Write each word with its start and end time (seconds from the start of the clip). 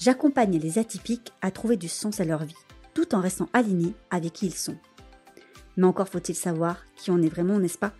j'accompagne 0.00 0.58
les 0.58 0.78
atypiques 0.78 1.32
à 1.42 1.50
trouver 1.50 1.76
du 1.76 1.88
sens 1.88 2.20
à 2.20 2.24
leur 2.24 2.44
vie, 2.44 2.54
tout 2.94 3.14
en 3.14 3.20
restant 3.20 3.48
alignés 3.52 3.94
avec 4.10 4.32
qui 4.32 4.46
ils 4.46 4.54
sont. 4.54 4.76
Mais 5.76 5.86
encore 5.86 6.08
faut-il 6.08 6.34
savoir 6.34 6.84
qui 6.96 7.10
on 7.10 7.22
est 7.22 7.28
vraiment, 7.28 7.58
n'est-ce 7.58 7.78
pas? 7.78 7.92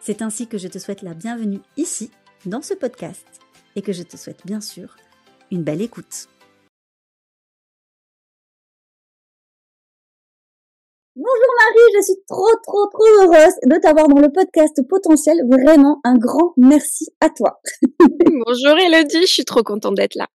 C'est 0.00 0.20
ainsi 0.20 0.48
que 0.48 0.58
je 0.58 0.68
te 0.68 0.78
souhaite 0.78 1.02
la 1.02 1.14
bienvenue 1.14 1.60
ici, 1.76 2.10
dans 2.44 2.62
ce 2.62 2.74
podcast, 2.74 3.26
et 3.76 3.82
que 3.82 3.92
je 3.92 4.02
te 4.02 4.16
souhaite 4.16 4.44
bien 4.44 4.60
sûr 4.60 4.96
une 5.50 5.62
belle 5.62 5.80
écoute. 5.80 6.28
Bonjour 11.16 11.54
Marie, 11.60 11.92
je 11.96 12.02
suis 12.02 12.24
trop 12.26 12.50
trop 12.64 12.86
trop 12.88 13.06
heureuse 13.22 13.54
de 13.64 13.80
t'avoir 13.80 14.08
dans 14.08 14.20
le 14.20 14.32
podcast 14.32 14.82
potentiel. 14.88 15.38
Vraiment 15.48 16.00
un 16.02 16.18
grand 16.18 16.54
merci 16.56 17.06
à 17.20 17.30
toi. 17.30 17.60
Bonjour 18.02 18.76
Elodie, 18.78 19.22
je 19.22 19.32
suis 19.32 19.44
trop 19.44 19.62
contente 19.62 19.94
d'être 19.94 20.16
là. 20.16 20.26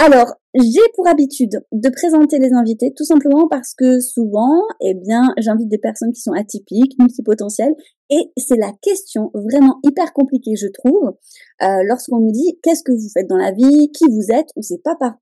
Alors, 0.00 0.32
j'ai 0.54 0.80
pour 0.94 1.08
habitude 1.08 1.60
de 1.72 1.88
présenter 1.88 2.38
les 2.38 2.52
invités 2.52 2.92
tout 2.96 3.04
simplement 3.04 3.48
parce 3.48 3.74
que 3.74 3.98
souvent, 3.98 4.62
eh 4.80 4.94
bien, 4.94 5.34
j'invite 5.38 5.68
des 5.68 5.78
personnes 5.78 6.12
qui 6.12 6.20
sont 6.20 6.32
atypiques, 6.32 6.96
multipotentielles, 7.00 7.74
et 8.08 8.30
c'est 8.36 8.56
la 8.56 8.72
question 8.80 9.32
vraiment 9.34 9.80
hyper 9.84 10.12
compliquée, 10.12 10.54
je 10.54 10.68
trouve, 10.68 11.14
euh, 11.62 11.82
lorsqu'on 11.84 12.20
nous 12.20 12.30
dit 12.30 12.60
qu'est-ce 12.62 12.84
que 12.84 12.92
vous 12.92 13.08
faites 13.12 13.26
dans 13.26 13.36
la 13.36 13.50
vie, 13.50 13.90
qui 13.90 14.04
vous 14.04 14.32
êtes, 14.32 14.48
on 14.54 14.60
ne 14.60 14.62
sait 14.62 14.80
pas 14.82 14.94
par, 14.94 15.16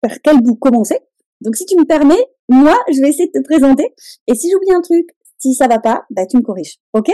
par 0.00 0.20
quel 0.22 0.42
bout 0.42 0.56
commencer. 0.56 0.98
Donc, 1.40 1.54
si 1.54 1.64
tu 1.64 1.76
me 1.76 1.84
permets, 1.84 2.26
moi, 2.48 2.76
je 2.92 3.00
vais 3.00 3.10
essayer 3.10 3.28
de 3.28 3.38
te 3.38 3.44
présenter, 3.44 3.94
et 4.26 4.34
si 4.34 4.50
j'oublie 4.50 4.72
un 4.72 4.80
truc, 4.80 5.06
si 5.38 5.54
ça 5.54 5.68
va 5.68 5.78
pas, 5.78 6.04
bah, 6.10 6.26
tu 6.26 6.36
me 6.36 6.42
corriges, 6.42 6.78
ok? 6.94 7.10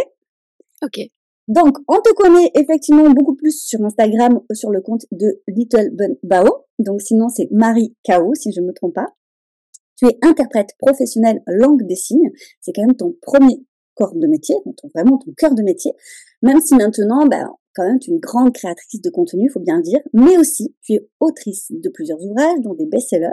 Ok. 0.82 0.98
Donc, 1.48 1.76
on 1.88 2.00
te 2.00 2.12
connaît 2.14 2.50
effectivement 2.54 3.10
beaucoup 3.10 3.34
plus 3.34 3.62
sur 3.62 3.80
Instagram, 3.82 4.40
sur 4.52 4.70
le 4.70 4.80
compte 4.80 5.06
de 5.10 5.42
Little 5.48 5.90
Bao. 6.22 6.66
Donc, 6.78 7.02
sinon, 7.02 7.28
c'est 7.28 7.48
Marie 7.50 7.96
Kao, 8.04 8.34
si 8.34 8.52
je 8.52 8.60
ne 8.60 8.66
me 8.66 8.72
trompe 8.72 8.94
pas. 8.94 9.08
Tu 9.96 10.06
es 10.06 10.18
interprète 10.22 10.70
professionnelle 10.78 11.42
langue 11.46 11.86
des 11.86 11.96
signes. 11.96 12.30
C'est 12.60 12.72
quand 12.72 12.82
même 12.82 12.96
ton 12.96 13.14
premier 13.22 13.66
corps 13.94 14.14
de 14.14 14.26
métier, 14.26 14.56
vraiment 14.94 15.18
ton 15.18 15.32
cœur 15.36 15.54
de 15.54 15.62
métier. 15.62 15.92
Même 16.42 16.60
si 16.60 16.74
maintenant, 16.74 17.26
ben, 17.26 17.50
quand 17.74 17.86
même, 17.86 17.98
tu 17.98 18.10
es 18.10 18.14
une 18.14 18.20
grande 18.20 18.52
créatrice 18.52 19.00
de 19.00 19.10
contenu, 19.10 19.50
faut 19.50 19.60
bien 19.60 19.80
dire. 19.80 20.00
Mais 20.12 20.36
aussi, 20.38 20.74
tu 20.82 20.94
es 20.94 21.08
autrice 21.20 21.66
de 21.70 21.88
plusieurs 21.88 22.20
ouvrages, 22.22 22.60
dont 22.60 22.74
des 22.74 22.86
best-sellers. 22.86 23.30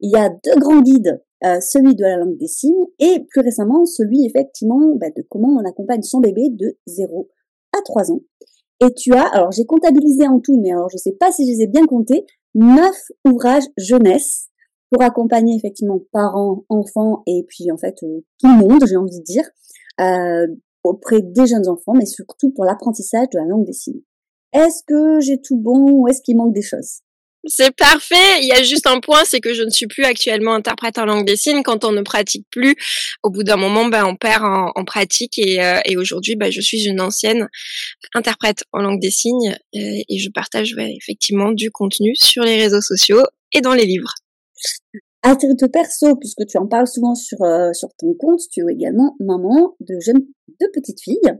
Il 0.00 0.10
y 0.10 0.16
a 0.16 0.28
deux 0.28 0.60
grands 0.60 0.80
guides, 0.80 1.22
euh, 1.44 1.60
celui 1.60 1.94
de 1.94 2.02
la 2.02 2.16
langue 2.16 2.36
des 2.36 2.46
signes 2.46 2.86
et 2.98 3.24
plus 3.28 3.40
récemment 3.40 3.84
celui 3.84 4.26
effectivement 4.26 4.94
bah, 4.96 5.10
de 5.16 5.22
comment 5.28 5.60
on 5.60 5.68
accompagne 5.68 6.02
son 6.02 6.20
bébé 6.20 6.50
de 6.50 6.76
0 6.86 7.28
à 7.76 7.82
3 7.82 8.12
ans. 8.12 8.20
Et 8.80 8.92
tu 8.94 9.12
as, 9.14 9.26
alors 9.26 9.50
j'ai 9.50 9.64
comptabilisé 9.64 10.26
en 10.28 10.40
tout, 10.40 10.60
mais 10.60 10.70
alors 10.70 10.88
je 10.90 10.96
sais 10.96 11.12
pas 11.12 11.32
si 11.32 11.46
je 11.46 11.52
les 11.52 11.62
ai 11.64 11.66
bien 11.66 11.86
comptés, 11.86 12.26
neuf 12.54 12.96
ouvrages 13.24 13.66
jeunesse 13.76 14.48
pour 14.90 15.02
accompagner 15.02 15.56
effectivement 15.56 16.00
parents, 16.12 16.64
enfants 16.68 17.22
et 17.26 17.44
puis 17.48 17.70
en 17.70 17.76
fait 17.76 17.96
euh, 18.02 18.20
tout 18.40 18.46
le 18.46 18.58
monde, 18.58 18.84
j'ai 18.86 18.96
envie 18.96 19.18
de 19.18 19.24
dire, 19.24 19.44
euh, 20.00 20.46
auprès 20.84 21.20
des 21.22 21.46
jeunes 21.46 21.68
enfants, 21.68 21.92
mais 21.94 22.06
surtout 22.06 22.50
pour 22.50 22.64
l'apprentissage 22.64 23.28
de 23.32 23.38
la 23.38 23.44
langue 23.44 23.66
des 23.66 23.72
signes. 23.72 24.02
Est-ce 24.52 24.82
que 24.86 25.20
j'ai 25.20 25.40
tout 25.40 25.58
bon 25.58 25.90
ou 25.92 26.08
est-ce 26.08 26.22
qu'il 26.22 26.36
manque 26.36 26.54
des 26.54 26.62
choses? 26.62 27.00
C'est 27.48 27.74
parfait. 27.74 28.40
Il 28.40 28.46
y 28.46 28.52
a 28.52 28.62
juste 28.62 28.86
un 28.86 29.00
point, 29.00 29.24
c'est 29.24 29.40
que 29.40 29.54
je 29.54 29.62
ne 29.62 29.70
suis 29.70 29.86
plus 29.86 30.04
actuellement 30.04 30.54
interprète 30.54 30.98
en 30.98 31.04
langue 31.04 31.26
des 31.26 31.36
signes. 31.36 31.62
Quand 31.62 31.84
on 31.84 31.92
ne 31.92 32.02
pratique 32.02 32.46
plus, 32.50 32.76
au 33.22 33.30
bout 33.30 33.42
d'un 33.42 33.56
moment, 33.56 33.86
ben, 33.86 34.04
on 34.04 34.16
perd 34.16 34.44
en, 34.44 34.84
pratique. 34.84 35.38
Et, 35.38 35.62
euh, 35.62 35.80
et 35.84 35.96
aujourd'hui, 35.96 36.36
ben, 36.36 36.50
je 36.50 36.60
suis 36.60 36.86
une 36.86 37.00
ancienne 37.00 37.48
interprète 38.14 38.64
en 38.72 38.80
langue 38.80 39.00
des 39.00 39.10
signes 39.10 39.56
euh, 39.76 40.02
et 40.08 40.18
je 40.18 40.30
partage 40.30 40.74
effectivement 40.78 41.52
du 41.52 41.70
contenu 41.70 42.14
sur 42.14 42.44
les 42.44 42.56
réseaux 42.56 42.80
sociaux 42.80 43.22
et 43.52 43.60
dans 43.60 43.74
les 43.74 43.86
livres. 43.86 44.14
À 45.22 45.34
titre 45.34 45.66
perso, 45.66 46.14
puisque 46.16 46.46
tu 46.46 46.58
en 46.58 46.66
parles 46.66 46.86
souvent 46.86 47.14
sur, 47.14 47.42
euh, 47.42 47.72
sur 47.72 47.88
ton 47.98 48.14
compte, 48.14 48.40
tu 48.52 48.60
es 48.60 48.72
également 48.72 49.16
maman 49.18 49.74
de 49.80 49.98
jeunes, 49.98 50.24
de 50.60 50.66
petites 50.72 51.00
filles. 51.02 51.34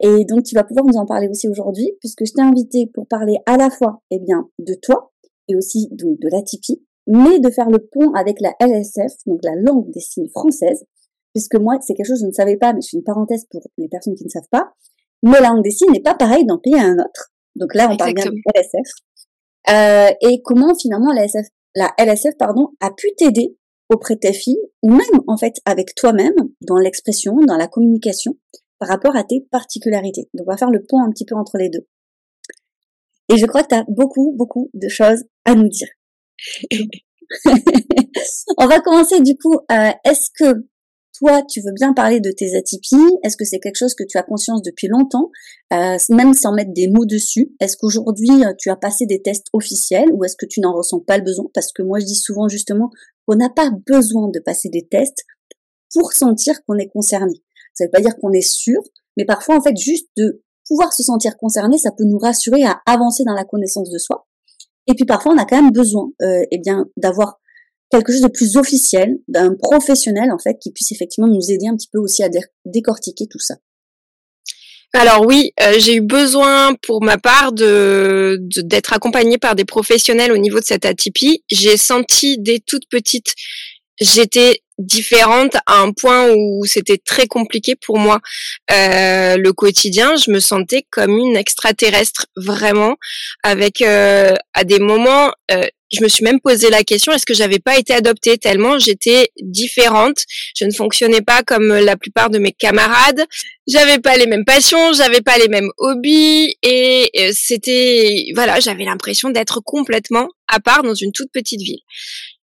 Et 0.00 0.24
donc, 0.26 0.42
tu 0.44 0.54
vas 0.54 0.64
pouvoir 0.64 0.84
nous 0.84 0.98
en 0.98 1.06
parler 1.06 1.28
aussi 1.28 1.48
aujourd'hui, 1.48 1.92
puisque 2.00 2.26
je 2.26 2.32
t'ai 2.32 2.42
invité 2.42 2.90
pour 2.92 3.06
parler 3.08 3.36
à 3.46 3.56
la 3.56 3.70
fois, 3.70 4.02
eh 4.10 4.18
bien, 4.18 4.48
de 4.58 4.74
toi, 4.82 5.11
et 5.48 5.56
aussi 5.56 5.88
donc 5.92 6.18
de 6.20 6.28
l'atypie, 6.30 6.82
mais 7.06 7.40
de 7.40 7.50
faire 7.50 7.68
le 7.68 7.78
pont 7.78 8.12
avec 8.14 8.40
la 8.40 8.54
LSF, 8.60 9.12
donc 9.26 9.40
la 9.42 9.54
langue 9.56 9.90
des 9.90 10.00
signes 10.00 10.28
française, 10.28 10.84
puisque 11.34 11.56
moi, 11.56 11.78
c'est 11.80 11.94
quelque 11.94 12.06
chose 12.06 12.20
que 12.20 12.26
je 12.26 12.28
ne 12.28 12.32
savais 12.32 12.56
pas, 12.56 12.72
mais 12.72 12.80
je 12.80 12.88
fais 12.90 12.96
une 12.98 13.04
parenthèse 13.04 13.46
pour 13.50 13.62
les 13.78 13.88
personnes 13.88 14.14
qui 14.14 14.24
ne 14.24 14.30
savent 14.30 14.48
pas, 14.50 14.72
mais 15.22 15.40
la 15.40 15.48
langue 15.48 15.62
des 15.62 15.70
signes 15.70 15.92
n'est 15.92 16.00
pas 16.00 16.14
pareille 16.14 16.44
d'un 16.44 16.58
pays 16.58 16.74
à 16.74 16.84
un 16.84 16.98
autre. 16.98 17.32
Donc 17.56 17.74
là, 17.74 17.88
on 17.90 17.96
parle 17.96 18.14
bien 18.14 18.24
de 18.24 18.32
LSF. 18.54 18.90
Euh, 19.70 20.10
et 20.20 20.42
comment 20.42 20.74
finalement 20.74 21.12
la, 21.12 21.24
SF, 21.24 21.46
la 21.74 21.92
LSF 21.98 22.36
pardon, 22.38 22.68
a 22.80 22.90
pu 22.90 23.08
t'aider 23.16 23.56
auprès 23.92 24.14
de 24.14 24.20
tes 24.20 24.32
filles, 24.32 24.60
ou 24.82 24.90
même 24.90 25.20
en 25.26 25.36
fait 25.36 25.56
avec 25.64 25.94
toi-même, 25.94 26.34
dans 26.62 26.78
l'expression, 26.78 27.36
dans 27.46 27.56
la 27.56 27.68
communication, 27.68 28.36
par 28.78 28.88
rapport 28.88 29.16
à 29.16 29.22
tes 29.22 29.46
particularités. 29.50 30.28
Donc 30.34 30.46
on 30.48 30.50
va 30.50 30.56
faire 30.56 30.70
le 30.70 30.82
pont 30.82 31.02
un 31.02 31.10
petit 31.10 31.24
peu 31.24 31.36
entre 31.36 31.58
les 31.58 31.68
deux. 31.68 31.86
Et 33.28 33.36
je 33.36 33.46
crois 33.46 33.62
que 33.62 33.68
tu 33.68 33.74
as 33.74 33.84
beaucoup, 33.88 34.32
beaucoup 34.36 34.70
de 34.74 34.88
choses 34.88 35.24
à 35.44 35.54
nous 35.54 35.68
dire. 35.68 35.88
On 38.58 38.66
va 38.66 38.80
commencer 38.80 39.20
du 39.20 39.36
coup. 39.36 39.58
Est-ce 40.04 40.30
que 40.38 40.66
toi, 41.22 41.42
tu 41.48 41.60
veux 41.60 41.72
bien 41.72 41.92
parler 41.92 42.20
de 42.20 42.30
tes 42.30 42.56
atypies? 42.56 42.96
Est-ce 43.22 43.36
que 43.36 43.44
c'est 43.44 43.60
quelque 43.60 43.78
chose 43.78 43.94
que 43.94 44.04
tu 44.04 44.18
as 44.18 44.22
conscience 44.22 44.62
depuis 44.62 44.88
longtemps, 44.88 45.30
euh, 45.72 45.96
même 46.10 46.34
sans 46.34 46.52
mettre 46.52 46.72
des 46.72 46.88
mots 46.88 47.04
dessus 47.04 47.54
Est-ce 47.60 47.76
qu'aujourd'hui, 47.76 48.44
euh, 48.44 48.52
tu 48.58 48.70
as 48.70 48.76
passé 48.76 49.06
des 49.06 49.22
tests 49.22 49.46
officiels 49.52 50.08
ou 50.12 50.24
est-ce 50.24 50.36
que 50.36 50.46
tu 50.46 50.60
n'en 50.60 50.74
ressens 50.74 51.00
pas 51.00 51.18
le 51.18 51.24
besoin? 51.24 51.46
Parce 51.54 51.72
que 51.72 51.82
moi, 51.82 52.00
je 52.00 52.06
dis 52.06 52.14
souvent 52.14 52.48
justement 52.48 52.90
qu'on 53.26 53.36
n'a 53.36 53.50
pas 53.50 53.70
besoin 53.86 54.30
de 54.30 54.40
passer 54.40 54.68
des 54.68 54.88
tests 54.88 55.24
pour 55.94 56.12
sentir 56.12 56.54
qu'on 56.64 56.78
est 56.78 56.88
concerné. 56.88 57.42
Ça 57.74 57.84
ne 57.84 57.88
veut 57.88 57.92
pas 57.92 58.00
dire 58.00 58.16
qu'on 58.16 58.32
est 58.32 58.40
sûr, 58.40 58.80
mais 59.16 59.24
parfois, 59.24 59.58
en 59.58 59.62
fait, 59.62 59.76
juste 59.76 60.08
de 60.16 60.42
pouvoir 60.66 60.92
se 60.92 61.02
sentir 61.02 61.36
concerné, 61.36 61.78
ça 61.78 61.90
peut 61.92 62.04
nous 62.04 62.18
rassurer 62.18 62.64
à 62.64 62.80
avancer 62.86 63.24
dans 63.24 63.34
la 63.34 63.44
connaissance 63.44 63.90
de 63.90 63.98
soi. 63.98 64.26
Et 64.86 64.94
puis 64.94 65.04
parfois, 65.04 65.32
on 65.32 65.38
a 65.38 65.44
quand 65.44 65.60
même 65.60 65.72
besoin, 65.72 66.10
euh, 66.22 66.42
eh 66.50 66.58
bien, 66.58 66.86
d'avoir 66.96 67.38
quelque 67.90 68.12
chose 68.12 68.22
de 68.22 68.28
plus 68.28 68.56
officiel, 68.56 69.18
d'un 69.28 69.54
professionnel 69.54 70.32
en 70.32 70.38
fait, 70.38 70.58
qui 70.60 70.72
puisse 70.72 70.92
effectivement 70.92 71.28
nous 71.28 71.50
aider 71.50 71.66
un 71.66 71.76
petit 71.76 71.88
peu 71.92 71.98
aussi 71.98 72.22
à 72.22 72.28
décortiquer 72.64 73.26
tout 73.30 73.38
ça. 73.38 73.56
Alors 74.94 75.24
oui, 75.26 75.52
euh, 75.62 75.74
j'ai 75.78 75.96
eu 75.96 76.00
besoin 76.02 76.74
pour 76.86 77.02
ma 77.02 77.16
part 77.16 77.52
de 77.52 78.38
d'être 78.40 78.92
accompagnée 78.92 79.38
par 79.38 79.54
des 79.54 79.64
professionnels 79.64 80.32
au 80.32 80.36
niveau 80.36 80.60
de 80.60 80.64
cette 80.64 80.84
atypie. 80.84 81.44
J'ai 81.50 81.78
senti 81.78 82.36
dès 82.38 82.58
toute 82.58 82.86
petite, 82.90 83.34
j'étais 84.00 84.61
différente 84.78 85.56
à 85.66 85.80
un 85.80 85.92
point 85.92 86.30
où 86.34 86.64
c'était 86.66 86.98
très 86.98 87.26
compliqué 87.26 87.74
pour 87.76 87.98
moi 87.98 88.20
euh, 88.70 89.36
le 89.36 89.52
quotidien. 89.52 90.16
Je 90.16 90.30
me 90.30 90.40
sentais 90.40 90.84
comme 90.90 91.16
une 91.16 91.36
extraterrestre 91.36 92.26
vraiment, 92.36 92.96
avec 93.42 93.82
euh, 93.82 94.34
à 94.54 94.64
des 94.64 94.78
moments. 94.78 95.32
Euh, 95.50 95.66
je 95.94 96.02
me 96.02 96.08
suis 96.08 96.24
même 96.24 96.40
posé 96.40 96.70
la 96.70 96.84
question 96.84 97.12
est-ce 97.12 97.26
que 97.26 97.34
j'avais 97.34 97.58
pas 97.58 97.76
été 97.76 97.92
adoptée? 97.92 98.38
Tellement 98.38 98.78
j'étais 98.78 99.28
différente. 99.42 100.24
Je 100.56 100.64
ne 100.64 100.72
fonctionnais 100.72 101.20
pas 101.20 101.42
comme 101.42 101.68
la 101.68 101.98
plupart 101.98 102.30
de 102.30 102.38
mes 102.38 102.52
camarades. 102.52 103.22
J'avais 103.66 103.98
pas 103.98 104.16
les 104.16 104.26
mêmes 104.26 104.46
passions, 104.46 104.94
j'avais 104.94 105.20
pas 105.20 105.36
les 105.36 105.48
mêmes 105.48 105.70
hobbies 105.76 106.54
et 106.62 107.30
c'était 107.34 108.24
voilà, 108.34 108.58
j'avais 108.58 108.84
l'impression 108.84 109.28
d'être 109.28 109.60
complètement 109.60 110.28
à 110.48 110.60
part 110.60 110.82
dans 110.82 110.94
une 110.94 111.12
toute 111.12 111.30
petite 111.30 111.60
ville. 111.60 111.82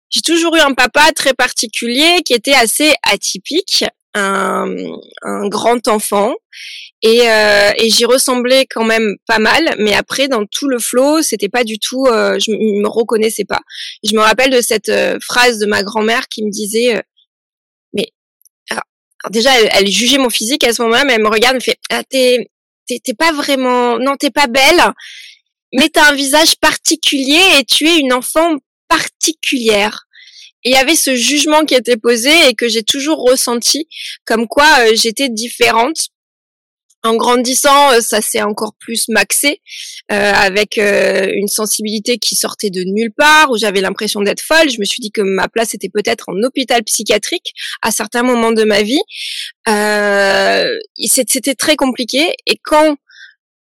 J'ai 0.10 0.22
toujours 0.22 0.56
eu 0.56 0.60
un 0.60 0.74
papa 0.74 1.12
très 1.13 1.34
particulier 1.34 2.22
qui 2.24 2.34
était 2.34 2.54
assez 2.54 2.94
atypique, 3.04 3.84
un, 4.13 4.74
un 5.24 5.48
grand 5.48 5.88
enfant. 5.88 6.34
Et, 7.02 7.30
euh, 7.30 7.72
et 7.78 7.90
j'y 7.90 8.06
ressemblais 8.06 8.66
quand 8.68 8.84
même 8.86 9.16
pas 9.28 9.38
mal, 9.38 9.75
mais 9.78 9.94
après 9.94 10.28
dans 10.28 10.46
tout 10.46 10.68
le 10.68 10.80
flow, 10.80 11.22
c'était 11.22 11.50
pas 11.50 11.63
du 11.63 11.78
tout, 11.78 12.06
euh, 12.07 12.40
je 12.40 12.52
me 12.52 12.88
reconnaissais 12.88 13.46
pas. 13.46 13.60
je 14.04 14.16
me 14.16 14.22
rappelle 14.22 14.50
de 14.50 14.62
cette 14.62 14.90
euh, 14.90 15.19
phrase 15.22 15.60
de 15.60 15.68
ma 15.68 15.84
grand-mère 15.84 16.28
qui 16.30 16.44
me 16.44 16.50
disait, 16.50 16.96
euh, 16.96 17.02
mais 17.94 18.12
alors, 18.72 18.84
déjà 19.30 19.52
elle, 19.60 19.88
jugeait 19.88 20.18
mon 20.18 20.31
physique 20.31 20.63
à 20.63 20.74
ce 20.74 20.81
moment-là, 20.81 21.04
mais 21.06 21.13
elle 21.13 21.22
me 21.22 21.30
regarde, 21.30 21.56
elle 21.56 21.60
me 21.60 21.63
fait, 21.63 21.78
ah, 21.92 22.04
t'es 22.04 22.50
t'es 22.88 23.13
pas 23.13 23.31
vraiment, 23.31 24.00
non 24.00 24.16
t'es 24.16 24.31
pas 24.31 24.48
belle, 24.48 24.81
mais 25.74 25.90
t'as 25.90 26.10
un 26.12 26.16
visage 26.16 26.56
particulier 26.56 27.60
et 27.60 27.66
tu 27.66 27.88
es 27.88 28.00
une 28.00 28.13
enfant 28.13 28.56
particulière. 28.87 30.05
Il 30.65 30.71
y 30.71 30.77
avait 30.77 30.95
ce 30.95 31.15
jugement 31.15 31.63
qui 31.63 31.75
était 31.75 31.95
posé 31.95 32.31
et 32.49 32.55
que 32.55 32.67
j'ai 32.67 32.81
toujours 32.81 33.19
ressenti, 33.19 33.87
comme 34.25 34.47
quoi 34.47 34.67
euh, 34.79 34.93
j'étais 34.95 35.29
différente. 35.29 36.07
En 37.03 37.15
grandissant, 37.17 37.91
euh, 37.91 38.01
ça 38.01 38.19
s'est 38.19 38.41
encore 38.41 38.73
plus 38.79 39.07
maxé, 39.09 39.61
euh, 40.11 40.33
avec 40.33 40.77
une 40.77 41.47
sensibilité 41.47 42.17
qui 42.17 42.35
sortait 42.35 42.71
de 42.71 42.81
nulle 42.83 43.11
part, 43.15 43.51
où 43.51 43.57
j'avais 43.59 43.79
l'impression 43.79 44.21
d'être 44.21 44.41
folle. 44.41 44.71
Je 44.71 44.79
me 44.79 44.85
suis 44.85 45.01
dit 45.01 45.11
que 45.11 45.21
ma 45.21 45.47
place 45.47 45.75
était 45.75 45.89
peut-être 45.89 46.29
en 46.29 46.43
hôpital 46.43 46.83
psychiatrique 46.83 47.53
à 47.83 47.91
certains 47.91 48.23
moments 48.23 48.51
de 48.51 48.63
ma 48.63 48.81
vie. 48.81 49.01
C'était 51.07 51.53
très 51.53 51.75
compliqué. 51.75 52.33
Et 52.47 52.57
quand 52.63 52.97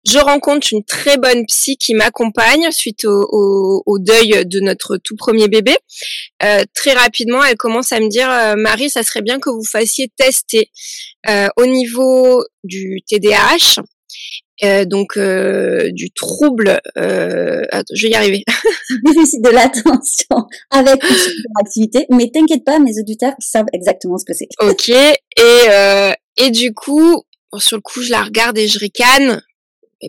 je 0.07 0.19
rencontre 0.19 0.67
une 0.71 0.83
très 0.83 1.17
bonne 1.17 1.45
psy 1.47 1.77
qui 1.77 1.93
m'accompagne 1.93 2.69
suite 2.71 3.05
au, 3.05 3.83
au, 3.85 3.99
deuil 3.99 4.45
de 4.45 4.59
notre 4.59 4.97
tout 4.97 5.15
premier 5.15 5.47
bébé. 5.47 5.75
Euh, 6.43 6.63
très 6.73 6.93
rapidement, 6.93 7.43
elle 7.43 7.57
commence 7.57 7.91
à 7.91 7.99
me 7.99 8.07
dire, 8.07 8.29
euh, 8.29 8.55
Marie, 8.55 8.89
ça 8.89 9.03
serait 9.03 9.21
bien 9.21 9.39
que 9.39 9.49
vous 9.49 9.63
fassiez 9.63 10.11
tester 10.15 10.69
euh, 11.29 11.47
au 11.57 11.65
niveau 11.65 12.43
du 12.63 13.01
TDAH. 13.07 13.81
Euh, 14.63 14.85
donc 14.85 15.17
euh, 15.17 15.89
du 15.91 16.11
trouble, 16.11 16.79
attends, 16.95 17.93
je 17.93 18.03
vais 18.03 18.11
y 18.11 18.15
arriver. 18.15 18.43
De 18.89 19.49
l'attention 19.49 20.47
avec 20.69 21.03
activité, 21.59 22.05
mais 22.09 22.29
t'inquiète 22.31 22.63
pas, 22.63 22.79
mes 22.79 22.97
auditeurs 22.99 23.33
savent 23.39 23.65
exactement 23.73 24.17
ce 24.17 24.25
que 24.25 24.33
c'est. 24.33 24.47
Ok, 24.61 24.89
et 24.89 26.15
et 26.37 26.51
du 26.51 26.73
coup, 26.73 27.23
sur 27.57 27.77
le 27.77 27.81
coup, 27.81 28.01
je 28.01 28.11
la 28.11 28.23
regarde 28.23 28.57
et 28.57 28.67
je 28.67 28.79
ricane 28.79 29.41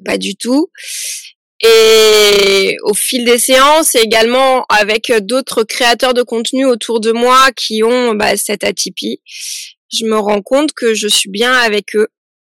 pas 0.05 0.19
du 0.19 0.37
tout. 0.37 0.71
Et 1.63 2.77
au 2.83 2.93
fil 2.93 3.25
des 3.25 3.39
séances, 3.39 3.95
et 3.95 4.01
également 4.01 4.67
avec 4.69 5.11
d'autres 5.23 5.65
créateurs 5.65 6.13
de 6.13 6.23
contenu 6.23 6.67
autour 6.67 7.01
de 7.01 7.13
moi 7.13 7.51
qui 7.57 7.83
ont 7.83 8.15
bah, 8.15 8.37
cette 8.37 8.63
atypie, 8.63 9.21
je 9.93 10.05
me 10.05 10.19
rends 10.19 10.43
compte 10.43 10.73
que 10.73 10.95
je 10.95 11.09
suis 11.09 11.31
bien 11.31 11.53
avec 11.53 11.97
eux, 11.97 12.09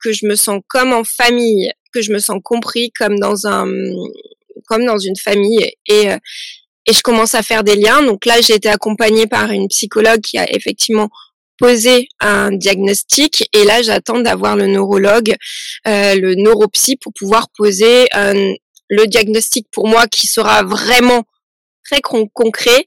que 0.04 0.12
je 0.14 0.26
me 0.26 0.36
sens 0.36 0.62
comme 0.68 0.94
en 0.94 1.04
famille, 1.04 1.72
que 1.94 2.02
je 2.02 2.12
me 2.12 2.20
sens 2.20 2.40
compris 2.44 2.92
comme 2.92 3.20
dans 3.20 3.46
un, 3.46 3.68
comme 4.68 4.86
dans 4.86 4.98
une 4.98 5.16
famille. 5.16 5.72
Et, 5.88 6.08
et 6.88 6.94
je 6.94 7.02
commence 7.02 7.36
à 7.36 7.44
faire 7.44 7.64
des 7.64 7.76
liens. 7.76 8.02
Donc 8.02 8.26
là, 8.26 8.42
j'ai 8.42 8.56
été 8.56 8.70
accompagnée 8.70 9.28
par 9.28 9.52
une 9.52 9.68
psychologue 9.68 10.22
qui 10.22 10.38
a 10.38 10.52
effectivement 10.56 11.10
poser 11.58 12.08
un 12.20 12.52
diagnostic 12.52 13.48
et 13.54 13.64
là 13.64 13.82
j'attends 13.82 14.20
d'avoir 14.20 14.56
le 14.56 14.68
neurologue, 14.68 15.36
euh, 15.88 16.16
le 16.16 16.36
neuropsy 16.36 16.96
pour 16.98 17.14
pouvoir 17.14 17.48
poser 17.56 18.08
le 18.90 19.06
diagnostic 19.06 19.68
pour 19.72 19.88
moi 19.88 20.08
qui 20.08 20.28
sera 20.28 20.64
vraiment 20.64 21.24
très 21.84 22.02
concret 22.02 22.86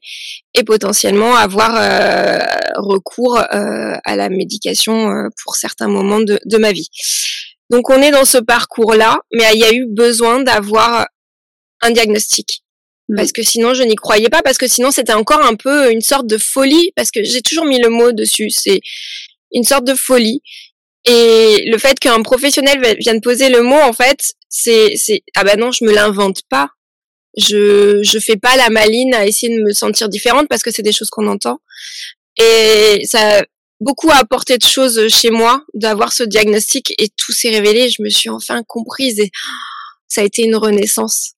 et 0.53 0.63
potentiellement 0.63 1.35
avoir 1.35 1.75
euh, 1.75 2.39
recours 2.75 3.37
euh, 3.37 3.93
à 4.03 4.15
la 4.15 4.29
médication 4.29 5.11
pour 5.43 5.55
certains 5.55 5.87
moments 5.87 6.19
de, 6.19 6.39
de 6.45 6.57
ma 6.57 6.71
vie. 6.71 6.89
Donc 7.69 7.89
on 7.89 8.01
est 8.01 8.11
dans 8.11 8.25
ce 8.25 8.37
parcours-là, 8.37 9.19
mais 9.33 9.45
il 9.53 9.59
y 9.59 9.63
a 9.63 9.73
eu 9.73 9.87
besoin 9.87 10.43
d'avoir 10.43 11.07
un 11.81 11.91
diagnostic 11.91 12.63
parce 13.15 13.29
mm. 13.29 13.33
que 13.33 13.43
sinon 13.43 13.73
je 13.73 13.83
n'y 13.83 13.95
croyais 13.95 14.29
pas 14.29 14.41
parce 14.41 14.57
que 14.57 14.67
sinon 14.67 14.91
c'était 14.91 15.13
encore 15.13 15.43
un 15.43 15.55
peu 15.55 15.91
une 15.91 16.01
sorte 16.01 16.27
de 16.27 16.37
folie 16.37 16.91
parce 16.95 17.11
que 17.11 17.23
j'ai 17.23 17.41
toujours 17.41 17.65
mis 17.65 17.79
le 17.79 17.89
mot 17.89 18.11
dessus 18.11 18.49
c'est 18.49 18.81
une 19.51 19.63
sorte 19.63 19.85
de 19.85 19.95
folie. 19.95 20.41
Et 21.05 21.63
le 21.65 21.77
fait 21.79 21.99
qu'un 21.99 22.21
professionnel 22.21 22.79
vienne 22.99 23.21
poser 23.21 23.49
le 23.49 23.63
mot 23.63 23.79
en 23.79 23.93
fait 23.93 24.33
c'est 24.49 24.95
c'est 24.95 25.23
ah 25.35 25.43
ben 25.43 25.59
non 25.59 25.71
je 25.71 25.83
me 25.83 25.93
l'invente 25.93 26.41
pas. 26.49 26.69
Je 27.37 28.01
je 28.03 28.19
fais 28.19 28.37
pas 28.37 28.55
la 28.57 28.69
maline 28.69 29.13
à 29.13 29.25
essayer 29.25 29.55
de 29.55 29.63
me 29.63 29.73
sentir 29.73 30.09
différente 30.09 30.47
parce 30.49 30.61
que 30.63 30.71
c'est 30.71 30.83
des 30.83 30.91
choses 30.91 31.09
qu'on 31.09 31.27
entend. 31.27 31.59
Et 32.37 33.01
ça 33.05 33.39
a 33.39 33.43
beaucoup 33.79 34.11
apporté 34.11 34.57
de 34.57 34.63
choses 34.63 35.07
chez 35.07 35.31
moi 35.31 35.63
d'avoir 35.73 36.13
ce 36.13 36.23
diagnostic 36.23 36.93
et 36.99 37.09
tout 37.09 37.31
s'est 37.31 37.49
révélé 37.49 37.89
je 37.89 38.01
me 38.03 38.09
suis 38.09 38.29
enfin 38.29 38.61
comprise 38.63 39.19
et 39.19 39.31
ça 40.07 40.21
a 40.21 40.23
été 40.23 40.43
une 40.43 40.55
renaissance 40.55 41.33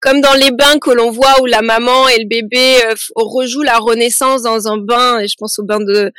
comme 0.00 0.20
dans 0.20 0.34
les 0.34 0.50
bains 0.50 0.78
que 0.78 0.90
l'on 0.90 1.10
voit 1.10 1.40
où 1.42 1.46
la 1.46 1.62
maman 1.62 2.08
et 2.08 2.18
le 2.18 2.28
bébé 2.28 2.76
euh, 2.84 2.94
rejouent 3.16 3.62
la 3.62 3.78
renaissance 3.78 4.42
dans 4.42 4.68
un 4.68 4.78
bain, 4.78 5.20
et 5.20 5.28
je 5.28 5.34
pense 5.38 5.58
au 5.58 5.64
bain 5.64 5.80
de, 5.80 6.12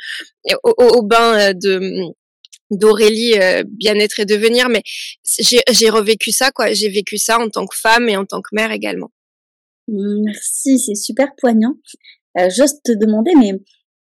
au, 0.62 1.02
bain 1.02 1.38
euh, 1.38 1.52
de 1.52 1.80
d'Aurélie 2.72 3.34
euh, 3.40 3.62
bien-être 3.64 4.18
et 4.18 4.24
devenir, 4.24 4.68
mais 4.68 4.82
j'ai 5.38 5.88
revécu 5.88 6.32
ça 6.32 6.50
quoi, 6.50 6.72
j'ai 6.72 6.88
vécu 6.88 7.16
ça 7.16 7.38
en 7.38 7.48
tant 7.48 7.64
que 7.64 7.76
femme 7.76 8.08
et 8.08 8.16
en 8.16 8.24
tant 8.24 8.40
que 8.42 8.48
mère 8.52 8.72
également. 8.72 9.12
Merci, 9.86 10.80
c'est 10.80 10.96
super 10.96 11.28
poignant. 11.36 11.76
Euh, 12.38 12.50
J'ose 12.50 12.82
te 12.82 12.90
demander, 12.90 13.30
mais 13.38 13.52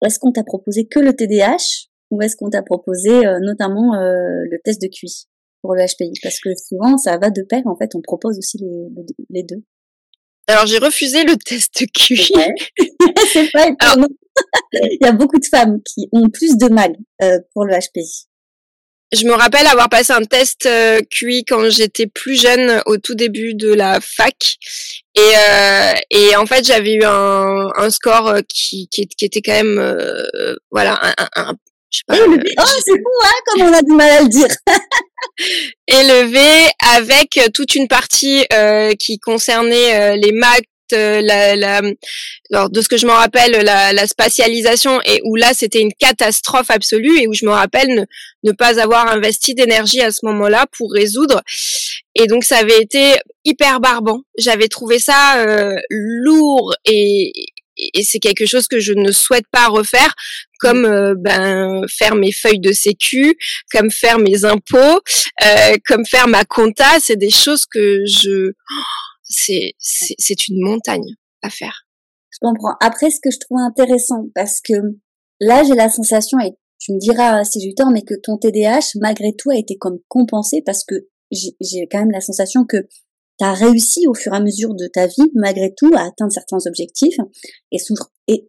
est-ce 0.05 0.19
qu'on 0.19 0.31
t'a 0.31 0.43
proposé 0.43 0.85
que 0.85 0.99
le 0.99 1.15
TDAH 1.15 1.87
ou 2.11 2.21
est-ce 2.21 2.35
qu'on 2.35 2.51
t'a 2.51 2.61
proposé 2.61 3.09
notamment 3.41 3.93
le 3.95 4.57
test 4.63 4.81
de 4.81 4.87
QI 4.87 5.27
pour 5.61 5.75
le 5.75 5.85
HPI 5.85 6.13
Parce 6.21 6.39
que 6.39 6.49
souvent, 6.55 6.97
ça 6.97 7.17
va 7.17 7.29
de 7.29 7.43
pair. 7.43 7.61
En 7.65 7.75
fait, 7.75 7.95
on 7.95 8.01
propose 8.01 8.37
aussi 8.37 8.57
les, 8.57 9.03
les 9.29 9.43
deux. 9.43 9.63
Alors, 10.47 10.65
j'ai 10.65 10.79
refusé 10.79 11.23
le 11.23 11.37
test 11.37 11.85
QI. 11.93 12.33
c'est 13.31 13.51
pas 13.53 13.67
Il 14.73 14.97
y 15.01 15.07
a 15.07 15.11
beaucoup 15.11 15.39
de 15.39 15.45
femmes 15.45 15.81
qui 15.83 16.09
ont 16.11 16.29
plus 16.29 16.57
de 16.57 16.67
mal 16.67 16.95
euh, 17.21 17.39
pour 17.53 17.65
le 17.65 17.73
HPI. 17.73 18.27
Je 19.13 19.25
me 19.25 19.33
rappelle 19.33 19.67
avoir 19.67 19.89
passé 19.89 20.13
un 20.13 20.23
test 20.23 20.65
euh, 20.65 21.01
QI 21.09 21.43
quand 21.43 21.69
j'étais 21.69 22.07
plus 22.07 22.39
jeune, 22.39 22.81
au 22.85 22.97
tout 22.97 23.13
début 23.13 23.55
de 23.55 23.73
la 23.73 23.99
fac, 23.99 24.55
et, 25.15 25.19
euh, 25.19 25.93
et 26.09 26.35
en 26.37 26.45
fait 26.45 26.65
j'avais 26.65 26.93
eu 26.93 27.03
un, 27.03 27.67
un 27.75 27.89
score 27.89 28.37
qui, 28.47 28.87
qui, 28.87 29.07
qui, 29.07 29.25
était 29.25 29.41
quand 29.41 29.51
même, 29.51 29.79
euh, 29.79 30.55
voilà, 30.71 30.97
un, 31.17 31.27
un, 31.35 31.55
pas, 32.07 32.15
oh, 32.17 32.63
c'est 32.85 32.91
fou, 32.91 33.11
hein, 33.23 33.39
comme 33.45 33.61
on 33.63 33.73
a 33.73 33.81
du 33.81 33.91
mal 33.93 34.09
à 34.09 34.21
le 34.21 34.27
dire. 34.27 34.47
élevé 35.87 36.69
avec 36.95 37.39
toute 37.53 37.75
une 37.75 37.87
partie 37.87 38.45
euh, 38.53 38.93
qui 38.93 39.19
concernait 39.19 39.95
euh, 39.95 40.15
les 40.15 40.31
maths, 40.31 40.63
euh, 40.93 41.21
la, 41.21 41.55
la, 41.55 41.81
alors 42.51 42.69
de 42.69 42.81
ce 42.81 42.89
que 42.89 42.97
je 42.97 43.05
me 43.05 43.11
rappelle, 43.11 43.51
la, 43.51 43.93
la 43.93 44.07
spatialisation 44.07 44.99
et 45.05 45.21
où 45.23 45.35
là 45.35 45.51
c'était 45.53 45.81
une 45.81 45.93
catastrophe 45.93 46.69
absolue 46.69 47.19
et 47.19 47.27
où 47.27 47.33
je 47.33 47.45
me 47.45 47.51
rappelle 47.51 47.87
ne, 47.89 48.03
ne 48.43 48.51
pas 48.51 48.79
avoir 48.79 49.07
investi 49.07 49.55
d'énergie 49.55 50.01
à 50.01 50.11
ce 50.11 50.25
moment-là 50.25 50.65
pour 50.77 50.91
résoudre. 50.91 51.41
Et 52.15 52.27
donc 52.27 52.43
ça 52.43 52.57
avait 52.57 52.81
été 52.81 53.15
hyper 53.45 53.79
barbant. 53.79 54.21
J'avais 54.37 54.67
trouvé 54.67 54.99
ça 54.99 55.45
euh, 55.45 55.75
lourd 55.89 56.73
et, 56.85 57.31
et 57.93 58.03
c'est 58.03 58.19
quelque 58.19 58.45
chose 58.45 58.67
que 58.67 58.79
je 58.79 58.93
ne 58.93 59.11
souhaite 59.11 59.47
pas 59.51 59.67
refaire, 59.67 60.13
comme 60.59 60.85
euh, 60.85 61.15
ben 61.17 61.81
faire 61.87 62.15
mes 62.15 62.31
feuilles 62.31 62.59
de 62.59 62.71
sécu, 62.71 63.35
comme 63.73 63.89
faire 63.91 64.19
mes 64.19 64.45
impôts, 64.45 65.01
euh, 65.45 65.75
comme 65.85 66.05
faire 66.05 66.27
ma 66.27 66.45
compta, 66.45 66.99
c'est 66.99 67.17
des 67.17 67.31
choses 67.31 67.65
que 67.65 68.03
je 68.05 68.51
c'est 69.23 69.73
c'est 69.79 70.47
une 70.47 70.63
montagne 70.63 71.15
à 71.41 71.49
faire. 71.49 71.87
Je 72.29 72.37
comprends. 72.41 72.75
Après, 72.79 73.09
ce 73.09 73.19
que 73.21 73.31
je 73.31 73.39
trouve 73.39 73.59
intéressant, 73.59 74.27
parce 74.35 74.61
que 74.61 74.73
là, 75.39 75.63
j'ai 75.63 75.75
la 75.75 75.89
sensation, 75.89 76.39
et 76.39 76.51
tu 76.79 76.93
me 76.93 76.99
diras 76.99 77.43
si 77.43 77.61
j'ai 77.61 77.73
tort, 77.73 77.91
mais 77.91 78.01
que 78.01 78.15
ton 78.21 78.37
TDAH, 78.37 78.97
malgré 78.99 79.33
tout, 79.37 79.51
a 79.51 79.57
été 79.57 79.77
comme 79.77 79.99
compensé 80.07 80.61
parce 80.65 80.83
que 80.83 80.95
j'ai 81.31 81.87
quand 81.89 81.99
même 81.99 82.11
la 82.11 82.21
sensation 82.21 82.65
que 82.65 82.77
tu 83.41 83.47
as 83.47 83.53
réussi 83.53 84.07
au 84.07 84.13
fur 84.13 84.33
et 84.33 84.37
à 84.37 84.39
mesure 84.39 84.75
de 84.75 84.85
ta 84.85 85.07
vie, 85.07 85.31
malgré 85.33 85.73
tout, 85.75 85.91
à 85.95 86.05
atteindre 86.05 86.31
certains 86.31 86.59
objectifs. 86.67 87.17
Et, 87.71 87.79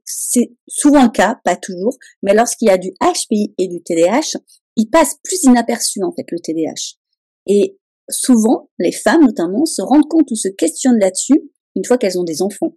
c'est 0.05 0.53
souvent 0.69 1.05
le 1.05 1.09
cas, 1.09 1.41
pas 1.45 1.57
toujours, 1.57 1.97
mais 2.23 2.35
lorsqu'il 2.35 2.69
y 2.69 2.71
a 2.71 2.77
du 2.77 2.91
HPI 3.01 3.55
et 3.57 3.69
du 3.69 3.83
TDAH, 3.83 4.39
il 4.77 4.91
passe 4.91 5.17
plus 5.25 5.43
inaperçu 5.45 6.03
en 6.05 6.13
fait 6.13 6.27
le 6.31 6.39
TDAH. 6.39 6.99
Et 7.47 7.79
souvent, 8.11 8.71
les 8.79 8.93
femmes 8.93 9.25
notamment 9.25 9.65
se 9.65 9.81
rendent 9.81 10.09
compte 10.09 10.31
ou 10.31 10.37
se 10.37 10.49
questionnent 10.49 11.01
là-dessus 11.01 11.51
une 11.75 11.85
fois 11.85 11.97
qu'elles 11.97 12.19
ont 12.19 12.25
des 12.25 12.43
enfants. 12.43 12.77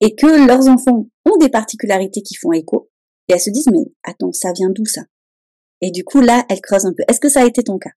Et 0.00 0.14
que 0.14 0.46
leurs 0.46 0.68
enfants 0.68 1.08
ont 1.26 1.36
des 1.38 1.50
particularités 1.50 2.22
qui 2.22 2.36
font 2.36 2.52
écho. 2.52 2.90
Et 3.28 3.34
elles 3.34 3.40
se 3.40 3.50
disent, 3.50 3.68
mais 3.70 3.92
attends, 4.02 4.32
ça 4.32 4.52
vient 4.52 4.70
d'où 4.70 4.86
ça? 4.86 5.02
Et 5.82 5.90
du 5.90 6.04
coup, 6.04 6.20
là, 6.20 6.44
elles 6.48 6.60
creusent 6.62 6.86
un 6.86 6.94
peu. 6.94 7.04
Est-ce 7.08 7.20
que 7.20 7.28
ça 7.28 7.42
a 7.42 7.46
été 7.46 7.62
ton 7.62 7.78
cas? 7.78 7.90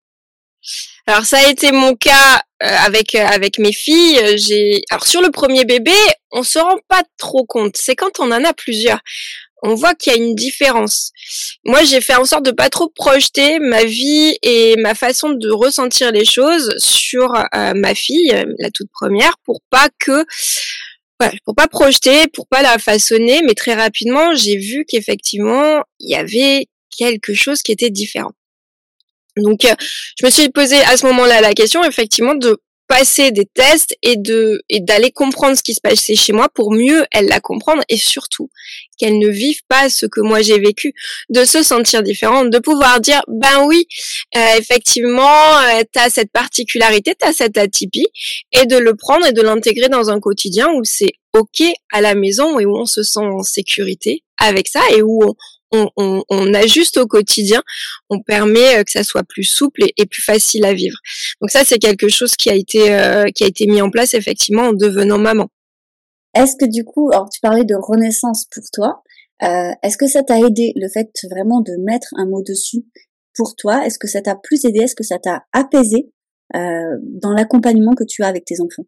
Alors 1.07 1.25
ça 1.25 1.39
a 1.39 1.49
été 1.49 1.71
mon 1.71 1.95
cas 1.95 2.41
euh, 2.63 2.67
avec 2.85 3.15
euh, 3.15 3.25
avec 3.25 3.57
mes 3.59 3.73
filles. 3.73 4.19
J'ai 4.37 4.83
alors 4.89 5.07
sur 5.07 5.21
le 5.21 5.31
premier 5.31 5.65
bébé, 5.65 5.93
on 6.31 6.43
se 6.43 6.59
rend 6.59 6.77
pas 6.87 7.03
trop 7.17 7.45
compte. 7.45 7.75
C'est 7.77 7.95
quand 7.95 8.19
on 8.19 8.31
en 8.31 8.43
a 8.43 8.53
plusieurs, 8.53 8.99
on 9.63 9.75
voit 9.75 9.95
qu'il 9.95 10.13
y 10.13 10.15
a 10.15 10.19
une 10.19 10.35
différence. 10.35 11.11
Moi, 11.65 11.83
j'ai 11.83 12.01
fait 12.01 12.15
en 12.15 12.25
sorte 12.25 12.45
de 12.45 12.51
pas 12.51 12.69
trop 12.69 12.89
projeter 12.89 13.59
ma 13.59 13.83
vie 13.83 14.37
et 14.41 14.75
ma 14.77 14.95
façon 14.95 15.29
de 15.31 15.49
ressentir 15.49 16.11
les 16.11 16.25
choses 16.25 16.73
sur 16.77 17.33
euh, 17.35 17.73
ma 17.75 17.95
fille, 17.95 18.33
la 18.59 18.71
toute 18.71 18.89
première, 18.91 19.37
pour 19.45 19.61
pas 19.69 19.89
que 19.99 20.25
pour 21.45 21.55
pas 21.55 21.67
projeter, 21.67 22.27
pour 22.33 22.47
pas 22.47 22.63
la 22.63 22.79
façonner, 22.79 23.41
mais 23.45 23.53
très 23.53 23.75
rapidement, 23.75 24.33
j'ai 24.33 24.57
vu 24.57 24.85
qu'effectivement, 24.87 25.83
il 25.99 26.09
y 26.09 26.15
avait 26.15 26.67
quelque 26.97 27.33
chose 27.33 27.61
qui 27.61 27.71
était 27.71 27.91
différent. 27.91 28.31
Donc, 29.41 29.65
euh, 29.65 29.75
je 30.19 30.25
me 30.25 30.31
suis 30.31 30.49
posé 30.49 30.77
à 30.81 30.97
ce 30.97 31.05
moment-là 31.07 31.41
la 31.41 31.53
question, 31.53 31.83
effectivement, 31.83 32.35
de 32.35 32.57
passer 32.91 33.31
des 33.31 33.45
tests 33.45 33.95
et 34.03 34.17
de 34.17 34.61
d'aller 34.81 35.11
comprendre 35.11 35.55
ce 35.55 35.63
qui 35.63 35.73
se 35.73 35.79
passait 35.79 36.15
chez 36.15 36.33
moi 36.33 36.49
pour 36.53 36.73
mieux 36.73 37.05
elle 37.11 37.27
la 37.27 37.39
comprendre 37.39 37.81
et 37.87 37.95
surtout 37.95 38.49
qu'elle 38.97 39.17
ne 39.17 39.29
vive 39.29 39.61
pas 39.69 39.89
ce 39.89 40.05
que 40.05 40.19
moi 40.19 40.41
j'ai 40.41 40.59
vécu, 40.59 40.93
de 41.29 41.45
se 41.45 41.63
sentir 41.63 42.03
différente, 42.03 42.49
de 42.49 42.59
pouvoir 42.59 42.99
dire 42.99 43.21
ben 43.29 43.63
oui, 43.65 43.87
euh, 44.35 44.57
effectivement, 44.59 45.57
euh, 45.59 45.83
cette 46.09 46.33
particularité, 46.33 47.15
tu 47.17 47.25
as 47.25 47.31
cette 47.31 47.57
atypie 47.57 48.07
et 48.51 48.65
de 48.65 48.75
le 48.75 48.93
prendre 48.93 49.25
et 49.25 49.31
de 49.31 49.41
l'intégrer 49.41 49.87
dans 49.87 50.09
un 50.09 50.19
quotidien 50.19 50.67
où 50.73 50.83
c'est 50.83 51.13
OK 51.33 51.63
à 51.93 52.01
la 52.01 52.13
maison 52.13 52.59
et 52.59 52.65
où 52.65 52.77
on 52.77 52.85
se 52.85 53.03
sent 53.03 53.21
en 53.21 53.41
sécurité 53.41 54.25
avec 54.37 54.67
ça 54.67 54.81
et 54.91 55.01
où 55.01 55.23
on, 55.23 55.33
on, 55.71 55.89
on, 55.97 56.23
on, 56.29 56.53
ajuste 56.53 56.97
au 56.97 57.07
quotidien, 57.07 57.61
on 58.09 58.21
permet 58.21 58.77
euh, 58.77 58.83
que 58.83 58.91
ça 58.91 59.03
soit 59.03 59.23
plus 59.23 59.43
souple 59.43 59.83
et, 59.97 60.05
plus 60.05 60.21
facile 60.21 60.65
à 60.65 60.73
vivre. 60.73 60.97
Donc 61.39 61.49
ça, 61.49 61.63
c'est 61.63 61.79
quelque 61.79 62.09
chose 62.09 62.35
qui 62.35 62.49
a 62.49 62.55
été 62.55 62.93
euh, 62.93 63.25
qui 63.33 63.43
a 63.43 63.47
été 63.47 63.67
mis 63.67 63.81
en 63.81 63.89
place 63.89 64.13
effectivement 64.13 64.63
en 64.63 64.73
devenant 64.73 65.17
maman. 65.17 65.47
Est-ce 66.33 66.55
que 66.59 66.69
du 66.69 66.83
coup, 66.83 67.09
alors 67.11 67.29
tu 67.29 67.39
parlais 67.41 67.65
de 67.65 67.75
renaissance 67.75 68.45
pour 68.53 68.63
toi, 68.73 69.01
euh, 69.43 69.71
est-ce 69.83 69.97
que 69.97 70.07
ça 70.07 70.23
t'a 70.23 70.39
aidé 70.39 70.71
le 70.75 70.87
fait 70.87 71.09
vraiment 71.29 71.61
de 71.61 71.73
mettre 71.83 72.07
un 72.17 72.25
mot 72.25 72.43
dessus 72.43 72.85
pour 73.35 73.55
toi? 73.55 73.85
Est-ce 73.85 73.97
que 73.97 74.07
ça 74.07 74.21
t'a 74.21 74.35
plus 74.35 74.65
aidé? 74.65 74.81
Est-ce 74.81 74.95
que 74.95 75.03
ça 75.03 75.19
t'a 75.19 75.45
apaisé 75.51 76.11
euh, 76.55 76.97
dans 77.01 77.31
l'accompagnement 77.31 77.95
que 77.95 78.03
tu 78.03 78.23
as 78.23 78.27
avec 78.27 78.45
tes 78.45 78.61
enfants? 78.61 78.85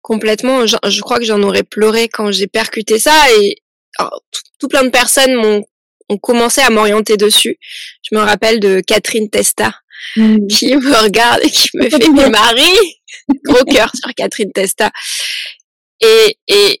Complètement. 0.00 0.66
Je, 0.66 0.76
je 0.86 1.00
crois 1.00 1.18
que 1.18 1.24
j'en 1.24 1.42
aurais 1.42 1.64
pleuré 1.64 2.08
quand 2.08 2.30
j'ai 2.30 2.46
percuté 2.46 2.98
ça 2.98 3.12
et 3.40 3.56
tout, 3.98 4.45
plein 4.68 4.84
de 4.84 4.90
personnes 4.90 5.34
m'ont 5.34 5.64
ont 6.08 6.18
commencé 6.18 6.60
à 6.60 6.70
m'orienter 6.70 7.16
dessus. 7.16 7.58
Je 8.08 8.16
me 8.16 8.22
rappelle 8.22 8.60
de 8.60 8.80
Catherine 8.80 9.28
Testa 9.28 9.74
mmh. 10.16 10.46
qui 10.46 10.76
me 10.76 11.02
regarde 11.02 11.40
et 11.42 11.50
qui 11.50 11.68
me 11.74 11.88
fait 11.88 12.08
mes 12.08 12.28
maris. 12.28 12.78
Gros 13.44 13.64
cœur 13.64 13.90
sur 13.94 14.12
Catherine 14.14 14.52
Testa. 14.52 14.90
Et, 16.00 16.38
et 16.48 16.80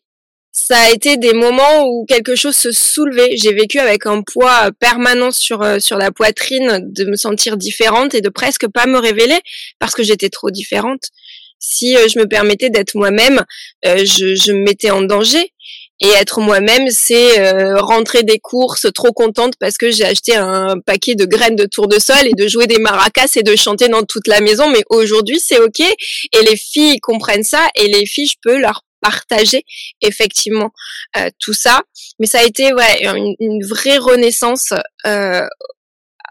ça 0.52 0.78
a 0.78 0.90
été 0.90 1.16
des 1.16 1.32
moments 1.32 1.86
où 1.86 2.04
quelque 2.06 2.34
chose 2.34 2.56
se 2.56 2.72
soulevait. 2.72 3.36
J'ai 3.36 3.52
vécu 3.52 3.78
avec 3.78 4.06
un 4.06 4.22
poids 4.22 4.70
permanent 4.78 5.30
sur 5.30 5.62
euh, 5.62 5.78
sur 5.78 5.98
la 5.98 6.10
poitrine, 6.10 6.80
de 6.82 7.04
me 7.04 7.16
sentir 7.16 7.56
différente 7.56 8.14
et 8.14 8.20
de 8.20 8.28
presque 8.28 8.66
pas 8.68 8.86
me 8.86 8.98
révéler 8.98 9.38
parce 9.78 9.94
que 9.94 10.02
j'étais 10.02 10.28
trop 10.28 10.50
différente. 10.50 11.10
Si 11.58 11.96
euh, 11.96 12.06
je 12.08 12.18
me 12.18 12.26
permettais 12.26 12.70
d'être 12.70 12.94
moi-même, 12.94 13.44
euh, 13.86 13.98
je, 13.98 14.34
je 14.34 14.52
me 14.52 14.62
mettais 14.62 14.90
en 14.90 15.02
danger. 15.02 15.52
Et 16.00 16.08
être 16.08 16.40
moi-même, 16.40 16.90
c'est 16.90 17.40
euh, 17.40 17.80
rentrer 17.80 18.22
des 18.22 18.38
courses 18.38 18.86
trop 18.94 19.12
contente 19.12 19.54
parce 19.58 19.78
que 19.78 19.90
j'ai 19.90 20.04
acheté 20.04 20.36
un 20.36 20.78
paquet 20.84 21.14
de 21.14 21.24
graines 21.24 21.56
de 21.56 21.64
tournesol 21.64 22.26
et 22.26 22.34
de 22.34 22.48
jouer 22.48 22.66
des 22.66 22.78
maracas 22.78 23.32
et 23.36 23.42
de 23.42 23.56
chanter 23.56 23.88
dans 23.88 24.02
toute 24.02 24.28
la 24.28 24.40
maison. 24.40 24.68
Mais 24.68 24.82
aujourd'hui, 24.90 25.40
c'est 25.40 25.58
ok. 25.58 25.80
Et 25.80 26.42
les 26.48 26.56
filles 26.56 27.00
comprennent 27.00 27.44
ça 27.44 27.66
et 27.74 27.88
les 27.88 28.04
filles, 28.04 28.26
je 28.26 28.36
peux 28.42 28.58
leur 28.58 28.82
partager 29.00 29.64
effectivement 30.02 30.70
euh, 31.16 31.30
tout 31.38 31.54
ça. 31.54 31.82
Mais 32.18 32.26
ça 32.26 32.40
a 32.40 32.44
été 32.44 32.74
ouais, 32.74 33.04
une, 33.04 33.34
une 33.40 33.64
vraie 33.64 33.98
renaissance 33.98 34.74
euh, 35.06 35.46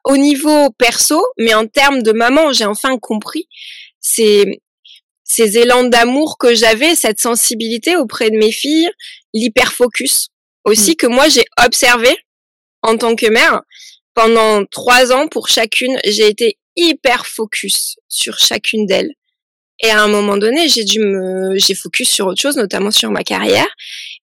au 0.03 0.17
niveau 0.17 0.69
perso, 0.77 1.19
mais 1.37 1.53
en 1.55 1.65
termes 1.65 2.03
de 2.03 2.11
maman, 2.11 2.53
j'ai 2.53 2.65
enfin 2.65 2.97
compris. 2.99 3.47
C'est 3.99 4.61
ces 5.25 5.57
élans 5.57 5.83
d'amour 5.83 6.37
que 6.37 6.55
j'avais, 6.55 6.95
cette 6.95 7.19
sensibilité 7.19 7.97
auprès 7.97 8.29
de 8.29 8.37
mes 8.37 8.51
filles, 8.51 8.89
l'hyperfocus 9.33 10.29
aussi 10.63 10.91
mm. 10.91 10.95
que 10.95 11.07
moi 11.07 11.27
j'ai 11.27 11.45
observé 11.63 12.15
en 12.81 12.97
tant 12.97 13.15
que 13.15 13.27
mère 13.27 13.61
pendant 14.13 14.65
trois 14.65 15.11
ans 15.11 15.27
pour 15.27 15.49
chacune. 15.49 15.97
J'ai 16.05 16.27
été 16.27 16.57
hyper 16.75 17.25
focus 17.25 17.97
sur 18.07 18.37
chacune 18.37 18.85
d'elles. 18.85 19.13
Et 19.81 19.89
à 19.89 20.01
un 20.01 20.07
moment 20.07 20.37
donné, 20.37 20.69
j'ai 20.69 20.85
dû 20.85 20.99
me, 20.99 21.57
j'ai 21.57 21.75
focus 21.75 22.09
sur 22.09 22.27
autre 22.27 22.41
chose, 22.41 22.55
notamment 22.55 22.91
sur 22.91 23.11
ma 23.11 23.23
carrière. 23.23 23.67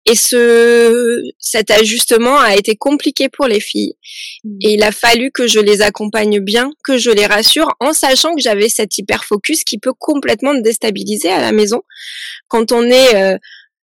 Et 0.05 0.15
ce, 0.15 1.21
cet 1.37 1.69
ajustement 1.69 2.39
a 2.39 2.55
été 2.55 2.75
compliqué 2.75 3.29
pour 3.29 3.47
les 3.47 3.59
filles. 3.59 3.93
Mmh. 4.43 4.57
Et 4.61 4.73
il 4.73 4.83
a 4.83 4.91
fallu 4.91 5.31
que 5.31 5.47
je 5.47 5.59
les 5.59 5.81
accompagne 5.81 6.39
bien, 6.39 6.71
que 6.83 6.97
je 6.97 7.11
les 7.11 7.25
rassure, 7.25 7.69
en 7.79 7.93
sachant 7.93 8.33
que 8.35 8.41
j'avais 8.41 8.69
cet 8.69 8.97
hyper 8.97 9.23
focus 9.23 9.63
qui 9.63 9.77
peut 9.77 9.93
complètement 9.97 10.55
déstabiliser 10.55 11.29
à 11.29 11.39
la 11.39 11.51
maison. 11.51 11.83
Quand 12.47 12.71
on 12.71 12.83
est 12.83 13.15
euh, 13.15 13.37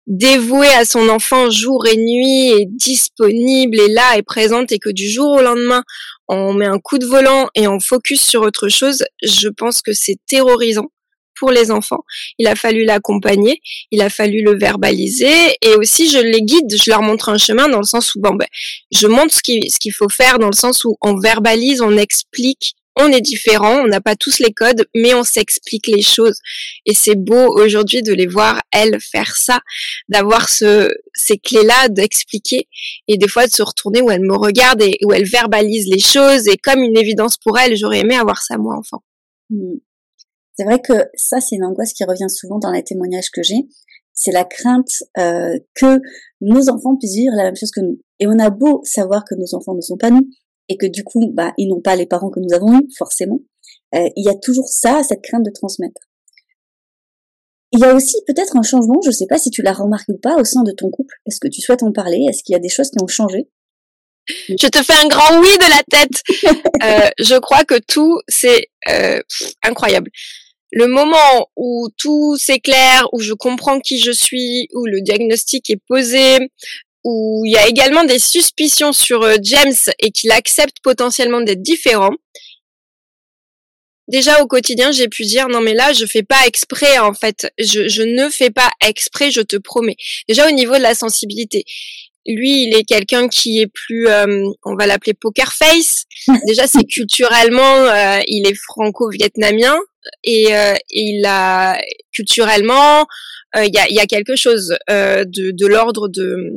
dévoué 0.06 0.68
à 0.68 0.85
son 0.85 1.08
enfant 1.08 1.50
jour 1.50 1.87
et 1.87 1.96
nuit, 1.96 2.50
et 2.50 2.66
disponible, 2.66 3.78
et 3.80 3.88
là, 3.88 4.16
et 4.16 4.23
présente, 4.23 4.73
et 4.73 4.78
que 4.78 4.90
du 4.90 5.08
jour 5.11 5.32
au 5.32 5.42
lendemain, 5.42 5.82
on 6.28 6.52
met 6.52 6.66
un 6.66 6.78
coup 6.78 6.99
de 6.99 7.06
volant 7.06 7.49
et 7.54 7.68
on 7.68 7.80
focus 7.80 8.23
sur 8.23 8.42
autre 8.42 8.68
chose, 8.68 9.04
je 9.23 9.49
pense 9.49 9.82
que 9.82 9.92
c'est 9.92 10.16
terrorisant 10.26 10.90
pour 11.36 11.50
les 11.50 11.70
enfants. 11.70 12.04
Il 12.38 12.46
a 12.46 12.56
fallu 12.56 12.84
l'accompagner, 12.84 13.60
il 13.90 14.02
a 14.02 14.10
fallu 14.10 14.42
le 14.42 14.58
verbaliser 14.58 15.56
et 15.62 15.74
aussi 15.76 16.08
je 16.10 16.18
les 16.18 16.42
guide, 16.42 16.74
je 16.82 16.90
leur 16.90 17.02
montre 17.02 17.28
un 17.28 17.38
chemin 17.38 17.68
dans 17.68 17.78
le 17.78 17.84
sens 17.84 18.14
où 18.14 18.20
bon 18.20 18.34
ben 18.34 18.46
je 18.92 19.06
montre 19.06 19.34
ce 19.34 19.42
qu'il 19.42 19.70
ce 19.70 19.78
qu'il 19.78 19.92
faut 19.92 20.08
faire 20.08 20.38
dans 20.38 20.50
le 20.50 20.56
sens 20.56 20.84
où 20.84 20.96
on 21.00 21.18
verbalise, 21.18 21.80
on 21.80 21.96
explique 21.96 22.74
on 22.96 23.12
est 23.12 23.20
différent, 23.20 23.82
on 23.82 23.86
n'a 23.86 24.00
pas 24.00 24.16
tous 24.16 24.38
les 24.38 24.52
codes, 24.52 24.86
mais 24.94 25.12
on 25.14 25.22
s'explique 25.22 25.86
les 25.86 26.02
choses. 26.02 26.40
Et 26.86 26.94
c'est 26.94 27.14
beau 27.14 27.54
aujourd'hui 27.54 28.02
de 28.02 28.12
les 28.12 28.26
voir, 28.26 28.62
elles, 28.72 28.98
faire 29.00 29.36
ça, 29.36 29.60
d'avoir 30.08 30.48
ce, 30.48 30.88
ces 31.14 31.36
clés-là, 31.36 31.88
d'expliquer, 31.90 32.68
et 33.06 33.18
des 33.18 33.28
fois 33.28 33.46
de 33.46 33.52
se 33.52 33.62
retourner 33.62 34.00
où 34.00 34.10
elles 34.10 34.22
me 34.22 34.36
regardent 34.36 34.82
et 34.82 34.98
où 35.04 35.12
elles 35.12 35.28
verbalisent 35.28 35.88
les 35.88 36.00
choses, 36.00 36.48
et 36.48 36.56
comme 36.56 36.82
une 36.82 36.96
évidence 36.96 37.36
pour 37.36 37.58
elles, 37.58 37.76
j'aurais 37.76 38.00
aimé 38.00 38.16
avoir 38.16 38.40
ça 38.40 38.56
moi 38.56 38.76
enfant. 38.76 39.02
Mmh. 39.50 39.74
C'est 40.56 40.64
vrai 40.64 40.80
que 40.80 40.94
ça, 41.14 41.40
c'est 41.40 41.56
une 41.56 41.64
angoisse 41.64 41.92
qui 41.92 42.04
revient 42.04 42.30
souvent 42.30 42.58
dans 42.58 42.70
les 42.70 42.82
témoignages 42.82 43.30
que 43.30 43.42
j'ai. 43.42 43.68
C'est 44.14 44.32
la 44.32 44.44
crainte 44.44 44.90
euh, 45.18 45.58
que 45.75 46.00
nos 46.40 46.70
enfants 46.70 46.96
puissent 46.96 47.16
vivre 47.16 47.34
la 47.36 47.44
même 47.44 47.56
chose 47.56 47.70
que 47.70 47.80
nous. 47.80 48.00
Et 48.20 48.26
on 48.26 48.38
a 48.38 48.48
beau 48.48 48.80
savoir 48.84 49.25
que 49.25 49.34
nos 49.34 49.54
enfants 49.54 49.75
ne 49.75 49.82
sont 49.82 49.98
pas 49.98 50.10
nous, 50.10 50.26
et 50.68 50.78
que 50.78 50.86
du 50.86 51.04
coup, 51.04 51.30
bah, 51.34 51.52
ils 51.58 51.68
n'ont 51.68 51.82
pas 51.82 51.96
les 51.96 52.06
parents 52.06 52.30
que 52.30 52.40
nous 52.40 52.54
avons 52.54 52.78
eus, 52.78 52.88
forcément. 52.96 53.40
Euh, 53.94 54.08
il 54.16 54.25
y 54.25 54.30
a 54.30 54.34
toujours 54.34 54.68
ça, 54.68 55.02
cette 55.02 55.22
crainte 55.22 55.44
de 55.44 55.50
transmettre. 55.50 56.00
Il 57.72 57.80
y 57.80 57.84
a 57.84 57.94
aussi 57.94 58.16
peut-être 58.26 58.56
un 58.56 58.62
changement, 58.62 59.00
je 59.02 59.08
ne 59.08 59.14
sais 59.14 59.26
pas 59.26 59.38
si 59.38 59.50
tu 59.50 59.60
l'as 59.60 59.75
remarqué 59.75 60.12
ou 60.12 60.18
pas, 60.18 60.36
au 60.36 60.44
sein 60.44 60.62
de 60.62 60.72
ton 60.72 60.88
couple. 60.88 61.14
Est-ce 61.26 61.40
que 61.40 61.48
tu 61.48 61.60
souhaites 61.60 61.82
en 61.82 61.92
parler? 61.92 62.25
Est-ce 62.28 62.42
qu'il 62.42 62.54
y 62.54 62.56
a 62.56 62.60
des 62.60 62.70
choses 62.70 62.90
qui 62.90 63.02
ont 63.02 63.06
changé? 63.06 63.50
Je 64.48 64.66
te 64.66 64.82
fais 64.82 64.94
un 65.04 65.08
grand 65.08 65.40
oui 65.40 65.48
de 65.58 65.68
la 65.68 65.82
tête. 65.90 66.22
Euh, 66.82 67.08
je 67.18 67.36
crois 67.36 67.64
que 67.64 67.80
tout, 67.88 68.20
c'est 68.28 68.66
euh, 68.90 69.20
incroyable 69.62 70.10
le 70.76 70.88
moment 70.88 71.49
où 71.56 71.88
tout 71.97 72.37
s'éclaire, 72.37 73.09
où 73.12 73.21
je 73.21 73.33
comprends 73.33 73.80
qui 73.80 73.99
je 73.99 74.11
suis, 74.11 74.68
où 74.75 74.85
le 74.85 75.00
diagnostic 75.00 75.71
est 75.71 75.80
posé, 75.88 76.50
où 77.02 77.45
il 77.47 77.52
y 77.52 77.56
a 77.56 77.66
également 77.66 78.04
des 78.04 78.18
suspicions 78.18 78.92
sur 78.92 79.23
euh, 79.23 79.37
James 79.42 79.73
et 80.00 80.11
qu'il 80.11 80.30
accepte 80.33 80.76
potentiellement 80.83 81.40
d'être 81.40 81.62
différent. 81.62 82.11
Déjà 84.06 84.42
au 84.42 84.47
quotidien, 84.47 84.92
j'ai 84.92 85.09
pu 85.09 85.25
dire 85.25 85.49
non 85.49 85.62
mais 85.62 85.73
là 85.73 85.95
je 85.95 86.04
fais 86.04 86.23
pas 86.23 86.47
exprès 86.47 86.99
en 86.99 87.14
fait, 87.14 87.50
je, 87.59 88.02
ne 88.02 88.28
fais 88.28 88.50
pas 88.50 88.71
exprès, 88.87 89.30
je 89.30 89.40
te 89.40 89.56
promets. 89.56 89.97
Déjà 90.28 90.47
au 90.47 90.52
niveau 90.52 90.75
de 90.75 90.83
la 90.83 90.95
sensibilité, 90.95 91.64
lui, 92.26 92.64
il 92.64 92.75
est 92.75 92.85
quelqu'un 92.85 93.28
qui 93.28 93.61
est 93.61 93.66
plus, 93.66 94.09
euh, 94.09 94.50
on 94.64 94.75
va 94.75 94.87
l'appeler 94.87 95.14
poker 95.14 95.52
face. 95.54 96.04
Déjà, 96.47 96.66
c'est 96.66 96.85
culturellement, 96.85 97.76
euh, 97.87 98.21
il 98.26 98.47
est 98.47 98.54
franco-vietnamien 98.54 99.76
et, 100.25 100.54
euh, 100.56 100.75
il 100.90 101.25
a 101.26 101.80
culturellement, 102.14 103.06
il 103.56 103.75
y 103.75 103.78
a, 103.78 103.88
y, 103.88 103.99
a, 103.99 104.06
quelque 104.06 104.37
chose 104.37 104.76
de, 104.88 105.25
de 105.50 105.66
l'ordre 105.66 106.09
de 106.09 106.52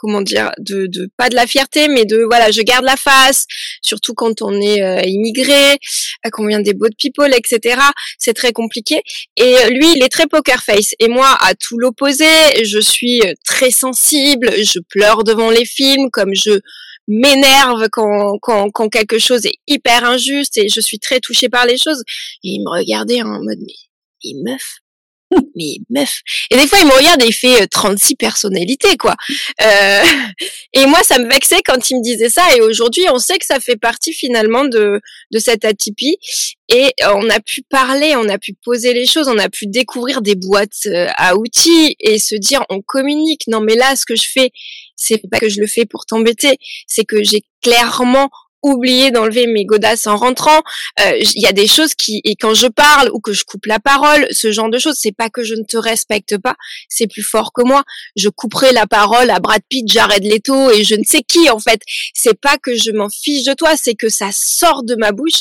comment 0.00 0.22
dire, 0.22 0.50
de, 0.58 0.86
de, 0.86 1.10
pas 1.18 1.28
de 1.28 1.34
la 1.34 1.46
fierté, 1.46 1.88
mais 1.88 2.06
de 2.06 2.24
voilà, 2.24 2.50
je 2.50 2.62
garde 2.62 2.84
la 2.84 2.96
face, 2.96 3.44
surtout 3.82 4.14
quand 4.14 4.40
on 4.40 4.58
est 4.60 4.82
euh, 4.82 5.02
immigré, 5.04 5.72
euh, 5.72 6.30
qu'on 6.32 6.46
vient 6.46 6.60
des 6.60 6.72
boat 6.72 6.88
people, 6.98 7.32
etc. 7.34 7.80
C'est 8.18 8.32
très 8.32 8.52
compliqué. 8.52 9.02
Et 9.36 9.56
euh, 9.58 9.68
lui, 9.68 9.92
il 9.94 10.02
est 10.02 10.08
très 10.08 10.26
poker 10.26 10.62
face. 10.62 10.94
Et 11.00 11.08
moi, 11.08 11.28
à 11.40 11.54
tout 11.54 11.78
l'opposé, 11.78 12.24
je 12.64 12.80
suis 12.80 13.22
très 13.44 13.70
sensible, 13.70 14.50
je 14.64 14.78
pleure 14.88 15.22
devant 15.22 15.50
les 15.50 15.66
films, 15.66 16.08
comme 16.10 16.34
je 16.34 16.60
m'énerve 17.08 17.88
quand, 17.90 18.38
quand, 18.40 18.70
quand 18.70 18.88
quelque 18.88 19.18
chose 19.18 19.46
est 19.46 19.58
hyper 19.66 20.04
injuste 20.04 20.58
et 20.58 20.68
je 20.68 20.80
suis 20.80 20.98
très 20.98 21.20
touchée 21.20 21.48
par 21.48 21.66
les 21.66 21.78
choses. 21.78 22.02
Et 22.44 22.50
il 22.50 22.60
me 22.60 22.70
regardait 22.70 23.22
en 23.22 23.42
mode, 23.42 23.58
mais, 23.58 24.32
meuf, 24.44 24.78
mais 25.56 25.76
meuf. 25.88 26.20
Et 26.50 26.56
des 26.56 26.66
fois, 26.66 26.78
il 26.80 26.86
me 26.86 26.92
regarde 26.92 27.22
et 27.22 27.26
il 27.26 27.32
fait 27.32 27.66
36 27.66 28.12
euh, 28.12 28.16
personnalités, 28.18 28.96
quoi. 28.96 29.16
Euh, 29.62 30.02
et 30.72 30.86
moi, 30.86 31.02
ça 31.02 31.18
me 31.18 31.28
vexait 31.28 31.62
quand 31.64 31.90
il 31.90 31.98
me 31.98 32.02
disait 32.02 32.28
ça. 32.28 32.56
Et 32.56 32.60
aujourd'hui, 32.60 33.04
on 33.12 33.18
sait 33.18 33.38
que 33.38 33.46
ça 33.46 33.60
fait 33.60 33.76
partie 33.76 34.12
finalement 34.12 34.64
de, 34.64 35.00
de 35.30 35.38
cette 35.38 35.64
atypie. 35.64 36.16
Et 36.68 36.92
on 37.14 37.28
a 37.30 37.40
pu 37.40 37.62
parler, 37.68 38.14
on 38.16 38.28
a 38.28 38.38
pu 38.38 38.54
poser 38.64 38.94
les 38.94 39.06
choses, 39.06 39.26
on 39.26 39.38
a 39.38 39.48
pu 39.48 39.66
découvrir 39.66 40.22
des 40.22 40.36
boîtes 40.36 40.86
euh, 40.86 41.08
à 41.16 41.36
outils 41.36 41.96
et 41.98 42.18
se 42.18 42.36
dire, 42.36 42.64
on 42.68 42.80
communique. 42.80 43.42
Non, 43.48 43.60
mais 43.60 43.74
là, 43.74 43.96
ce 43.96 44.06
que 44.06 44.14
je 44.14 44.28
fais, 44.32 44.50
c'est 45.00 45.20
pas 45.30 45.38
que 45.38 45.48
je 45.48 45.60
le 45.60 45.66
fais 45.66 45.86
pour 45.86 46.06
t'embêter, 46.06 46.58
c'est 46.86 47.04
que 47.04 47.24
j'ai 47.24 47.42
clairement 47.62 48.28
oublié 48.62 49.10
d'enlever 49.10 49.46
mes 49.46 49.64
godasses 49.64 50.06
en 50.06 50.16
rentrant. 50.16 50.60
Euh, 51.00 51.18
il 51.34 51.42
y 51.42 51.46
a 51.46 51.52
des 51.52 51.66
choses 51.66 51.94
qui 51.94 52.20
et 52.24 52.36
quand 52.36 52.52
je 52.52 52.66
parle 52.66 53.10
ou 53.14 53.20
que 53.20 53.32
je 53.32 53.44
coupe 53.44 53.64
la 53.64 53.80
parole, 53.80 54.26
ce 54.30 54.52
genre 54.52 54.68
de 54.68 54.78
choses, 54.78 54.96
c'est 54.98 55.16
pas 55.16 55.30
que 55.30 55.42
je 55.42 55.54
ne 55.54 55.62
te 55.62 55.78
respecte 55.78 56.36
pas, 56.36 56.56
c'est 56.88 57.06
plus 57.06 57.22
fort 57.22 57.52
que 57.54 57.62
moi. 57.62 57.82
Je 58.16 58.28
couperai 58.28 58.72
la 58.72 58.86
parole 58.86 59.30
à 59.30 59.40
Brad 59.40 59.62
Pitt, 59.68 59.90
Jared 59.90 60.24
Leto 60.24 60.70
et 60.70 60.84
je 60.84 60.94
ne 60.94 61.04
sais 61.04 61.22
qui 61.22 61.48
en 61.48 61.58
fait. 61.58 61.80
C'est 62.14 62.38
pas 62.38 62.58
que 62.58 62.76
je 62.76 62.90
m'en 62.90 63.08
fiche 63.08 63.44
de 63.44 63.54
toi, 63.54 63.76
c'est 63.76 63.94
que 63.94 64.10
ça 64.10 64.28
sort 64.32 64.82
de 64.82 64.94
ma 64.96 65.12
bouche. 65.12 65.40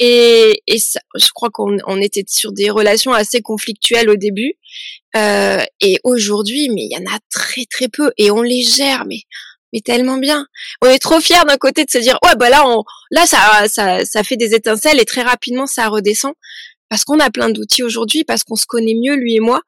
Et, 0.00 0.62
et 0.68 0.78
ça, 0.78 1.00
je 1.16 1.26
crois 1.34 1.50
qu'on 1.50 1.76
on 1.88 2.00
était 2.00 2.24
sur 2.28 2.52
des 2.52 2.70
relations 2.70 3.12
assez 3.12 3.40
conflictuelles 3.40 4.08
au 4.08 4.16
début. 4.16 4.54
Euh, 5.16 5.64
et 5.80 5.98
aujourd'hui, 6.04 6.68
mais 6.68 6.82
il 6.84 6.92
y 6.92 6.96
en 6.96 7.10
a 7.10 7.18
très 7.30 7.64
très 7.64 7.88
peu 7.88 8.12
et 8.18 8.30
on 8.30 8.42
les 8.42 8.62
gère, 8.62 9.04
mais 9.06 9.20
mais 9.72 9.80
tellement 9.80 10.16
bien. 10.18 10.46
On 10.82 10.86
est 10.86 10.98
trop 10.98 11.20
fiers 11.20 11.44
d'un 11.46 11.56
côté 11.58 11.84
de 11.84 11.90
se 11.90 11.98
dire 11.98 12.18
ouais 12.24 12.36
bah 12.36 12.50
là 12.50 12.66
on 12.66 12.84
là 13.10 13.26
ça 13.26 13.68
ça 13.68 14.04
ça 14.04 14.22
fait 14.22 14.36
des 14.36 14.54
étincelles 14.54 15.00
et 15.00 15.04
très 15.04 15.22
rapidement 15.22 15.66
ça 15.66 15.88
redescend 15.88 16.34
parce 16.88 17.04
qu'on 17.04 17.20
a 17.20 17.30
plein 17.30 17.50
d'outils 17.50 17.82
aujourd'hui 17.82 18.24
parce 18.24 18.44
qu'on 18.44 18.56
se 18.56 18.66
connaît 18.66 18.94
mieux 18.94 19.16
lui 19.16 19.36
et 19.36 19.40
moi 19.40 19.60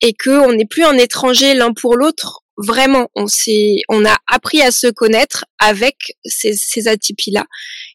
et 0.00 0.12
que 0.14 0.30
on 0.30 0.52
n'est 0.52 0.66
plus 0.66 0.84
un 0.84 0.96
étranger 0.98 1.54
l'un 1.54 1.72
pour 1.72 1.96
l'autre. 1.96 2.40
Vraiment, 2.56 3.08
on 3.16 3.26
s'est 3.26 3.82
on 3.88 4.04
a 4.04 4.16
appris 4.28 4.62
à 4.62 4.70
se 4.70 4.86
connaître 4.86 5.44
avec 5.58 5.96
ces 6.24 6.54
ces 6.54 6.88
atypies 6.88 7.32
là. 7.32 7.46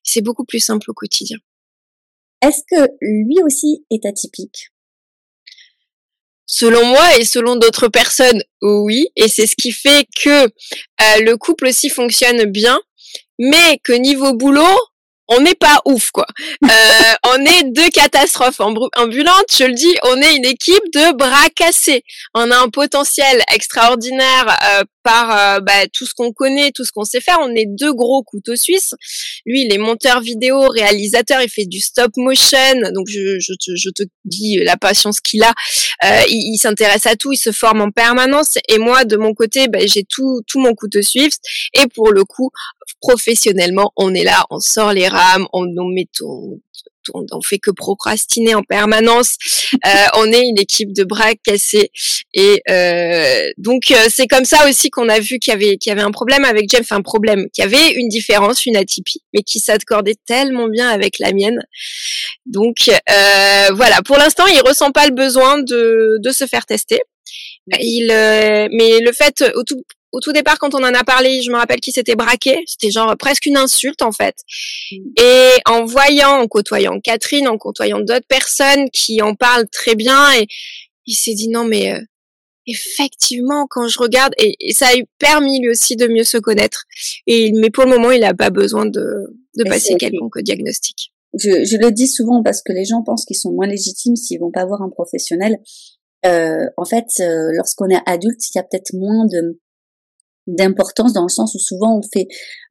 C'est 0.04 0.22
beaucoup 0.22 0.46
plus 0.46 0.60
simple 0.60 0.90
au 0.92 0.94
quotidien. 0.94 1.38
Est-ce 2.42 2.62
que 2.70 2.90
lui 3.02 3.38
aussi 3.44 3.86
est 3.90 4.06
atypique? 4.06 4.72
Selon 6.60 6.86
moi 6.88 7.18
et 7.18 7.24
selon 7.24 7.56
d'autres 7.56 7.88
personnes, 7.88 8.44
oui. 8.62 9.08
Et 9.16 9.30
c'est 9.30 9.48
ce 9.48 9.56
qui 9.56 9.72
fait 9.72 10.06
que 10.22 10.44
euh, 10.44 10.48
le 11.22 11.38
couple 11.38 11.68
aussi 11.68 11.90
fonctionne 11.90 12.44
bien, 12.44 12.78
mais 13.40 13.80
que 13.82 13.94
niveau 13.94 14.34
boulot, 14.34 14.78
on 15.30 15.40
n'est 15.40 15.56
pas 15.56 15.80
ouf 15.86 16.12
quoi. 16.12 16.26
Euh, 16.66 16.68
on 17.34 17.46
est 17.46 17.64
deux 17.72 17.90
catastrophes 17.92 18.60
ambulantes, 18.60 19.56
je 19.58 19.64
le 19.64 19.74
dis, 19.74 19.96
on 20.04 20.22
est 20.22 20.36
une 20.36 20.44
équipe 20.44 20.84
de 20.94 21.16
bras 21.16 21.50
cassés. 21.56 22.04
On 22.34 22.52
a 22.52 22.58
un 22.58 22.68
potentiel 22.68 23.42
extraordinaire 23.54 24.58
euh, 24.74 24.84
par 25.04 25.32
euh, 25.32 25.60
bah, 25.60 25.88
tout 25.94 26.06
ce 26.06 26.14
qu'on 26.14 26.32
connaît, 26.32 26.72
tout 26.72 26.86
ce 26.86 26.92
qu'on 26.92 27.04
sait 27.04 27.22
faire. 27.22 27.38
On 27.42 27.54
est 27.56 27.66
deux 27.68 27.94
gros 27.94 28.24
couteaux 28.24 28.56
suisses. 28.56 28.94
Lui, 29.46 29.64
il 29.64 29.74
est 29.74 29.78
monteur 29.78 30.22
vidéo, 30.22 30.68
réalisateur, 30.70 31.42
il 31.42 31.50
fait 31.50 31.66
du 31.66 31.80
stop 31.80 32.12
motion. 32.18 32.58
Donc 32.94 33.08
je, 33.10 33.40
je, 33.40 33.54
te, 33.54 33.76
je 33.76 33.90
te 33.90 34.04
dis 34.26 34.58
la 34.58 34.78
patience 34.78 35.20
qu'il 35.20 35.44
a. 35.44 35.54
Euh, 36.04 36.22
il, 36.30 36.54
il 36.54 36.58
s'intéresse 36.58 37.06
à 37.06 37.16
tout, 37.16 37.32
il 37.32 37.38
se 37.38 37.52
forme 37.52 37.82
en 37.82 37.92
permanence. 37.92 38.58
Et 38.68 38.78
moi, 38.78 39.06
de 39.06 39.18
mon 39.18 39.34
côté, 39.34 39.68
bah, 39.68 39.80
j'ai 39.86 40.04
tout, 40.04 40.42
tout 40.48 40.60
mon 40.60 40.74
couteau 40.74 41.02
suisse. 41.02 41.40
Et 41.74 41.88
pour 41.88 42.12
le 42.12 42.24
coup, 42.26 42.50
professionnellement, 43.02 43.92
on 43.96 44.14
est 44.14 44.24
là, 44.24 44.46
on 44.50 44.60
sort 44.60 44.94
les 44.94 45.08
rames, 45.08 45.48
on, 45.54 45.66
on 45.78 45.90
met 45.90 46.08
on, 47.14 47.26
on, 47.32 47.42
fait 47.42 47.60
que 47.60 47.72
procrastiner 47.72 48.56
en 48.56 48.64
permanence. 48.64 49.36
Euh, 49.86 49.90
on 50.16 50.32
est 50.32 50.42
une 50.42 50.60
équipe 50.60 50.94
de 50.94 51.04
bras 51.04 51.34
cassés 51.44 51.92
et 52.34 52.62
euh, 52.70 53.50
donc 53.58 53.92
euh, 53.92 54.08
c'est 54.10 54.28
comme 54.28 54.46
ça 54.46 54.68
aussi 54.70 54.90
qu'on 54.90 55.10
a 55.10 55.20
vu 55.20 55.40
qu'il 55.40 55.52
y 55.52 55.56
avait 55.56 55.78
qu'il 55.78 55.90
y 55.90 55.94
avait 55.94 56.02
un 56.02 56.12
problème 56.12 56.46
avec 56.46 56.70
James, 56.70 56.82
enfin 56.82 56.98
un 56.98 57.02
problème, 57.02 57.48
qu'il 57.54 57.64
y 57.64 57.68
avait 57.68 57.94
une 57.94 58.08
différence, 58.08 58.66
une 58.66 58.76
atypie, 58.76 59.22
mais 59.34 59.42
qui 59.42 59.60
s'accordait 59.60 60.18
tellement 60.28 60.68
bien 60.68 60.90
avec 60.90 61.20
la 61.20 61.34
mienne. 61.34 61.60
Donc 62.46 62.90
euh, 62.90 63.70
voilà, 63.74 64.02
pour 64.04 64.18
l'instant, 64.18 64.46
il 64.48 64.62
ressent 64.62 64.92
pas 64.92 65.08
le 65.08 65.14
besoin 65.14 65.62
de 65.62 66.18
de 66.22 66.32
se 66.32 66.46
faire 66.46 66.66
tester. 66.66 67.00
Il, 67.80 68.12
euh, 68.12 68.68
mais 68.72 69.00
le 69.00 69.12
fait 69.12 69.44
au 69.56 69.64
tout, 69.64 69.84
au 70.12 70.20
tout 70.20 70.32
départ, 70.32 70.58
quand 70.60 70.74
on 70.74 70.84
en 70.84 70.94
a 70.94 71.04
parlé, 71.04 71.42
je 71.42 71.52
me 71.52 71.58
rappelle 71.58 71.80
qu'il 71.80 71.94
s'était 71.94 72.16
braqué. 72.16 72.64
C'était 72.66 72.92
genre 72.92 73.16
presque 73.18 73.46
une 73.46 73.58
insulte 73.58 74.02
en 74.02 74.12
fait. 74.12 74.36
Mm. 74.92 74.96
Et 75.22 75.50
en 75.66 75.86
voyant, 75.86 76.42
en 76.42 76.48
côtoyant 76.48 77.00
Catherine, 77.00 77.48
en 77.48 77.58
côtoyant 77.58 78.00
d'autres 78.00 78.28
personnes 78.28 78.90
qui 78.92 79.22
en 79.22 79.36
parlent 79.36 79.70
très 79.70 79.96
bien, 79.96 80.34
et 80.34 80.48
il 81.06 81.16
s'est 81.16 81.34
dit 81.34 81.50
non 81.50 81.64
mais 81.64 81.94
euh, 81.94 82.00
effectivement 82.66 83.68
quand 83.70 83.88
je 83.88 84.00
regarde, 84.00 84.34
et, 84.38 84.74
ça 84.74 84.88
a 84.88 84.94
permis 85.20 85.62
lui 85.62 85.70
aussi 85.70 85.96
de 85.96 86.08
mieux 86.08 86.24
se 86.24 86.38
connaître. 86.38 86.86
Et 87.28 87.52
mais 87.54 87.70
pour 87.70 87.86
le 87.86 87.92
moment, 87.92 88.12
il 88.12 88.22
n'a 88.22 88.34
pas 88.34 88.50
besoin 88.50 88.86
de, 88.86 89.04
de 89.58 89.64
passer 89.66 89.96
quelconque 89.96 90.40
diagnostic. 90.42 91.14
Je, 91.38 91.64
je, 91.64 91.78
le 91.78 91.92
dis 91.92 92.08
souvent 92.08 92.42
parce 92.42 92.64
que 92.64 92.74
les 92.74 92.86
gens 92.86 93.04
pensent 93.04 93.24
qu'ils 93.24 93.38
sont 93.38 93.52
moins 93.52 93.68
légitimes 93.68 94.16
s'ils 94.16 94.40
vont 94.40 94.50
pas 94.50 94.66
voir 94.66 94.82
un 94.82 94.90
professionnel. 94.90 95.60
Euh, 96.26 96.66
en 96.76 96.86
fait, 96.86 97.06
euh, 97.20 97.52
lorsqu'on 97.54 97.90
est 97.90 98.02
adulte, 98.06 98.42
il 98.50 98.58
y 98.58 98.60
a 98.60 98.64
peut-être 98.64 98.94
moins 98.94 99.26
de 99.26 99.60
d'importance 100.56 101.14
dans 101.14 101.24
le 101.24 101.30
sens 101.30 101.56
où 101.56 101.60
souvent 101.60 101.98
on 101.98 102.02
fait 102.02 102.28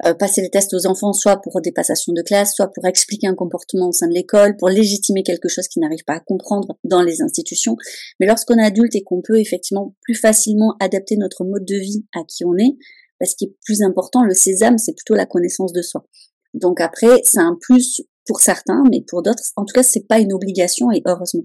euh, 0.06 0.14
passer 0.14 0.40
les 0.40 0.50
tests 0.50 0.74
aux 0.74 0.86
enfants 0.86 1.12
soit 1.12 1.40
pour 1.40 1.60
des 1.60 1.72
passations 1.72 2.12
de 2.12 2.22
classe, 2.22 2.54
soit 2.54 2.70
pour 2.72 2.86
expliquer 2.86 3.26
un 3.26 3.34
comportement 3.34 3.88
au 3.88 3.92
sein 3.92 4.08
de 4.08 4.14
l'école, 4.14 4.56
pour 4.56 4.68
légitimer 4.68 5.22
quelque 5.22 5.48
chose 5.48 5.68
qu'ils 5.68 5.82
n'arrivent 5.82 6.04
pas 6.06 6.14
à 6.14 6.20
comprendre 6.20 6.78
dans 6.84 7.02
les 7.02 7.22
institutions. 7.22 7.76
Mais 8.20 8.26
lorsqu'on 8.26 8.58
est 8.58 8.64
adulte 8.64 8.94
et 8.94 9.02
qu'on 9.02 9.22
peut 9.22 9.38
effectivement 9.38 9.94
plus 10.02 10.14
facilement 10.14 10.74
adapter 10.80 11.16
notre 11.16 11.44
mode 11.44 11.64
de 11.64 11.76
vie 11.76 12.04
à 12.14 12.24
qui 12.24 12.44
on 12.44 12.56
est, 12.56 12.76
parce 13.18 13.32
ce 13.32 13.36
qui 13.36 13.44
est 13.46 13.56
plus 13.64 13.82
important, 13.82 14.22
le 14.22 14.34
sésame, 14.34 14.78
c'est 14.78 14.94
plutôt 14.94 15.14
la 15.14 15.26
connaissance 15.26 15.72
de 15.72 15.82
soi. 15.82 16.06
Donc 16.54 16.80
après, 16.80 17.20
c'est 17.24 17.40
un 17.40 17.56
plus 17.60 18.02
pour 18.26 18.40
certains, 18.40 18.82
mais 18.90 19.02
pour 19.06 19.22
d'autres, 19.22 19.42
en 19.56 19.64
tout 19.64 19.72
cas, 19.72 19.82
c'est 19.82 20.06
pas 20.06 20.18
une 20.18 20.32
obligation 20.32 20.90
et 20.92 21.02
heureusement. 21.06 21.44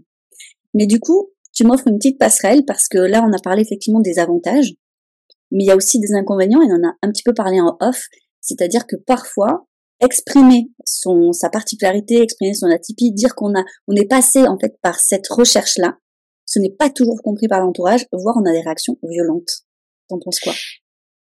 Mais 0.74 0.86
du 0.86 1.00
coup, 1.00 1.30
tu 1.54 1.65
m'offres 1.65 1.88
une 1.88 1.98
petite 1.98 2.19
passerelle 2.19 2.65
parce 2.65 2.88
que 2.88 2.98
là, 2.98 3.24
on 3.28 3.32
a 3.32 3.39
parlé 3.41 3.62
effectivement 3.62 4.02
des 4.02 4.19
avantages 4.19 4.74
mais 5.54 5.63
il 5.63 5.68
y 5.68 5.72
a 5.72 5.76
aussi 5.78 6.00
des 6.00 6.13
inconvénients, 6.13 6.62
et 6.62 6.66
on 6.66 6.76
en 6.76 6.89
a 6.89 6.94
un 7.02 7.12
petit 7.12 7.24
peu 7.24 7.34
parlé 7.34 7.62
en 7.62 7.78
off, 7.80 8.08
c'est-à-dire 8.42 8.86
que 8.86 8.98
parfois, 8.98 9.66
exprimer 10.02 10.66
son, 10.86 11.32
sa 11.32 11.50
particularité, 11.50 12.22
exprimer 12.22 12.54
son 12.54 12.68
atypie, 12.68 13.13
dire 13.13 13.36
qu'on 13.36 13.56
a, 13.58 13.63
on 13.88 13.96
est 13.96 14.08
passé 14.08 14.46
en 14.46 14.58
fait 14.60 14.76
par 14.82 15.00
cette 15.00 15.28
recherche-là, 15.30 15.98
ce 16.46 16.60
n'est 16.60 16.72
pas 16.78 16.89
toujours 16.89 17.22
compris 17.24 17.48
par 17.48 17.62
l'entourage, 17.62 18.06
voire 18.12 18.36
on 18.38 18.46
a 18.46 18.52
des 18.52 18.62
réactions 18.62 18.98
violentes. 19.04 19.63
T'en 20.10 20.20
penses 20.20 20.39
quoi? 20.42 20.54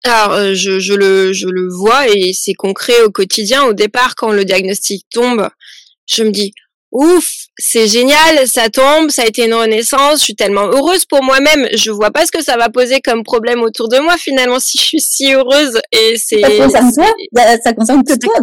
Alors, 0.02 0.32
euh, 0.32 0.54
je, 0.54 0.80
je, 0.80 0.92
le, 0.92 1.32
je 1.32 1.46
le 1.46 1.68
vois 1.72 2.08
et 2.08 2.32
c'est 2.34 2.52
concret 2.52 3.00
au 3.02 3.10
quotidien. 3.10 3.64
Au 3.64 3.72
départ, 3.72 4.16
quand 4.16 4.32
le 4.32 4.44
diagnostic 4.44 5.06
tombe, 5.10 5.48
je 6.06 6.24
me 6.24 6.30
dis, 6.30 6.52
ouf, 6.92 7.43
c'est 7.56 7.86
génial, 7.86 8.46
ça 8.46 8.68
tombe, 8.68 9.10
ça 9.10 9.22
a 9.22 9.26
été 9.26 9.44
une 9.44 9.54
renaissance, 9.54 10.18
je 10.18 10.24
suis 10.24 10.34
tellement 10.34 10.66
heureuse 10.66 11.04
pour 11.04 11.22
moi-même, 11.22 11.68
je 11.74 11.90
vois 11.90 12.10
pas 12.10 12.26
ce 12.26 12.32
que 12.32 12.42
ça 12.42 12.56
va 12.56 12.68
poser 12.68 13.00
comme 13.00 13.22
problème 13.22 13.62
autour 13.62 13.88
de 13.88 13.98
moi 13.98 14.16
finalement 14.16 14.58
si 14.60 14.78
je 14.78 14.82
suis 14.82 15.00
si 15.00 15.32
heureuse 15.32 15.80
et 15.92 16.16
c'est 16.16 16.40
ça 16.40 16.50
concerne 16.50 16.92
toi, 16.92 17.56
ça 17.62 17.72
concerne 17.72 18.04
que 18.04 18.14
toi. 18.18 18.34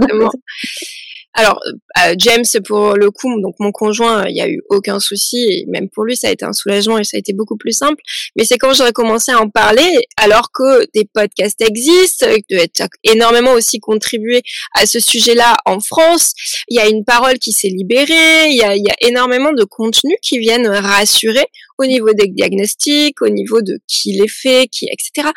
Alors, 1.33 1.59
euh, 1.99 2.15
James, 2.17 2.43
pour 2.65 2.95
le 2.95 3.09
coup, 3.09 3.39
donc 3.41 3.55
mon 3.59 3.71
conjoint, 3.71 4.25
il 4.27 4.33
n'y 4.33 4.41
a 4.41 4.49
eu 4.49 4.61
aucun 4.69 4.99
souci, 4.99 5.37
et 5.37 5.65
même 5.67 5.89
pour 5.89 6.03
lui, 6.03 6.17
ça 6.17 6.27
a 6.27 6.31
été 6.31 6.43
un 6.43 6.51
soulagement 6.51 6.97
et 6.97 7.03
ça 7.05 7.15
a 7.15 7.19
été 7.19 7.31
beaucoup 7.33 7.57
plus 7.57 7.71
simple. 7.71 8.01
Mais 8.35 8.43
c'est 8.43 8.57
quand 8.57 8.73
j'aurais 8.73 8.91
commencé 8.91 9.31
à 9.31 9.39
en 9.39 9.49
parler, 9.49 10.07
alors 10.17 10.51
que 10.51 10.85
des 10.93 11.07
podcasts 11.13 11.61
existent, 11.61 12.25
que 12.49 12.65
tu 12.65 12.83
énormément 13.03 13.53
aussi 13.53 13.79
contribué 13.79 14.41
à 14.75 14.85
ce 14.85 14.99
sujet-là 14.99 15.55
en 15.65 15.79
France, 15.79 16.33
il 16.67 16.75
y 16.75 16.79
a 16.79 16.87
une 16.87 17.05
parole 17.05 17.39
qui 17.39 17.53
s'est 17.53 17.69
libérée, 17.69 18.49
il 18.49 18.57
y 18.57 18.63
a, 18.63 18.75
il 18.75 18.83
y 18.85 18.91
a 18.91 19.07
énormément 19.07 19.53
de 19.53 19.63
contenus 19.63 20.17
qui 20.21 20.37
viennent 20.39 20.67
rassurer 20.67 21.45
au 21.77 21.85
niveau 21.85 22.13
des 22.13 22.27
diagnostics, 22.27 23.21
au 23.21 23.29
niveau 23.29 23.61
de 23.61 23.79
qui 23.87 24.13
les 24.13 24.27
fait, 24.27 24.67
qui, 24.67 24.87
etc. 24.91 25.29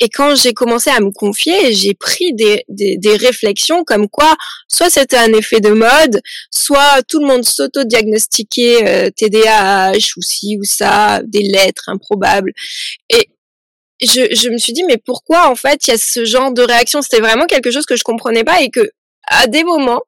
Et 0.00 0.08
quand 0.08 0.34
j'ai 0.34 0.54
commencé 0.54 0.90
à 0.90 1.00
me 1.00 1.10
confier, 1.10 1.74
j'ai 1.74 1.94
pris 1.94 2.32
des, 2.32 2.64
des, 2.68 2.96
des, 2.96 3.16
réflexions 3.16 3.84
comme 3.84 4.08
quoi, 4.08 4.34
soit 4.66 4.88
c'était 4.88 5.18
un 5.18 5.32
effet 5.34 5.60
de 5.60 5.70
mode, 5.70 6.22
soit 6.50 7.02
tout 7.06 7.20
le 7.20 7.26
monde 7.26 7.44
s'auto-diagnostiquait 7.44 8.88
euh, 8.88 9.10
TDAH 9.14 10.14
ou 10.16 10.22
ci 10.22 10.56
ou 10.58 10.64
ça, 10.64 11.20
des 11.24 11.42
lettres 11.42 11.88
improbables. 11.88 12.52
Et 13.10 13.28
je, 14.00 14.34
je 14.34 14.48
me 14.48 14.56
suis 14.56 14.72
dit, 14.72 14.84
mais 14.84 14.96
pourquoi 14.96 15.50
en 15.50 15.54
fait 15.54 15.86
il 15.86 15.90
y 15.90 15.94
a 15.94 15.98
ce 15.98 16.24
genre 16.24 16.52
de 16.52 16.62
réaction? 16.62 17.02
C'était 17.02 17.20
vraiment 17.20 17.46
quelque 17.46 17.70
chose 17.70 17.84
que 17.84 17.96
je 17.96 18.02
comprenais 18.02 18.44
pas 18.44 18.62
et 18.62 18.70
que 18.70 18.90
à 19.28 19.46
des 19.46 19.64
moments, 19.64 20.02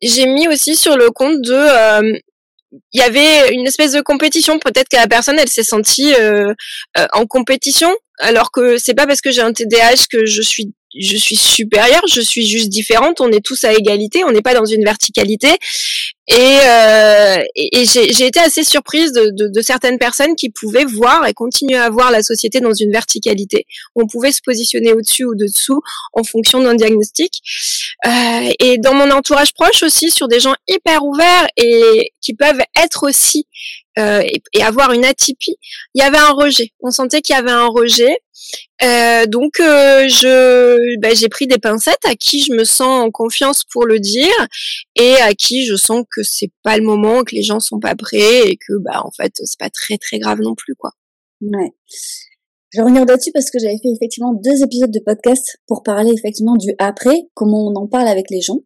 j'ai 0.00 0.26
mis 0.26 0.48
aussi 0.48 0.76
sur 0.76 0.96
le 0.96 1.10
compte 1.10 1.42
de 1.42 1.52
euh, 1.52 2.18
il 2.92 3.00
y 3.00 3.02
avait 3.02 3.52
une 3.52 3.66
espèce 3.66 3.92
de 3.92 4.00
compétition. 4.00 4.58
Peut-être 4.58 4.88
que 4.88 4.96
la 4.96 5.08
personne, 5.08 5.38
elle 5.38 5.48
s'est 5.48 5.62
sentie 5.62 6.14
euh, 6.14 6.52
euh, 6.98 7.06
en 7.12 7.26
compétition, 7.26 7.92
alors 8.20 8.50
que 8.52 8.78
c'est 8.78 8.94
pas 8.94 9.06
parce 9.06 9.20
que 9.20 9.30
j'ai 9.30 9.42
un 9.42 9.52
TDAH 9.52 10.06
que 10.10 10.26
je 10.26 10.42
suis 10.42 10.72
je 10.98 11.16
suis 11.16 11.36
supérieure, 11.36 12.02
je 12.08 12.20
suis 12.20 12.46
juste 12.46 12.68
différente. 12.68 13.20
On 13.20 13.30
est 13.30 13.44
tous 13.44 13.62
à 13.64 13.72
égalité, 13.72 14.24
on 14.24 14.32
n'est 14.32 14.42
pas 14.42 14.54
dans 14.54 14.64
une 14.64 14.84
verticalité. 14.84 15.48
Et, 16.26 16.58
euh, 16.64 17.42
et, 17.56 17.84
j'ai 17.84 18.26
été 18.26 18.38
assez 18.38 18.62
surprise 18.62 19.12
de, 19.12 19.30
de, 19.30 19.48
de, 19.48 19.60
certaines 19.62 19.98
personnes 19.98 20.36
qui 20.36 20.50
pouvaient 20.50 20.84
voir 20.84 21.26
et 21.26 21.32
continuer 21.32 21.76
à 21.76 21.90
voir 21.90 22.12
la 22.12 22.22
société 22.22 22.60
dans 22.60 22.72
une 22.72 22.92
verticalité. 22.92 23.66
On 23.96 24.06
pouvait 24.06 24.30
se 24.30 24.40
positionner 24.44 24.92
au-dessus 24.92 25.24
ou 25.24 25.34
dessous 25.34 25.80
en 26.12 26.22
fonction 26.22 26.60
d'un 26.60 26.74
diagnostic. 26.74 27.40
Euh, 28.06 28.50
et 28.60 28.78
dans 28.78 28.94
mon 28.94 29.10
entourage 29.10 29.52
proche 29.54 29.82
aussi, 29.82 30.10
sur 30.10 30.28
des 30.28 30.38
gens 30.38 30.54
hyper 30.68 31.04
ouverts 31.04 31.48
et 31.56 32.12
qui 32.20 32.34
peuvent 32.34 32.60
être 32.80 33.08
aussi 33.08 33.46
euh, 33.98 34.22
et, 34.52 34.62
avoir 34.62 34.92
une 34.92 35.04
atypie, 35.04 35.56
il 35.94 36.00
y 36.00 36.02
avait 36.02 36.18
un 36.18 36.30
rejet. 36.30 36.70
On 36.80 36.90
sentait 36.90 37.20
qu'il 37.22 37.34
y 37.34 37.38
avait 37.38 37.50
un 37.50 37.66
rejet. 37.66 38.18
Euh, 38.82 39.26
donc 39.26 39.60
euh, 39.60 40.08
je 40.08 40.98
ben, 40.98 41.14
j'ai 41.14 41.28
pris 41.28 41.46
des 41.46 41.58
pincettes 41.58 42.04
à 42.06 42.14
qui 42.14 42.42
je 42.42 42.52
me 42.52 42.64
sens 42.64 43.04
en 43.04 43.10
confiance 43.10 43.64
pour 43.70 43.84
le 43.84 43.98
dire 43.98 44.32
et 44.96 45.16
à 45.16 45.34
qui 45.34 45.66
je 45.66 45.76
sens 45.76 46.04
que 46.10 46.22
c'est 46.22 46.50
pas 46.62 46.78
le 46.78 46.84
moment, 46.84 47.22
que 47.22 47.34
les 47.34 47.42
gens 47.42 47.60
sont 47.60 47.80
pas 47.80 47.94
prêts 47.94 48.48
et 48.48 48.56
que 48.56 48.72
bah 48.82 49.02
en 49.04 49.10
fait 49.10 49.32
c'est 49.34 49.58
pas 49.58 49.68
très 49.68 49.98
très 49.98 50.18
grave 50.18 50.40
non 50.40 50.54
plus 50.54 50.74
quoi. 50.74 50.92
Ouais. 51.42 51.72
Je 52.72 52.78
vais 52.78 52.84
revenir 52.84 53.04
là-dessus 53.04 53.32
parce 53.32 53.50
que 53.50 53.58
j'avais 53.58 53.78
fait 53.82 53.90
effectivement 53.94 54.32
deux 54.32 54.62
épisodes 54.62 54.92
de 54.92 55.00
podcast 55.04 55.58
pour 55.66 55.82
parler 55.82 56.12
effectivement 56.12 56.56
du 56.56 56.72
après, 56.78 57.24
comment 57.34 57.66
on 57.66 57.74
en 57.74 57.88
parle 57.88 58.08
avec 58.08 58.30
les 58.30 58.40
gens 58.40 58.60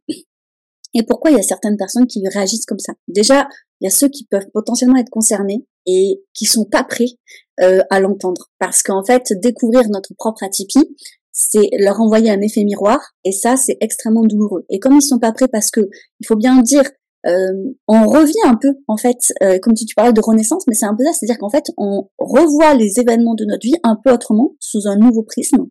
et 0.94 1.02
pourquoi 1.02 1.30
il 1.30 1.37
y 1.37 1.40
a 1.40 1.42
certaines 1.42 1.76
personnes 1.76 2.07
qui 2.07 2.22
réagissent 2.28 2.66
comme 2.66 2.78
ça? 2.78 2.94
Déjà, 3.09 3.48
il 3.80 3.85
y 3.85 3.88
a 3.88 3.90
ceux 3.90 4.09
qui 4.09 4.24
peuvent 4.26 4.48
potentiellement 4.52 4.96
être 4.96 5.11
concernés 5.11 5.66
et 5.87 6.22
qui 6.33 6.46
sont 6.46 6.64
pas 6.64 6.85
prêts 6.85 7.18
euh, 7.61 7.83
à 7.90 8.00
l'entendre 8.00 8.50
parce 8.59 8.83
qu'en 8.83 9.04
fait, 9.04 9.33
découvrir 9.42 9.88
notre 9.90 10.14
propre 10.14 10.44
atypie, 10.44 10.96
c'est 11.33 11.68
leur 11.78 12.00
envoyer 12.00 12.30
un 12.30 12.40
effet 12.40 12.64
miroir 12.64 13.00
et 13.24 13.33
ça, 13.33 13.57
c'est 13.57 13.76
extrêmement 13.80 14.24
douloureux. 14.24 14.64
Et 14.70 14.78
comme 14.78 14.94
ils 14.94 15.02
sont 15.02 15.18
pas 15.18 15.33
prêts 15.33 15.48
parce 15.48 15.70
que 15.70 15.80
il 16.20 16.26
faut 16.26 16.37
bien 16.37 16.62
dire 16.62 16.85
euh, 17.26 17.72
on 17.88 18.07
revient 18.07 18.33
un 18.44 18.57
peu 18.57 18.74
en 18.87 18.96
fait, 18.96 19.33
euh, 19.42 19.59
comme 19.59 19.74
tu, 19.74 19.87
tu 19.87 19.94
parlais 19.94 20.12
de 20.12 20.20
renaissance, 20.20 20.64
mais 20.68 20.74
c'est 20.74 20.87
un 20.87 20.94
peu 20.94 21.04
ça, 21.04 21.12
c'est-à-dire 21.12 21.38
qu'en 21.38 21.48
fait 21.48 21.64
on 21.76 22.09
revoit 22.18 22.74
les 22.74 23.00
événements 23.00 23.35
de 23.35 23.44
notre 23.44 23.66
vie 23.66 23.76
un 23.83 23.96
peu 24.02 24.12
autrement, 24.12 24.54
sous 24.61 24.87
un 24.87 24.96
nouveau 24.96 25.22
prisme. 25.22 25.66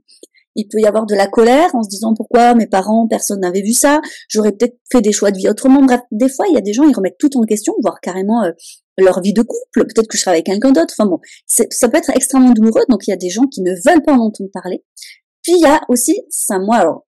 Il 0.55 0.67
peut 0.67 0.79
y 0.79 0.85
avoir 0.85 1.05
de 1.05 1.15
la 1.15 1.27
colère 1.27 1.73
en 1.73 1.83
se 1.83 1.89
disant 1.89 2.13
pourquoi 2.15 2.53
mes 2.55 2.67
parents, 2.67 3.07
personne 3.07 3.39
n'avait 3.41 3.61
vu 3.61 3.73
ça, 3.73 4.01
j'aurais 4.29 4.51
peut-être 4.51 4.77
fait 4.91 5.01
des 5.01 5.11
choix 5.11 5.31
de 5.31 5.37
vie 5.37 5.49
autrement. 5.49 5.81
Bref, 5.81 6.01
des 6.11 6.29
fois 6.29 6.45
il 6.49 6.53
y 6.53 6.57
a 6.57 6.61
des 6.61 6.73
gens 6.73 6.83
ils 6.83 6.95
remettent 6.95 7.17
tout 7.17 7.35
en 7.37 7.43
question, 7.43 7.73
voire 7.81 7.99
carrément 8.01 8.43
euh, 8.43 8.51
leur 8.97 9.21
vie 9.21 9.33
de 9.33 9.41
couple, 9.41 9.87
peut-être 9.87 10.07
que 10.07 10.17
je 10.17 10.21
serai 10.21 10.31
avec 10.31 10.45
quelqu'un 10.45 10.71
d'autre. 10.71 10.93
Enfin 10.97 11.09
bon, 11.09 11.19
ça 11.47 11.89
peut 11.89 11.97
être 11.97 12.11
extrêmement 12.15 12.51
douloureux, 12.51 12.83
donc 12.89 13.07
il 13.07 13.09
y 13.09 13.13
a 13.13 13.17
des 13.17 13.29
gens 13.29 13.47
qui 13.47 13.61
ne 13.61 13.71
veulent 13.71 14.03
pas 14.03 14.13
en 14.13 14.19
entendre 14.19 14.49
parler. 14.53 14.83
Puis 15.41 15.53
il 15.57 15.61
y 15.61 15.65
a 15.65 15.81
aussi, 15.89 16.21
ça 16.29 16.59
moi 16.59 17.03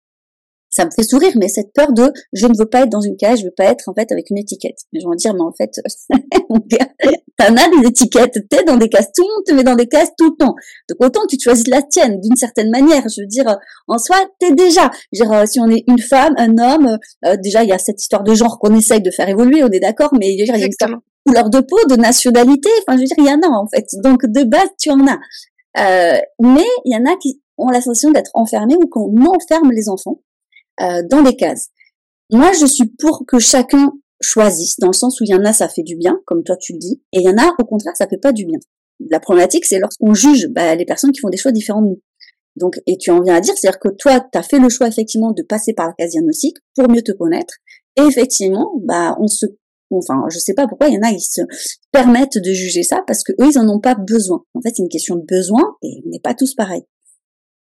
ça 0.71 0.85
me 0.85 0.91
fait 0.91 1.03
sourire, 1.03 1.33
mais 1.35 1.49
cette 1.49 1.73
peur 1.73 1.91
de 1.91 2.11
je 2.33 2.47
ne 2.47 2.57
veux 2.57 2.65
pas 2.65 2.81
être 2.81 2.89
dans 2.89 3.01
une 3.01 3.17
cage, 3.17 3.39
je 3.39 3.45
veux 3.45 3.53
pas 3.55 3.65
être 3.65 3.89
en 3.89 3.93
fait 3.93 4.11
avec 4.11 4.29
une 4.29 4.37
étiquette. 4.37 4.77
Mais 4.93 5.01
je 5.01 5.07
vais 5.07 5.15
dire, 5.17 5.33
mais 5.33 5.41
en 5.41 5.51
fait, 5.51 5.71
t'en 7.37 7.55
as 7.57 7.81
des 7.81 7.87
étiquettes, 7.87 8.37
t'es 8.49 8.63
dans 8.63 8.77
des 8.77 8.87
cases, 8.87 9.11
tout 9.13 9.23
le 9.23 9.33
monde 9.33 9.43
te 9.45 9.53
met 9.53 9.63
dans 9.63 9.75
des 9.75 9.87
cases 9.87 10.11
tout 10.17 10.31
le 10.31 10.37
temps. 10.37 10.55
Donc 10.89 10.97
autant 10.99 11.21
tu 11.29 11.37
choisis 11.39 11.67
la 11.67 11.81
tienne 11.81 12.21
d'une 12.21 12.37
certaine 12.37 12.69
manière. 12.71 13.03
Je 13.09 13.21
veux 13.21 13.27
dire, 13.27 13.57
en 13.87 13.97
soi, 13.97 14.17
t'es 14.39 14.53
déjà. 14.53 14.89
Je 15.11 15.23
veux 15.23 15.29
dire, 15.29 15.47
si 15.47 15.59
on 15.59 15.69
est 15.69 15.83
une 15.87 15.99
femme, 15.99 16.33
un 16.37 16.57
homme, 16.57 16.97
euh, 17.25 17.35
déjà 17.37 17.63
il 17.63 17.69
y 17.69 17.73
a 17.73 17.77
cette 17.77 18.01
histoire 18.01 18.23
de 18.23 18.33
genre 18.33 18.57
qu'on 18.59 18.73
essaye 18.75 19.01
de 19.01 19.11
faire 19.11 19.27
évoluer, 19.27 19.63
on 19.63 19.69
est 19.69 19.79
d'accord, 19.79 20.11
mais 20.17 20.33
il 20.33 20.39
y 20.39 20.49
a 20.49 20.57
une 20.57 20.99
couleur 21.25 21.49
de 21.49 21.59
peau, 21.59 21.77
de 21.89 21.95
nationalité, 21.95 22.69
enfin 22.87 22.97
je 22.97 23.01
veux 23.01 23.05
dire, 23.05 23.17
il 23.17 23.25
y 23.25 23.29
en 23.29 23.41
a 23.41 23.47
en 23.47 23.67
fait. 23.67 23.85
Donc 24.03 24.25
de 24.25 24.43
base, 24.43 24.69
tu 24.79 24.89
en 24.89 25.05
as. 25.05 25.19
Euh, 25.77 26.19
mais 26.39 26.65
il 26.85 26.93
y 26.93 26.95
en 26.95 27.11
a 27.11 27.15
qui 27.17 27.41
ont 27.57 27.69
la 27.69 27.81
sensation 27.81 28.11
d'être 28.11 28.31
enfermés 28.33 28.75
ou 28.75 28.87
qu'on 28.87 29.13
enferme 29.25 29.71
les 29.71 29.89
enfants 29.89 30.19
euh, 30.81 31.03
dans 31.09 31.21
des 31.21 31.35
cases. 31.35 31.69
Moi, 32.31 32.51
je 32.59 32.65
suis 32.65 32.87
pour 32.99 33.25
que 33.27 33.39
chacun 33.39 33.91
choisisse, 34.21 34.79
dans 34.79 34.87
le 34.87 34.93
sens 34.93 35.19
où 35.19 35.23
il 35.23 35.31
y 35.31 35.35
en 35.35 35.43
a, 35.45 35.53
ça 35.53 35.67
fait 35.67 35.83
du 35.83 35.95
bien, 35.95 36.19
comme 36.25 36.43
toi 36.43 36.55
tu 36.57 36.73
le 36.73 36.79
dis, 36.79 37.01
et 37.11 37.19
il 37.19 37.23
y 37.23 37.29
en 37.29 37.37
a, 37.37 37.53
au 37.59 37.65
contraire, 37.65 37.95
ça 37.97 38.07
fait 38.07 38.17
pas 38.17 38.31
du 38.31 38.45
bien. 38.45 38.59
La 39.09 39.19
problématique, 39.19 39.65
c'est 39.65 39.79
lorsqu'on 39.79 40.13
juge 40.13 40.47
bah, 40.51 40.75
les 40.75 40.85
personnes 40.85 41.11
qui 41.11 41.19
font 41.19 41.29
des 41.29 41.37
choix 41.37 41.51
différents 41.51 41.81
de 41.81 41.87
nous. 41.87 42.01
Donc, 42.55 42.79
et 42.85 42.97
tu 42.97 43.11
en 43.11 43.21
viens 43.21 43.35
à 43.35 43.41
dire, 43.41 43.53
c'est-à-dire 43.57 43.79
que 43.79 43.89
toi, 43.89 44.19
tu 44.19 44.37
as 44.37 44.43
fait 44.43 44.59
le 44.59 44.69
choix 44.69 44.87
effectivement 44.87 45.31
de 45.31 45.41
passer 45.41 45.73
par 45.73 45.87
la 45.87 45.93
case 45.93 46.11
diagnostique 46.11 46.57
pour 46.75 46.89
mieux 46.89 47.01
te 47.01 47.11
connaître, 47.11 47.55
et 47.97 48.03
effectivement, 48.03 48.71
bah, 48.83 49.17
on 49.19 49.27
se, 49.27 49.45
enfin, 49.91 50.23
je 50.29 50.37
sais 50.37 50.53
pas 50.53 50.67
pourquoi 50.67 50.87
il 50.87 50.95
y 50.95 50.97
en 50.97 51.01
a, 51.01 51.11
ils 51.11 51.19
se 51.19 51.41
permettent 51.91 52.37
de 52.37 52.51
juger 52.51 52.83
ça 52.83 53.03
parce 53.07 53.23
que 53.23 53.31
eux, 53.33 53.49
ils 53.49 53.57
en 53.57 53.67
ont 53.67 53.79
pas 53.79 53.95
besoin. 53.95 54.43
En 54.53 54.61
fait, 54.61 54.69
c'est 54.75 54.83
une 54.83 54.89
question 54.89 55.15
de 55.15 55.25
besoin, 55.25 55.75
et 55.81 56.01
on 56.05 56.09
n'est 56.09 56.19
pas 56.19 56.33
tous 56.33 56.53
pareils. 56.53 56.83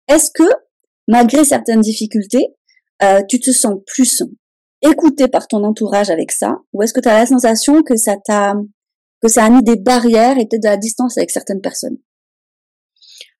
Est-ce 0.08 0.30
que, 0.34 0.50
malgré 1.06 1.44
certaines 1.44 1.80
difficultés, 1.80 2.48
euh, 3.02 3.20
tu 3.28 3.40
te 3.40 3.50
sens 3.50 3.76
plus 3.86 4.22
écouté 4.82 5.28
par 5.28 5.46
ton 5.46 5.64
entourage 5.64 6.10
avec 6.10 6.32
ça 6.32 6.58
ou 6.72 6.82
est-ce 6.82 6.92
que 6.92 7.00
tu 7.00 7.08
as 7.08 7.18
la 7.18 7.26
sensation 7.26 7.82
que 7.82 7.96
ça 7.96 8.16
t'a 8.16 8.54
que 9.22 9.28
ça 9.28 9.44
a 9.44 9.50
mis 9.50 9.62
des 9.62 9.76
barrières 9.76 10.38
et 10.38 10.46
peut-être 10.46 10.62
de 10.62 10.68
la 10.68 10.76
distance 10.76 11.18
avec 11.18 11.30
certaines 11.30 11.60
personnes? 11.60 11.98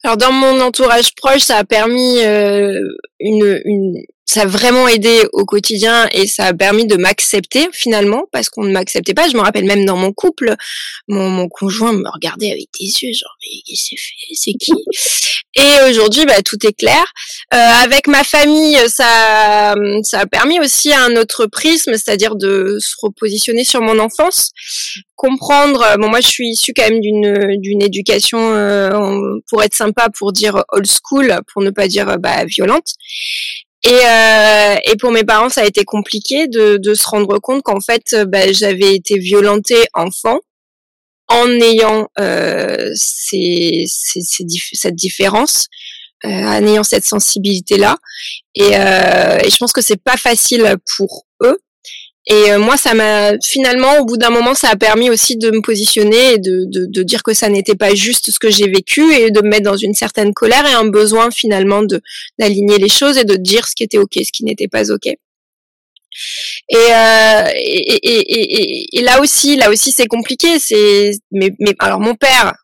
Alors 0.02 0.16
dans 0.16 0.32
mon 0.32 0.60
entourage 0.60 1.14
proche, 1.14 1.42
ça 1.42 1.58
a 1.58 1.64
permis 1.64 2.18
euh, 2.22 2.80
une, 3.18 3.60
une, 3.64 4.02
ça 4.30 4.42
a 4.42 4.46
vraiment 4.46 4.86
aidé 4.86 5.24
au 5.32 5.44
quotidien 5.44 6.08
et 6.12 6.28
ça 6.28 6.44
a 6.44 6.54
permis 6.54 6.86
de 6.86 6.96
m'accepter 6.96 7.68
finalement 7.72 8.26
parce 8.30 8.48
qu'on 8.48 8.62
ne 8.62 8.70
m'acceptait 8.70 9.12
pas. 9.12 9.28
Je 9.28 9.36
me 9.36 9.42
rappelle 9.42 9.64
même 9.64 9.84
dans 9.84 9.96
mon 9.96 10.12
couple, 10.12 10.54
mon, 11.08 11.28
mon 11.28 11.48
conjoint 11.48 11.92
me 11.92 12.08
regardait 12.12 12.52
avec 12.52 12.68
des 12.78 12.86
yeux 12.86 13.12
genre 13.12 13.36
mais 13.42 13.60
qu'est-ce 13.66 13.90
que 13.90 14.00
fait, 14.00 14.34
c'est 14.34 14.52
qui? 14.52 14.72
Et 15.56 15.90
aujourd'hui, 15.90 16.26
bah, 16.26 16.42
tout 16.44 16.64
est 16.64 16.72
clair. 16.72 17.04
Euh, 17.52 17.56
avec 17.56 18.06
ma 18.06 18.22
famille, 18.22 18.78
ça, 18.88 19.74
ça 20.04 20.20
a 20.20 20.26
permis 20.26 20.60
aussi 20.60 20.92
un 20.94 21.16
autre 21.16 21.46
prisme, 21.46 21.92
c'est-à-dire 21.94 22.36
de 22.36 22.78
se 22.78 22.94
repositionner 23.02 23.64
sur 23.64 23.80
mon 23.80 23.98
enfance, 23.98 24.52
comprendre. 25.16 25.96
Bon, 25.98 26.08
moi, 26.08 26.20
je 26.20 26.28
suis 26.28 26.50
issue 26.50 26.72
quand 26.72 26.88
même 26.88 27.00
d'une 27.00 27.60
d'une 27.60 27.82
éducation, 27.82 28.38
euh, 28.54 28.90
pour 29.48 29.64
être 29.64 29.74
sympa, 29.74 30.08
pour 30.16 30.32
dire 30.32 30.62
old 30.68 30.86
school, 30.86 31.40
pour 31.52 31.62
ne 31.62 31.70
pas 31.70 31.88
dire 31.88 32.16
bah, 32.20 32.44
violente. 32.44 32.94
Et, 33.82 33.88
euh, 33.88 34.76
et 34.84 34.96
pour 34.96 35.10
mes 35.10 35.24
parents, 35.24 35.48
ça 35.48 35.62
a 35.62 35.64
été 35.64 35.84
compliqué 35.84 36.48
de, 36.48 36.76
de 36.76 36.94
se 36.94 37.08
rendre 37.08 37.38
compte 37.38 37.62
qu'en 37.62 37.80
fait, 37.80 38.14
bah, 38.26 38.52
j'avais 38.52 38.94
été 38.94 39.18
violentée 39.18 39.86
enfant 39.94 40.40
en 41.30 41.48
ayant 41.48 42.08
euh, 42.18 42.90
ces, 42.94 43.84
ces, 43.86 44.20
cette 44.72 44.96
différence, 44.96 45.68
euh, 46.24 46.28
en 46.28 46.66
ayant 46.66 46.82
cette 46.82 47.04
sensibilité-là. 47.04 47.96
Et, 48.56 48.76
euh, 48.76 49.38
et, 49.42 49.48
je 49.48 49.56
pense 49.56 49.72
que 49.72 49.80
c'est 49.80 50.02
pas 50.02 50.16
facile 50.16 50.76
pour 50.96 51.26
eux. 51.42 51.58
Et 52.26 52.52
euh, 52.52 52.58
moi, 52.58 52.76
ça 52.76 52.94
m'a 52.94 53.32
finalement, 53.44 53.98
au 53.98 54.04
bout 54.04 54.18
d'un 54.18 54.30
moment, 54.30 54.54
ça 54.54 54.68
a 54.68 54.76
permis 54.76 55.08
aussi 55.10 55.36
de 55.36 55.50
me 55.50 55.62
positionner 55.62 56.34
et 56.34 56.38
de, 56.38 56.64
de, 56.66 56.86
de 56.86 57.02
dire 57.02 57.22
que 57.22 57.32
ça 57.32 57.48
n'était 57.48 57.74
pas 57.74 57.94
juste 57.94 58.30
ce 58.30 58.38
que 58.38 58.50
j'ai 58.50 58.68
vécu 58.68 59.12
et 59.14 59.30
de 59.30 59.40
me 59.40 59.48
mettre 59.48 59.64
dans 59.64 59.76
une 59.76 59.94
certaine 59.94 60.34
colère 60.34 60.66
et 60.66 60.74
un 60.74 60.84
besoin 60.84 61.30
finalement 61.30 61.82
de 61.82 62.00
d'aligner 62.38 62.78
les 62.78 62.90
choses 62.90 63.16
et 63.16 63.24
de 63.24 63.36
dire 63.36 63.66
ce 63.66 63.74
qui 63.74 63.84
était 63.84 63.98
ok, 63.98 64.12
ce 64.14 64.32
qui 64.32 64.44
n'était 64.44 64.68
pas 64.68 64.90
ok. 64.90 65.06
Euh, 66.74 67.44
et, 67.54 67.94
et, 67.94 68.20
et, 68.34 68.98
et, 68.98 69.02
là 69.02 69.20
aussi, 69.20 69.56
là 69.56 69.70
aussi, 69.70 69.92
c'est 69.92 70.06
compliqué. 70.06 70.58
C'est, 70.58 71.12
mais, 71.30 71.52
mais 71.58 71.74
alors 71.78 72.00
mon 72.00 72.14
père, 72.14 72.54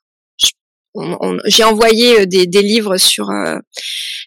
j'ai 1.46 1.64
envoyé 1.64 2.20
euh, 2.20 2.26
des, 2.26 2.46
des, 2.46 2.62
livres 2.62 2.96
sur 2.96 3.30
euh, 3.30 3.58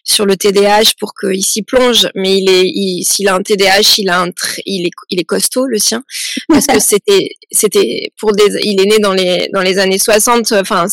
sur 0.04 0.26
le 0.26 0.36
TDAH 0.36 0.92
pour 0.98 1.12
qu'il 1.14 1.44
s'y 1.44 1.62
plonge, 1.62 2.08
mais 2.14 2.38
il 2.38 2.48
est, 2.48 3.02
s'il 3.04 3.28
a 3.28 3.34
un 3.34 3.42
TDAH, 3.42 3.96
il 3.98 4.08
a 4.08 4.22
un, 4.22 4.30
il 4.66 4.86
est, 4.86 4.90
il 5.10 5.20
est 5.20 5.24
costaud 5.24 5.66
le 5.66 5.78
sien, 5.78 6.02
parce 6.48 6.66
que 6.66 6.78
c'était, 6.80 7.30
c'était 7.50 8.12
pour 8.18 8.32
des, 8.32 8.58
il 8.62 8.80
est 8.80 8.86
né 8.86 8.98
dans 8.98 9.14
les 9.14 9.48
dans 9.52 9.62
les 9.62 9.78
années 9.78 9.98
60, 9.98 10.52
enfin 10.52 10.86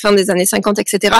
fin 0.00 0.12
des 0.12 0.30
années 0.30 0.46
50, 0.46 0.78
etc. 0.78 1.16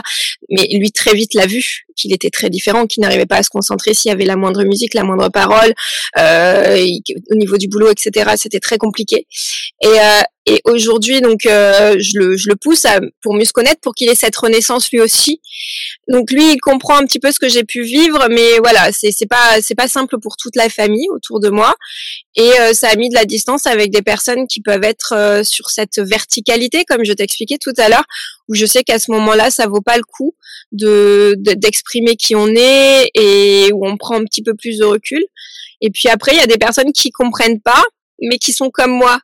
Mais 0.51 0.68
lui 0.73 0.92
très 0.92 1.14
vite 1.14 1.35
l'a 1.35 1.46
vu 1.46 1.64
qu'il 2.01 2.12
était 2.12 2.31
très 2.31 2.51
différent, 2.51 2.87
qu'il 2.87 3.03
n'arrivait 3.03 3.27
pas 3.27 3.37
à 3.37 3.42
se 3.42 3.51
concentrer 3.51 3.94
s'il 3.94 4.09
y 4.09 4.12
avait 4.12 4.25
la 4.25 4.37
moindre 4.37 4.64
musique, 4.64 4.94
la 4.94 5.05
moindre 5.05 5.29
parole, 5.29 5.75
euh, 6.18 6.87
au 7.31 7.35
niveau 7.35 7.59
du 7.59 7.68
boulot, 7.68 7.90
etc. 7.90 8.33
C'était 8.37 8.61
très 8.61 8.79
compliqué. 8.79 9.27
Et, 9.83 9.87
euh, 9.87 10.20
et 10.50 10.60
aujourd'hui, 10.64 11.20
donc, 11.20 11.46
euh, 11.46 11.96
je, 12.00 12.18
le, 12.18 12.56
pousse 12.56 12.84
pour 13.22 13.34
mieux 13.34 13.44
se 13.44 13.52
connaître, 13.52 13.80
pour 13.80 13.94
qu'il 13.94 14.08
ait 14.08 14.16
cette 14.16 14.34
renaissance 14.34 14.90
lui 14.90 15.00
aussi. 15.00 15.40
Donc 16.08 16.32
lui, 16.32 16.54
il 16.54 16.58
comprend 16.58 16.96
un 16.96 17.06
petit 17.06 17.20
peu 17.20 17.30
ce 17.30 17.38
que 17.38 17.48
j'ai 17.48 17.62
pu 17.62 17.82
vivre, 17.82 18.26
mais 18.28 18.58
voilà, 18.58 18.90
c'est 18.90 19.12
c'est 19.12 19.28
pas 19.28 19.60
c'est 19.62 19.76
pas 19.76 19.86
simple 19.86 20.18
pour 20.20 20.36
toute 20.36 20.56
la 20.56 20.68
famille 20.68 21.06
autour 21.10 21.38
de 21.38 21.50
moi, 21.50 21.76
et 22.34 22.50
euh, 22.58 22.72
ça 22.72 22.88
a 22.88 22.96
mis 22.96 23.10
de 23.10 23.14
la 23.14 23.26
distance 23.26 23.68
avec 23.68 23.92
des 23.92 24.02
personnes 24.02 24.48
qui 24.48 24.60
peuvent 24.60 24.82
être 24.82 25.14
euh, 25.14 25.44
sur 25.44 25.70
cette 25.70 26.00
verticalité, 26.00 26.84
comme 26.84 27.04
je 27.04 27.12
t'expliquais 27.12 27.58
tout 27.58 27.74
à 27.76 27.88
l'heure, 27.88 28.06
où 28.48 28.54
je 28.54 28.66
sais 28.66 28.82
qu'à 28.82 28.98
ce 28.98 29.12
moment-là, 29.12 29.52
ça 29.52 29.68
vaut 29.68 29.82
pas 29.82 29.98
le 29.98 30.02
coup 30.02 30.34
de 30.72 31.36
d'exprimer 31.38 32.16
qui 32.16 32.34
on 32.34 32.48
est 32.48 33.08
et 33.14 33.70
où 33.72 33.86
on 33.86 33.96
prend 33.96 34.16
un 34.16 34.24
petit 34.24 34.42
peu 34.42 34.54
plus 34.54 34.78
de 34.78 34.84
recul. 34.84 35.22
Et 35.80 35.90
puis 35.90 36.08
après, 36.08 36.32
il 36.32 36.38
y 36.38 36.42
a 36.42 36.46
des 36.46 36.58
personnes 36.58 36.92
qui 36.92 37.12
comprennent 37.12 37.60
pas, 37.60 37.84
mais 38.20 38.38
qui 38.38 38.52
sont 38.52 38.70
comme 38.70 38.92
moi 38.92 39.20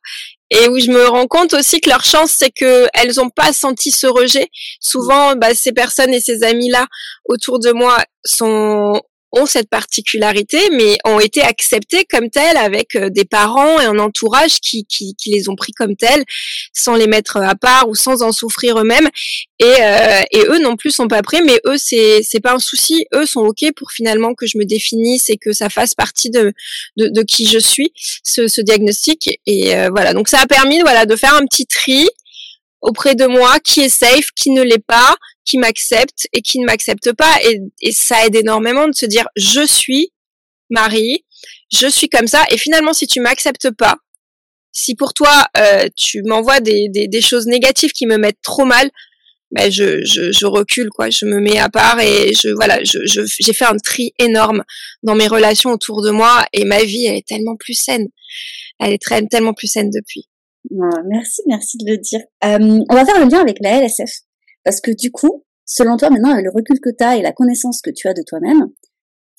et 0.50 0.68
où 0.68 0.78
je 0.78 0.90
me 0.90 1.06
rends 1.08 1.26
compte 1.26 1.54
aussi 1.54 1.80
que 1.80 1.90
leur 1.90 2.04
chance 2.04 2.32
c'est 2.38 2.50
que 2.50 2.86
elles 2.94 3.14
n'ont 3.16 3.30
pas 3.30 3.52
senti 3.52 3.90
ce 3.90 4.06
rejet. 4.06 4.48
Souvent, 4.80 5.34
bah, 5.36 5.54
ces 5.54 5.72
personnes 5.72 6.14
et 6.14 6.20
ces 6.20 6.42
amis 6.42 6.70
là 6.70 6.86
autour 7.24 7.58
de 7.58 7.72
moi 7.72 7.98
sont 8.24 9.00
ont 9.32 9.46
cette 9.46 9.68
particularité, 9.68 10.58
mais 10.72 10.96
ont 11.04 11.20
été 11.20 11.42
acceptés 11.42 12.04
comme 12.04 12.30
telles 12.30 12.56
avec 12.56 12.96
euh, 12.96 13.10
des 13.10 13.24
parents 13.24 13.80
et 13.80 13.84
un 13.84 13.98
entourage 13.98 14.60
qui, 14.60 14.86
qui, 14.86 15.14
qui, 15.16 15.30
les 15.30 15.48
ont 15.48 15.56
pris 15.56 15.72
comme 15.72 15.96
telles, 15.96 16.24
sans 16.72 16.94
les 16.94 17.06
mettre 17.06 17.38
à 17.38 17.54
part 17.54 17.88
ou 17.88 17.94
sans 17.94 18.22
en 18.22 18.32
souffrir 18.32 18.78
eux-mêmes. 18.78 19.08
Et, 19.58 19.64
euh, 19.64 20.22
et 20.32 20.40
eux 20.40 20.58
non 20.58 20.76
plus 20.76 20.90
sont 20.90 21.08
pas 21.08 21.22
prêts, 21.22 21.42
mais 21.42 21.60
eux 21.66 21.78
c'est 21.78 22.22
c'est 22.22 22.40
pas 22.40 22.54
un 22.54 22.58
souci. 22.58 23.06
Eux 23.14 23.26
sont 23.26 23.40
ok 23.40 23.72
pour 23.74 23.90
finalement 23.90 24.34
que 24.34 24.46
je 24.46 24.58
me 24.58 24.64
définisse 24.64 25.30
et 25.30 25.36
que 25.36 25.52
ça 25.52 25.70
fasse 25.70 25.94
partie 25.94 26.30
de 26.30 26.52
de, 26.96 27.08
de 27.08 27.22
qui 27.22 27.46
je 27.46 27.58
suis, 27.58 27.92
ce, 28.22 28.48
ce 28.48 28.60
diagnostic. 28.60 29.40
Et 29.46 29.74
euh, 29.74 29.88
voilà, 29.90 30.12
donc 30.12 30.28
ça 30.28 30.40
a 30.40 30.46
permis 30.46 30.80
voilà 30.80 31.06
de 31.06 31.16
faire 31.16 31.34
un 31.34 31.46
petit 31.46 31.66
tri 31.66 32.08
auprès 32.86 33.14
de 33.14 33.26
moi, 33.26 33.58
qui 33.60 33.80
est 33.80 33.88
safe, 33.88 34.30
qui 34.34 34.50
ne 34.50 34.62
l'est 34.62 34.84
pas, 34.84 35.16
qui 35.44 35.58
m'accepte 35.58 36.26
et 36.32 36.40
qui 36.40 36.58
ne 36.58 36.66
m'accepte 36.66 37.12
pas. 37.12 37.34
Et, 37.44 37.60
et 37.82 37.92
ça 37.92 38.24
aide 38.24 38.36
énormément 38.36 38.86
de 38.88 38.94
se 38.94 39.06
dire, 39.06 39.26
je 39.36 39.66
suis 39.66 40.12
Marie, 40.70 41.24
je 41.72 41.86
suis 41.86 42.08
comme 42.08 42.26
ça. 42.26 42.44
Et 42.50 42.58
finalement, 42.58 42.92
si 42.92 43.06
tu 43.06 43.20
m'acceptes 43.20 43.70
pas, 43.70 43.96
si 44.72 44.94
pour 44.94 45.14
toi 45.14 45.46
euh, 45.56 45.88
tu 45.96 46.22
m'envoies 46.22 46.60
des, 46.60 47.20
choses 47.22 47.46
négatives 47.46 47.92
qui 47.92 48.06
me 48.06 48.18
mettent 48.18 48.42
trop 48.42 48.64
mal, 48.64 48.90
ben 49.52 49.70
je, 49.70 50.04
je, 50.04 50.32
je, 50.32 50.44
recule 50.44 50.90
quoi, 50.90 51.08
je 51.08 51.24
me 51.24 51.40
mets 51.40 51.58
à 51.58 51.68
part 51.68 52.00
et 52.00 52.34
je 52.34 52.48
voilà, 52.48 52.82
je, 52.84 52.98
j'ai 53.04 53.52
fait 53.52 53.64
un 53.64 53.76
tri 53.76 54.12
énorme 54.18 54.64
dans 55.02 55.14
mes 55.14 55.28
relations 55.28 55.70
autour 55.70 56.02
de 56.02 56.10
moi 56.10 56.44
et 56.52 56.64
ma 56.64 56.82
vie 56.82 57.06
elle 57.06 57.16
est 57.16 57.26
tellement 57.26 57.56
plus 57.56 57.74
saine, 57.74 58.08
elle 58.80 58.92
est 58.92 59.02
très, 59.02 59.24
tellement 59.26 59.54
plus 59.54 59.68
saine 59.68 59.88
depuis. 59.90 60.28
Merci, 60.70 61.42
merci 61.46 61.76
de 61.78 61.90
le 61.90 61.98
dire. 61.98 62.20
Euh, 62.44 62.84
on 62.88 62.94
va 62.94 63.04
faire 63.04 63.18
le 63.18 63.30
lien 63.30 63.40
avec 63.40 63.58
la 63.60 63.80
LSF 63.80 64.10
parce 64.64 64.80
que 64.80 64.90
du 64.90 65.10
coup, 65.10 65.44
selon 65.64 65.96
toi 65.96 66.10
maintenant 66.10 66.30
avec 66.30 66.44
le 66.44 66.50
recul 66.50 66.78
que 66.80 66.90
tu 66.90 67.04
as 67.04 67.16
et 67.16 67.22
la 67.22 67.32
connaissance 67.32 67.80
que 67.82 67.90
tu 67.90 68.08
as 68.08 68.14
de 68.14 68.22
toi-même, 68.26 68.66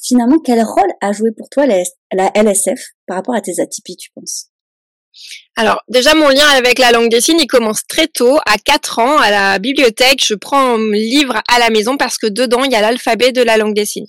finalement 0.02 0.40
quel 0.40 0.62
rôle 0.62 0.92
a 1.02 1.12
joué 1.12 1.32
pour 1.32 1.50
toi 1.50 1.66
la, 1.66 1.84
la 2.14 2.32
LSF 2.36 2.80
par 3.06 3.18
rapport 3.18 3.36
à 3.36 3.42
tes 3.42 3.60
atypies, 3.60 3.98
tu 3.98 4.10
penses? 4.14 4.50
Alors 5.56 5.82
déjà 5.88 6.14
mon 6.14 6.30
lien 6.30 6.48
avec 6.56 6.78
la 6.78 6.92
langue 6.92 7.10
des 7.10 7.22
signes, 7.22 7.40
il 7.40 7.48
commence 7.48 7.86
très 7.88 8.08
tôt, 8.08 8.38
à 8.46 8.58
4 8.64 9.00
ans, 9.00 9.18
à 9.18 9.32
la 9.32 9.60
bibliothèque, 9.60 10.24
je 10.24 10.36
prends 10.36 10.76
un 10.76 10.92
livre 10.92 11.42
à 11.48 11.60
la 11.60 11.70
maison 11.70 11.98
parce 11.98 12.18
que 12.18 12.28
dedans 12.28 12.64
il 12.64 12.72
y 12.72 12.76
a 12.76 12.82
l'alphabet 12.82 13.32
de 13.32 13.42
la 13.42 13.58
langue 13.58 13.74
des 13.74 13.86
signes. 13.86 14.08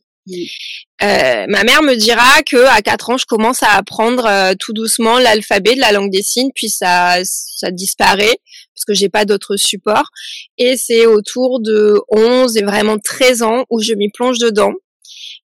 Euh, 1.02 1.46
ma 1.48 1.64
mère 1.64 1.82
me 1.82 1.94
dira 1.94 2.42
que 2.42 2.66
à 2.66 2.82
4 2.82 3.10
ans, 3.10 3.18
je 3.18 3.26
commence 3.26 3.62
à 3.62 3.76
apprendre 3.76 4.26
euh, 4.26 4.54
tout 4.58 4.72
doucement 4.72 5.18
l'alphabet 5.18 5.74
de 5.74 5.80
la 5.80 5.92
langue 5.92 6.10
des 6.10 6.22
signes, 6.22 6.50
puis 6.54 6.68
ça, 6.68 7.18
ça 7.24 7.70
disparaît 7.70 8.38
parce 8.74 8.84
que 8.86 8.94
j'ai 8.94 9.08
pas 9.08 9.24
d'autres 9.24 9.56
supports. 9.56 10.10
Et 10.56 10.76
c'est 10.76 11.06
autour 11.06 11.60
de 11.60 12.00
11 12.10 12.56
et 12.56 12.62
vraiment 12.62 12.98
13 12.98 13.42
ans 13.42 13.64
où 13.70 13.82
je 13.82 13.94
m'y 13.94 14.10
plonge 14.10 14.38
dedans 14.38 14.72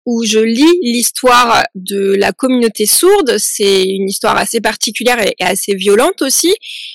où 0.08 0.24
je 0.24 0.38
lis 0.38 0.78
l'histoire 0.80 1.64
de 1.74 2.14
la 2.18 2.32
communauté 2.32 2.86
sourde. 2.86 3.36
C'est 3.36 3.82
une 3.82 4.08
histoire 4.08 4.38
assez 4.38 4.58
particulière 4.58 5.20
et 5.20 5.34
assez 5.38 5.74
violente 5.74 6.22
aussi, 6.22 6.54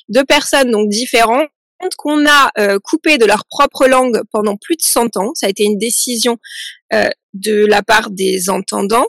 de 0.09 0.23
personnes 0.23 0.71
donc 0.71 0.89
différentes 0.89 1.49
qu'on 1.97 2.25
a 2.25 2.49
euh, 2.57 2.79
coupé 2.79 3.17
de 3.17 3.25
leur 3.25 3.45
propre 3.45 3.87
langue 3.87 4.21
pendant 4.31 4.55
plus 4.55 4.75
de 4.77 4.81
100 4.81 5.17
ans. 5.17 5.31
Ça 5.35 5.45
a 5.45 5.49
été 5.49 5.63
une 5.63 5.77
décision 5.77 6.37
euh, 6.93 7.09
de 7.33 7.65
la 7.65 7.83
part 7.83 8.09
des 8.09 8.49
entendants 8.49 9.07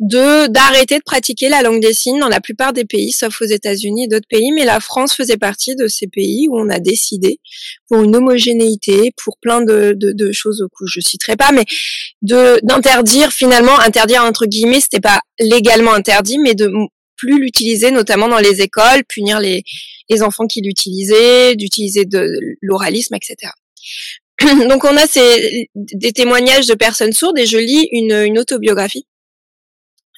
de 0.00 0.46
d'arrêter 0.46 0.96
de 0.96 1.02
pratiquer 1.04 1.50
la 1.50 1.60
langue 1.60 1.80
des 1.80 1.92
signes 1.92 2.18
dans 2.18 2.28
la 2.28 2.40
plupart 2.40 2.72
des 2.72 2.86
pays, 2.86 3.12
sauf 3.12 3.42
aux 3.42 3.44
États-Unis 3.44 4.04
et 4.04 4.08
d'autres 4.08 4.26
pays. 4.28 4.50
Mais 4.52 4.64
la 4.64 4.80
France 4.80 5.14
faisait 5.14 5.36
partie 5.36 5.76
de 5.76 5.88
ces 5.88 6.08
pays 6.08 6.48
où 6.48 6.58
on 6.58 6.70
a 6.70 6.78
décidé, 6.78 7.38
pour 7.86 8.02
une 8.02 8.16
homogénéité, 8.16 9.12
pour 9.22 9.36
plein 9.40 9.60
de, 9.60 9.94
de, 9.94 10.12
de 10.12 10.32
choses 10.32 10.66
que 10.78 10.86
je 10.86 11.00
citerai 11.00 11.36
pas, 11.36 11.52
mais 11.52 11.66
de 12.22 12.58
d'interdire 12.62 13.30
finalement, 13.30 13.78
interdire 13.78 14.24
entre 14.24 14.46
guillemets, 14.46 14.80
c'était 14.80 15.00
pas 15.00 15.20
légalement 15.38 15.92
interdit, 15.92 16.38
mais 16.38 16.54
de 16.54 16.70
plus 17.16 17.38
l'utiliser, 17.38 17.90
notamment 17.90 18.28
dans 18.28 18.38
les 18.38 18.62
écoles, 18.62 19.04
punir 19.06 19.38
les 19.38 19.62
les 20.08 20.22
enfants 20.22 20.46
qui 20.46 20.62
l'utilisaient, 20.62 21.54
d'utiliser 21.56 22.04
de 22.06 22.26
l'oralisme, 22.62 23.14
etc. 23.14 23.52
Donc 24.68 24.84
on 24.84 24.96
a 24.96 25.06
ces, 25.06 25.68
des 25.74 26.12
témoignages 26.12 26.66
de 26.66 26.74
personnes 26.74 27.12
sourdes 27.12 27.38
et 27.38 27.46
je 27.46 27.58
lis 27.58 27.88
une, 27.92 28.12
une 28.12 28.38
autobiographie 28.38 29.06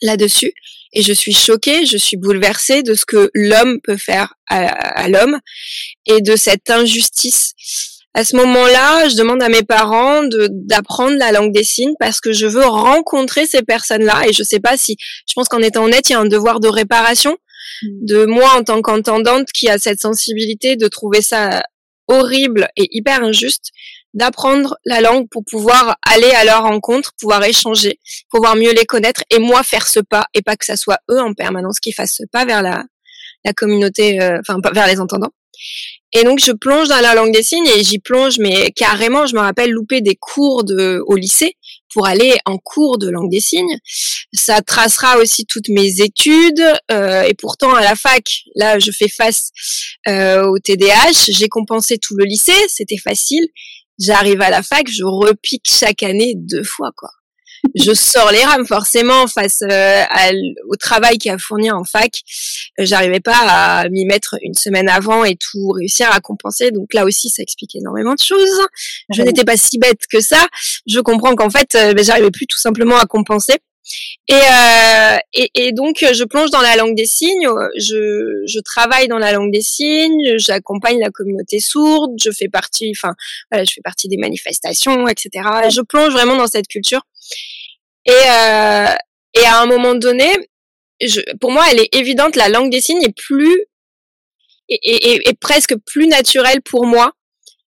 là-dessus 0.00 0.52
et 0.92 1.02
je 1.02 1.12
suis 1.12 1.32
choquée, 1.32 1.86
je 1.86 1.96
suis 1.96 2.16
bouleversée 2.16 2.82
de 2.82 2.94
ce 2.94 3.06
que 3.06 3.30
l'homme 3.34 3.80
peut 3.82 3.96
faire 3.96 4.34
à, 4.48 5.08
l'homme 5.08 5.38
et 6.06 6.20
de 6.20 6.36
cette 6.36 6.70
injustice. 6.70 7.54
À 8.14 8.24
ce 8.24 8.36
moment-là, 8.36 9.08
je 9.08 9.16
demande 9.16 9.42
à 9.42 9.48
mes 9.48 9.62
parents 9.62 10.22
d'apprendre 10.28 11.16
la 11.16 11.32
langue 11.32 11.52
des 11.52 11.64
signes 11.64 11.94
parce 11.98 12.20
que 12.20 12.32
je 12.32 12.46
veux 12.46 12.66
rencontrer 12.66 13.46
ces 13.46 13.62
personnes-là 13.62 14.24
et 14.28 14.34
je 14.34 14.42
sais 14.42 14.60
pas 14.60 14.76
si, 14.76 14.98
je 15.00 15.32
pense 15.34 15.48
qu'en 15.48 15.62
étant 15.62 15.84
honnête, 15.84 16.10
il 16.10 16.12
y 16.12 16.16
a 16.16 16.20
un 16.20 16.26
devoir 16.26 16.60
de 16.60 16.68
réparation 16.68 17.32
mm. 17.82 18.06
de 18.06 18.24
moi 18.26 18.50
en 18.54 18.64
tant 18.64 18.82
qu'entendante 18.82 19.48
qui 19.52 19.70
a 19.70 19.78
cette 19.78 20.00
sensibilité 20.00 20.76
de 20.76 20.88
trouver 20.88 21.22
ça 21.22 21.62
horrible 22.06 22.68
et 22.76 22.86
hyper 22.90 23.22
injuste 23.22 23.70
d'apprendre 24.14 24.76
la 24.84 25.00
langue 25.00 25.28
pour 25.30 25.44
pouvoir 25.44 25.96
aller 26.06 26.30
à 26.30 26.44
leur 26.44 26.62
rencontre, 26.62 27.12
pouvoir 27.18 27.42
échanger, 27.44 27.98
pouvoir 28.30 28.56
mieux 28.56 28.72
les 28.72 28.84
connaître 28.84 29.22
et 29.30 29.38
moi 29.38 29.62
faire 29.62 29.86
ce 29.88 30.00
pas 30.00 30.26
et 30.34 30.42
pas 30.42 30.56
que 30.56 30.64
ça 30.64 30.76
soit 30.76 30.98
eux 31.10 31.20
en 31.20 31.34
permanence 31.34 31.80
qui 31.80 31.92
fassent 31.92 32.16
ce 32.18 32.24
pas 32.30 32.44
vers 32.44 32.62
la, 32.62 32.84
la 33.44 33.52
communauté, 33.52 34.20
euh, 34.20 34.38
enfin 34.40 34.58
vers 34.72 34.86
les 34.86 35.00
entendants. 35.00 35.32
Et 36.14 36.24
donc 36.24 36.40
je 36.40 36.52
plonge 36.52 36.88
dans 36.88 37.00
la 37.00 37.14
langue 37.14 37.32
des 37.32 37.42
signes 37.42 37.66
et 37.66 37.82
j'y 37.82 37.98
plonge, 37.98 38.38
mais 38.38 38.70
carrément, 38.72 39.26
je 39.26 39.34
me 39.34 39.40
rappelle 39.40 39.70
louper 39.70 40.02
des 40.02 40.14
cours 40.14 40.64
de, 40.64 41.02
au 41.06 41.16
lycée 41.16 41.56
pour 41.94 42.06
aller 42.06 42.36
en 42.44 42.58
cours 42.58 42.98
de 42.98 43.08
langue 43.08 43.30
des 43.30 43.40
signes. 43.40 43.78
Ça 44.32 44.60
tracera 44.60 45.18
aussi 45.18 45.46
toutes 45.46 45.68
mes 45.68 46.00
études 46.00 46.64
euh, 46.90 47.22
et 47.22 47.34
pourtant 47.34 47.74
à 47.74 47.82
la 47.82 47.94
fac, 47.94 48.42
là, 48.54 48.78
je 48.78 48.90
fais 48.90 49.08
face 49.08 49.50
euh, 50.06 50.44
au 50.44 50.58
TDAH. 50.58 51.28
J'ai 51.28 51.48
compensé 51.48 51.96
tout 51.98 52.16
le 52.16 52.24
lycée, 52.24 52.52
c'était 52.68 52.98
facile. 52.98 53.46
J'arrive 54.04 54.40
à 54.40 54.50
la 54.50 54.62
fac, 54.62 54.88
je 54.88 55.04
repique 55.04 55.66
chaque 55.68 56.02
année 56.02 56.34
deux 56.36 56.64
fois, 56.64 56.90
quoi. 56.96 57.10
je 57.74 57.92
sors 57.94 58.32
les 58.32 58.44
rames 58.44 58.66
forcément 58.66 59.26
face 59.26 59.62
euh, 59.62 60.02
au 60.68 60.76
travail 60.76 61.18
qu'il 61.18 61.30
y 61.30 61.34
a 61.34 61.38
fourni 61.38 61.70
en 61.70 61.84
fac. 61.84 62.20
Euh, 62.80 62.84
j'arrivais 62.84 63.20
pas 63.20 63.36
à 63.36 63.88
m'y 63.88 64.04
mettre 64.04 64.36
une 64.42 64.54
semaine 64.54 64.88
avant 64.88 65.24
et 65.24 65.36
tout 65.36 65.68
réussir 65.68 66.10
à 66.10 66.20
compenser. 66.20 66.70
Donc 66.70 66.94
là 66.94 67.04
aussi, 67.04 67.30
ça 67.30 67.42
explique 67.42 67.76
énormément 67.76 68.14
de 68.14 68.22
choses. 68.22 68.60
Je 69.14 69.22
n'étais 69.22 69.44
pas 69.44 69.56
si 69.56 69.78
bête 69.78 70.00
que 70.10 70.20
ça. 70.20 70.46
Je 70.86 71.00
comprends 71.00 71.34
qu'en 71.34 71.50
fait, 71.50 71.74
euh, 71.74 71.94
ben, 71.94 72.04
j'arrivais 72.04 72.30
plus 72.30 72.46
tout 72.46 72.60
simplement 72.60 72.98
à 72.98 73.06
compenser. 73.06 73.58
Et, 74.28 74.34
euh, 74.34 75.16
et, 75.34 75.50
et, 75.54 75.72
donc, 75.72 76.04
je 76.12 76.24
plonge 76.24 76.50
dans 76.50 76.60
la 76.60 76.76
langue 76.76 76.94
des 76.94 77.06
signes, 77.06 77.48
je, 77.76 78.42
je 78.46 78.60
travaille 78.60 79.08
dans 79.08 79.18
la 79.18 79.32
langue 79.32 79.52
des 79.52 79.60
signes, 79.62 80.38
j'accompagne 80.38 81.00
la 81.00 81.10
communauté 81.10 81.58
sourde, 81.58 82.12
je 82.22 82.30
fais 82.30 82.48
partie, 82.48 82.92
enfin, 82.96 83.14
voilà, 83.50 83.64
je 83.64 83.72
fais 83.74 83.80
partie 83.82 84.08
des 84.08 84.16
manifestations, 84.16 85.08
etc. 85.08 85.30
je 85.70 85.80
plonge 85.80 86.12
vraiment 86.12 86.36
dans 86.36 86.46
cette 86.46 86.68
culture. 86.68 87.02
Et, 88.06 88.10
euh, 88.10 88.94
et 89.34 89.44
à 89.46 89.60
un 89.60 89.66
moment 89.66 89.94
donné, 89.94 90.30
je, 91.00 91.20
pour 91.40 91.50
moi, 91.50 91.64
elle 91.70 91.80
est 91.80 91.94
évidente, 91.94 92.36
la 92.36 92.48
langue 92.48 92.70
des 92.70 92.80
signes 92.80 93.02
est 93.02 93.16
plus, 93.16 93.66
est, 94.68 94.78
est, 94.84 95.28
est 95.28 95.38
presque 95.38 95.74
plus 95.84 96.06
naturelle 96.06 96.62
pour 96.62 96.86
moi 96.86 97.12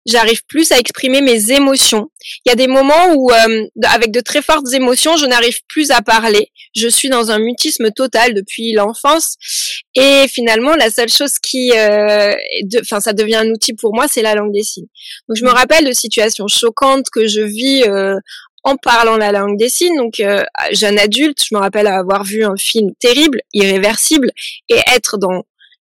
j'arrive 0.07 0.43
plus 0.47 0.73
à 0.73 0.79
exprimer 0.79 1.21
mes 1.21 1.53
émotions. 1.53 2.11
Il 2.45 2.51
y 2.51 2.53
a 2.53 2.57
des 2.57 2.67
moments 2.67 3.15
où, 3.15 3.31
euh, 3.31 3.67
avec 3.85 4.11
de 4.11 4.21
très 4.21 4.43
fortes 4.43 4.73
émotions, 4.73 5.17
je 5.17 5.27
n'arrive 5.27 5.59
plus 5.69 5.91
à 5.91 6.03
parler. 6.03 6.51
Je 6.75 6.88
suis 6.88 7.09
dans 7.09 7.31
un 7.31 7.38
mutisme 7.38 7.91
total 7.91 8.35
depuis 8.35 8.73
l'enfance. 8.73 9.37
Et 9.95 10.27
finalement, 10.29 10.75
la 10.75 10.91
seule 10.91 11.09
chose 11.09 11.38
qui, 11.38 11.73
euh, 11.73 12.33
enfin, 12.81 13.01
ça 13.01 13.12
devient 13.12 13.37
un 13.37 13.51
outil 13.51 13.75
pour 13.75 13.95
moi, 13.95 14.07
c'est 14.09 14.23
la 14.23 14.35
langue 14.35 14.53
des 14.53 14.62
signes. 14.62 14.88
Donc, 15.29 15.37
je 15.37 15.45
me 15.45 15.51
rappelle 15.51 15.85
de 15.85 15.93
situations 15.93 16.49
choquantes 16.49 17.11
que 17.11 17.27
je 17.27 17.41
vis 17.41 17.85
euh, 17.85 18.17
en 18.65 18.77
parlant 18.77 19.17
la 19.17 19.33
langue 19.33 19.59
des 19.59 19.69
signes. 19.69 19.97
Donc, 19.97 20.21
euh, 20.21 20.43
jeune 20.73 20.99
adulte, 20.99 21.43
je 21.49 21.55
me 21.55 21.61
rappelle 21.61 21.87
avoir 21.87 22.25
vu 22.25 22.45
un 22.45 22.57
film 22.57 22.91
terrible, 23.01 23.41
irréversible, 23.53 24.31
et 24.69 24.79
être 24.95 25.19
dans 25.19 25.45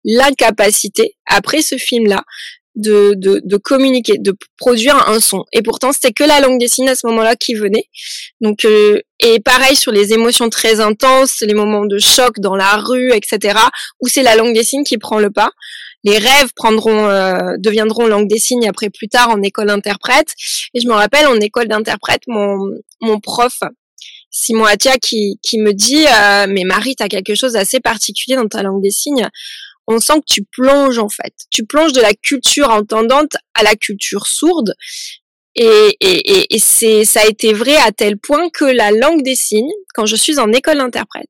l'incapacité, 0.05 1.15
après 1.25 1.61
ce 1.61 1.77
film-là, 1.77 2.23
de, 2.75 3.13
de, 3.15 3.41
de, 3.43 3.57
communiquer, 3.57 4.17
de 4.17 4.33
produire 4.57 5.09
un 5.09 5.19
son. 5.19 5.43
Et 5.53 5.61
pourtant, 5.61 5.91
c'était 5.91 6.11
que 6.11 6.23
la 6.23 6.39
langue 6.39 6.59
des 6.59 6.67
signes 6.67 6.89
à 6.89 6.95
ce 6.95 7.07
moment-là 7.07 7.35
qui 7.35 7.53
venait. 7.53 7.85
Donc, 8.41 8.65
euh, 8.65 9.01
et 9.19 9.39
pareil 9.39 9.75
sur 9.75 9.91
les 9.91 10.13
émotions 10.13 10.49
très 10.49 10.79
intenses, 10.79 11.41
les 11.41 11.53
moments 11.53 11.85
de 11.85 11.97
choc 11.97 12.39
dans 12.39 12.55
la 12.55 12.77
rue, 12.77 13.11
etc., 13.13 13.59
où 14.01 14.07
c'est 14.07 14.23
la 14.23 14.35
langue 14.35 14.53
des 14.53 14.63
signes 14.63 14.83
qui 14.83 14.97
prend 14.97 15.19
le 15.19 15.29
pas. 15.31 15.51
Les 16.05 16.17
rêves 16.17 16.51
prendront, 16.55 17.09
euh, 17.09 17.55
deviendront 17.57 18.07
langue 18.07 18.29
des 18.29 18.39
signes 18.39 18.67
après 18.69 18.89
plus 18.89 19.09
tard 19.09 19.29
en 19.29 19.41
école 19.41 19.67
d'interprète. 19.67 20.33
Et 20.73 20.79
je 20.79 20.87
me 20.87 20.93
rappelle 20.93 21.27
en 21.27 21.35
école 21.35 21.67
d'interprète, 21.67 22.21
mon, 22.27 22.57
mon 23.01 23.19
prof, 23.19 23.59
Simon 24.31 24.65
Atia, 24.65 24.97
qui, 24.97 25.39
qui 25.41 25.59
me 25.59 25.73
dit, 25.73 26.05
euh, 26.05 26.45
mais 26.47 26.63
Marie, 26.63 26.95
tu 26.95 27.03
as 27.03 27.09
quelque 27.09 27.35
chose 27.35 27.53
d'assez 27.53 27.81
particulier 27.81 28.37
dans 28.37 28.47
ta 28.47 28.63
langue 28.63 28.81
des 28.81 28.91
signes 28.91 29.27
on 29.89 29.99
sent 29.99 30.19
que 30.19 30.33
tu 30.33 30.43
plonges 30.43 30.99
en 30.99 31.09
fait. 31.09 31.33
Tu 31.49 31.65
plonges 31.65 31.93
de 31.93 31.99
la 31.99 32.13
culture 32.13 32.69
entendante 32.69 33.35
à 33.55 33.63
la 33.63 33.75
culture 33.75 34.27
sourde. 34.27 34.75
Et, 35.55 35.97
et, 35.99 36.55
et, 36.55 36.59
c'est, 36.59 37.03
ça 37.03 37.21
a 37.21 37.25
été 37.27 37.53
vrai 37.53 37.75
à 37.75 37.91
tel 37.91 38.17
point 38.17 38.49
que 38.51 38.65
la 38.65 38.91
langue 38.91 39.23
des 39.23 39.35
signes, 39.35 39.73
quand 39.95 40.05
je 40.05 40.15
suis 40.15 40.39
en 40.39 40.53
école 40.53 40.77
d'interprète, 40.77 41.29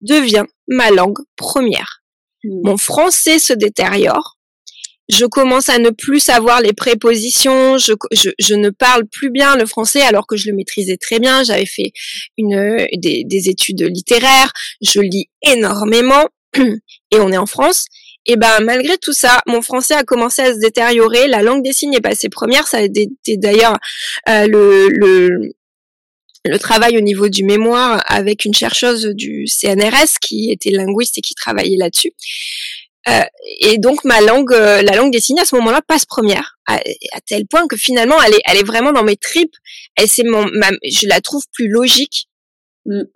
devient 0.00 0.44
ma 0.68 0.90
langue 0.90 1.18
première. 1.36 2.02
Hmm. 2.44 2.60
Mon 2.64 2.76
français 2.78 3.38
se 3.38 3.52
détériore. 3.52 4.38
Je 5.08 5.26
commence 5.26 5.68
à 5.68 5.78
ne 5.78 5.90
plus 5.90 6.20
savoir 6.20 6.60
les 6.60 6.72
prépositions. 6.72 7.76
Je, 7.76 7.94
je, 8.12 8.30
je, 8.38 8.54
ne 8.54 8.70
parle 8.70 9.06
plus 9.08 9.30
bien 9.30 9.56
le 9.56 9.66
français 9.66 10.02
alors 10.02 10.28
que 10.28 10.36
je 10.36 10.48
le 10.48 10.54
maîtrisais 10.54 10.96
très 10.96 11.18
bien. 11.18 11.42
J'avais 11.42 11.66
fait 11.66 11.92
une, 12.38 12.86
des, 12.96 13.24
des 13.24 13.48
études 13.48 13.82
littéraires. 13.82 14.52
Je 14.80 15.00
lis 15.00 15.28
énormément 15.42 16.28
et 16.56 17.18
on 17.18 17.32
est 17.32 17.38
en 17.38 17.46
France. 17.46 17.86
Et 18.26 18.36
ben 18.36 18.60
malgré 18.62 18.98
tout 18.98 19.12
ça, 19.12 19.40
mon 19.46 19.62
français 19.62 19.94
a 19.94 20.04
commencé 20.04 20.42
à 20.42 20.54
se 20.54 20.58
détériorer. 20.58 21.26
La 21.26 21.42
langue 21.42 21.62
des 21.62 21.72
signes 21.72 21.94
est 21.94 22.00
passée 22.00 22.28
première. 22.28 22.68
Ça 22.68 22.78
a 22.78 22.82
été 22.82 23.08
d'ailleurs 23.36 23.78
euh, 24.28 24.46
le, 24.46 24.88
le 24.88 25.52
le 26.44 26.58
travail 26.58 26.96
au 26.96 27.00
niveau 27.00 27.28
du 27.28 27.44
mémoire 27.44 28.02
avec 28.06 28.44
une 28.44 28.54
chercheuse 28.54 29.10
du 29.14 29.46
CNRS 29.46 30.18
qui 30.20 30.50
était 30.50 30.70
linguiste 30.70 31.18
et 31.18 31.20
qui 31.20 31.34
travaillait 31.34 31.76
là-dessus. 31.76 32.12
Euh, 33.08 33.22
et 33.60 33.78
donc 33.78 34.04
ma 34.04 34.20
langue, 34.20 34.52
euh, 34.52 34.82
la 34.82 34.94
langue 34.94 35.10
des 35.10 35.20
signes 35.20 35.40
à 35.40 35.44
ce 35.44 35.54
moment-là 35.56 35.80
passe 35.86 36.04
première, 36.04 36.58
à, 36.66 36.78
tel 37.26 37.46
point 37.46 37.66
que 37.66 37.76
finalement 37.76 38.20
elle 38.22 38.34
est, 38.34 38.42
elle 38.44 38.58
est 38.58 38.66
vraiment 38.66 38.92
dans 38.92 39.04
mes 39.04 39.16
tripes. 39.16 39.54
Elle 39.96 40.08
c'est 40.08 40.24
mon, 40.24 40.46
je 40.84 41.06
la 41.06 41.20
trouve 41.20 41.42
plus 41.52 41.68
logique. 41.68 42.28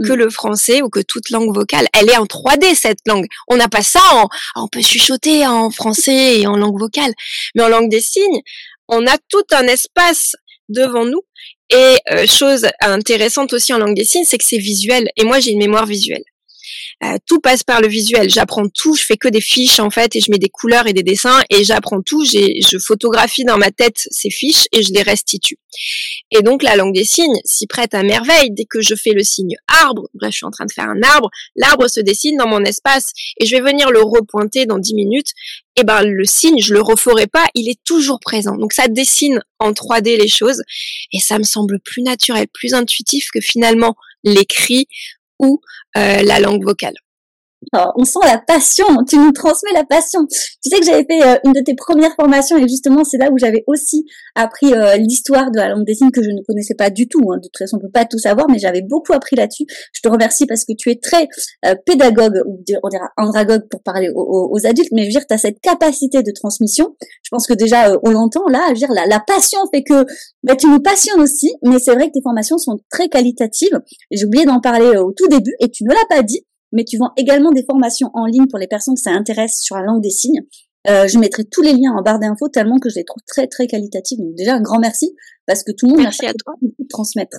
Que 0.04 0.12
le 0.12 0.30
français 0.30 0.82
ou 0.82 0.88
que 0.88 1.00
toute 1.00 1.30
langue 1.30 1.54
vocale. 1.54 1.86
Elle 1.98 2.10
est 2.10 2.16
en 2.16 2.24
3D 2.24 2.74
cette 2.74 2.98
langue. 3.06 3.26
On 3.48 3.56
n'a 3.56 3.68
pas 3.68 3.82
ça. 3.82 4.00
En, 4.12 4.28
on 4.56 4.68
peut 4.68 4.82
chuchoter 4.82 5.46
en 5.46 5.70
français 5.70 6.40
et 6.40 6.46
en 6.46 6.56
langue 6.56 6.78
vocale, 6.78 7.12
mais 7.54 7.62
en 7.62 7.68
langue 7.68 7.90
des 7.90 8.00
signes, 8.00 8.40
on 8.88 9.06
a 9.06 9.16
tout 9.28 9.44
un 9.52 9.66
espace 9.66 10.36
devant 10.68 11.04
nous. 11.04 11.22
Et 11.70 11.96
euh, 12.10 12.26
chose 12.26 12.66
intéressante 12.80 13.52
aussi 13.52 13.72
en 13.72 13.78
langue 13.78 13.96
des 13.96 14.04
signes, 14.04 14.24
c'est 14.24 14.38
que 14.38 14.44
c'est 14.44 14.58
visuel. 14.58 15.08
Et 15.16 15.24
moi, 15.24 15.40
j'ai 15.40 15.52
une 15.52 15.58
mémoire 15.58 15.86
visuelle. 15.86 16.22
Euh, 17.02 17.16
tout 17.26 17.40
passe 17.40 17.62
par 17.62 17.80
le 17.80 17.88
visuel. 17.88 18.30
J'apprends 18.30 18.68
tout, 18.68 18.94
je 18.94 19.04
fais 19.04 19.16
que 19.16 19.28
des 19.28 19.40
fiches 19.40 19.80
en 19.80 19.90
fait 19.90 20.14
et 20.16 20.20
je 20.20 20.30
mets 20.30 20.38
des 20.38 20.48
couleurs 20.48 20.86
et 20.86 20.92
des 20.92 21.02
dessins 21.02 21.42
et 21.50 21.64
j'apprends 21.64 22.02
tout. 22.02 22.24
Je 22.24 22.78
photographie 22.78 23.44
dans 23.44 23.58
ma 23.58 23.70
tête 23.70 24.06
ces 24.10 24.30
fiches 24.30 24.66
et 24.72 24.82
je 24.82 24.92
les 24.92 25.02
restitue. 25.02 25.58
Et 26.30 26.42
donc 26.42 26.62
la 26.62 26.76
langue 26.76 26.94
des 26.94 27.04
signes 27.04 27.36
s'y 27.44 27.66
prête 27.66 27.94
à 27.94 28.02
merveille. 28.02 28.50
Dès 28.50 28.64
que 28.64 28.80
je 28.80 28.94
fais 28.94 29.12
le 29.12 29.24
signe 29.24 29.56
arbre, 29.82 30.08
bref, 30.14 30.30
je 30.30 30.36
suis 30.36 30.46
en 30.46 30.50
train 30.50 30.66
de 30.66 30.72
faire 30.72 30.88
un 30.88 31.02
arbre, 31.02 31.30
l'arbre 31.56 31.88
se 31.88 32.00
dessine 32.00 32.36
dans 32.36 32.48
mon 32.48 32.64
espace 32.64 33.12
et 33.38 33.46
je 33.46 33.56
vais 33.56 33.62
venir 33.62 33.90
le 33.90 34.00
repointer 34.00 34.66
dans 34.66 34.78
10 34.78 34.94
minutes. 34.94 35.32
Et 35.76 35.82
ben 35.82 36.04
le 36.04 36.24
signe, 36.24 36.60
je 36.60 36.72
le 36.72 36.80
referai 36.80 37.26
pas, 37.26 37.46
il 37.54 37.68
est 37.68 37.82
toujours 37.84 38.20
présent. 38.20 38.56
Donc 38.56 38.72
ça 38.72 38.86
dessine 38.86 39.40
en 39.58 39.72
3D 39.72 40.16
les 40.16 40.28
choses 40.28 40.62
et 41.12 41.18
ça 41.18 41.38
me 41.38 41.44
semble 41.44 41.80
plus 41.80 42.02
naturel, 42.02 42.46
plus 42.52 42.74
intuitif 42.74 43.28
que 43.34 43.40
finalement 43.40 43.96
l'écrit 44.22 44.86
ou 45.44 45.60
euh, 45.96 46.22
la 46.22 46.40
langue 46.40 46.64
vocale. 46.64 46.94
On 47.72 48.04
sent 48.04 48.20
la 48.24 48.38
passion, 48.38 48.84
tu 49.08 49.16
nous 49.16 49.32
transmets 49.32 49.72
la 49.72 49.84
passion. 49.84 50.26
Tu 50.28 50.70
sais 50.70 50.78
que 50.80 50.86
j'avais 50.86 51.04
fait 51.04 51.22
euh, 51.22 51.38
une 51.44 51.52
de 51.52 51.60
tes 51.60 51.74
premières 51.74 52.14
formations 52.14 52.56
et 52.56 52.68
justement 52.68 53.04
c'est 53.04 53.18
là 53.18 53.30
où 53.30 53.38
j'avais 53.38 53.64
aussi 53.66 54.04
appris 54.34 54.72
euh, 54.72 54.96
l'histoire 54.96 55.50
de 55.50 55.58
la 55.58 55.68
langue 55.68 55.84
des 55.84 55.94
signes 55.94 56.10
que 56.10 56.22
je 56.22 56.30
ne 56.30 56.42
connaissais 56.46 56.74
pas 56.74 56.90
du 56.90 57.08
tout. 57.08 57.20
Hein. 57.30 57.36
De 57.38 57.42
toute 57.42 57.58
façon, 57.58 57.76
on 57.76 57.80
peut 57.80 57.90
pas 57.90 58.04
tout 58.04 58.18
savoir, 58.18 58.48
mais 58.50 58.58
j'avais 58.58 58.82
beaucoup 58.82 59.12
appris 59.12 59.36
là-dessus. 59.36 59.64
Je 59.92 60.00
te 60.00 60.08
remercie 60.08 60.46
parce 60.46 60.64
que 60.64 60.72
tu 60.76 60.90
es 60.90 60.96
très 60.96 61.28
euh, 61.66 61.74
pédagogue 61.86 62.40
ou 62.46 62.62
on 62.82 62.88
dira 62.88 63.10
andragogue 63.16 63.68
pour 63.68 63.82
parler 63.82 64.10
aux, 64.14 64.66
adultes, 64.66 64.90
mais 64.92 65.02
je 65.02 65.06
veux 65.08 65.12
dire, 65.12 65.26
tu 65.26 65.34
as 65.34 65.38
cette 65.38 65.60
capacité 65.60 66.22
de 66.22 66.30
transmission. 66.30 66.96
Je 67.22 67.28
pense 67.30 67.46
que 67.46 67.54
déjà 67.54 67.92
on 68.02 68.10
l'entend 68.10 68.46
là, 68.48 68.66
je 68.68 68.72
veux 68.72 68.78
dire, 68.78 68.92
la, 68.92 69.06
la 69.06 69.20
passion 69.20 69.58
fait 69.72 69.82
que 69.82 70.06
bah, 70.42 70.56
tu 70.56 70.66
nous 70.66 70.80
passionnes 70.80 71.20
aussi, 71.20 71.52
mais 71.62 71.78
c'est 71.78 71.92
vrai 71.92 72.08
que 72.08 72.12
tes 72.12 72.22
formations 72.22 72.58
sont 72.58 72.78
très 72.90 73.08
qualitatives. 73.08 73.78
J'ai 74.10 74.24
oublié 74.24 74.44
d'en 74.44 74.60
parler 74.60 74.96
au 74.96 75.12
tout 75.12 75.28
début 75.28 75.54
et 75.60 75.70
tu 75.70 75.84
ne 75.84 75.90
l'as 75.90 76.06
pas 76.08 76.22
dit 76.22 76.44
mais 76.74 76.84
tu 76.84 76.98
vends 76.98 77.12
également 77.16 77.52
des 77.52 77.64
formations 77.64 78.10
en 78.12 78.26
ligne 78.26 78.46
pour 78.48 78.58
les 78.58 78.66
personnes 78.66 78.94
que 78.94 79.00
ça 79.00 79.12
intéresse 79.12 79.60
sur 79.60 79.76
la 79.76 79.82
langue 79.82 80.02
des 80.02 80.10
signes. 80.10 80.42
Euh, 80.86 81.08
je 81.08 81.18
mettrai 81.18 81.44
tous 81.44 81.62
les 81.62 81.72
liens 81.72 81.92
en 81.96 82.02
barre 82.02 82.18
d'infos 82.18 82.48
tellement 82.48 82.78
que 82.78 82.90
je 82.90 82.96
les 82.96 83.04
trouve 83.04 83.22
très 83.26 83.46
très 83.46 83.66
qualitatives. 83.66 84.18
Donc 84.18 84.34
déjà 84.34 84.54
un 84.54 84.60
grand 84.60 84.78
merci 84.78 85.14
parce 85.46 85.62
que 85.62 85.72
tout 85.72 85.86
le 85.86 85.92
monde 85.92 86.02
merci 86.02 86.26
à 86.26 86.34
toi 86.34 86.54
de 86.60 86.86
transmettre. 86.88 87.38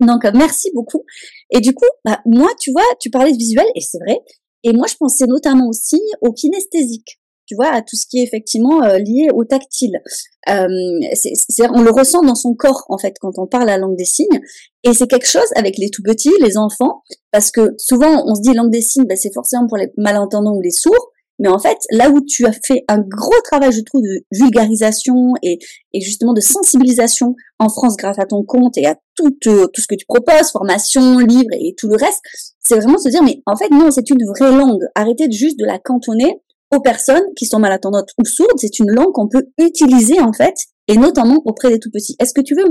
Donc 0.00 0.24
euh, 0.24 0.30
merci 0.34 0.70
beaucoup. 0.74 1.04
Et 1.50 1.60
du 1.60 1.74
coup, 1.74 1.88
bah, 2.04 2.20
moi 2.24 2.50
tu 2.60 2.70
vois, 2.70 2.84
tu 3.00 3.10
parlais 3.10 3.32
de 3.32 3.38
visuel 3.38 3.66
et 3.74 3.80
c'est 3.80 3.98
vrai. 3.98 4.20
Et 4.62 4.72
moi 4.72 4.86
je 4.86 4.94
pensais 4.96 5.26
notamment 5.26 5.68
aussi 5.68 6.00
au 6.20 6.32
kinesthésique 6.32 7.18
tu 7.52 7.56
vois, 7.56 7.68
à 7.68 7.82
tout 7.82 7.96
ce 7.96 8.06
qui 8.06 8.18
est 8.18 8.22
effectivement 8.22 8.82
euh, 8.82 8.96
lié 8.96 9.28
au 9.34 9.44
tactile. 9.44 10.00
Euh, 10.48 10.66
c'est, 11.12 11.68
on 11.70 11.82
le 11.82 11.90
ressent 11.90 12.22
dans 12.22 12.34
son 12.34 12.54
corps 12.54 12.84
en 12.88 12.96
fait 12.96 13.14
quand 13.20 13.32
on 13.36 13.46
parle 13.46 13.66
la 13.66 13.76
langue 13.76 13.96
des 13.96 14.06
signes, 14.06 14.40
et 14.84 14.94
c'est 14.94 15.06
quelque 15.06 15.28
chose 15.28 15.46
avec 15.54 15.76
les 15.76 15.90
tout 15.90 16.02
petits, 16.02 16.32
les 16.40 16.56
enfants, 16.56 17.02
parce 17.30 17.50
que 17.50 17.74
souvent 17.76 18.24
on 18.26 18.34
se 18.34 18.40
dit 18.40 18.54
langue 18.54 18.70
des 18.70 18.80
signes, 18.80 19.04
ben, 19.04 19.18
c'est 19.18 19.34
forcément 19.34 19.66
pour 19.68 19.76
les 19.76 19.92
malentendants 19.98 20.54
ou 20.54 20.62
les 20.62 20.70
sourds, 20.70 21.10
mais 21.38 21.48
en 21.48 21.58
fait, 21.58 21.78
là 21.90 22.08
où 22.08 22.20
tu 22.24 22.46
as 22.46 22.52
fait 22.52 22.84
un 22.88 23.00
gros 23.00 23.40
travail, 23.44 23.72
je 23.72 23.80
trouve, 23.80 24.02
de 24.02 24.24
vulgarisation 24.30 25.32
et, 25.42 25.58
et 25.92 26.00
justement 26.00 26.34
de 26.34 26.40
sensibilisation 26.40 27.34
en 27.58 27.68
France 27.68 27.96
grâce 27.96 28.18
à 28.18 28.26
ton 28.26 28.44
compte 28.44 28.78
et 28.78 28.86
à 28.86 28.96
tout, 29.16 29.36
euh, 29.48 29.66
tout 29.66 29.80
ce 29.80 29.86
que 29.88 29.94
tu 29.94 30.06
proposes, 30.06 30.50
formation, 30.52 31.18
livres 31.18 31.52
et 31.52 31.74
tout 31.76 31.88
le 31.88 31.96
reste, 31.96 32.20
c'est 32.60 32.76
vraiment 32.76 32.98
se 32.98 33.08
dire, 33.08 33.22
mais 33.22 33.42
en 33.46 33.56
fait, 33.56 33.70
non, 33.70 33.90
c'est 33.90 34.08
une 34.10 34.24
vraie 34.24 34.56
langue. 34.56 34.82
Arrêtez 34.94 35.30
juste 35.30 35.58
de 35.58 35.64
la 35.64 35.78
cantonner 35.78 36.40
aux 36.72 36.80
personnes 36.80 37.22
qui 37.36 37.46
sont 37.46 37.58
malentendantes 37.58 38.10
ou 38.18 38.24
sourdes. 38.24 38.58
C'est 38.58 38.78
une 38.78 38.90
langue 38.90 39.12
qu'on 39.12 39.28
peut 39.28 39.46
utiliser 39.58 40.20
en 40.20 40.32
fait, 40.32 40.54
et 40.88 40.96
notamment 40.96 41.40
auprès 41.44 41.70
des 41.70 41.78
tout 41.78 41.90
petits. 41.90 42.16
Est-ce 42.18 42.32
que 42.32 42.40
tu 42.40 42.54
veux 42.54 42.64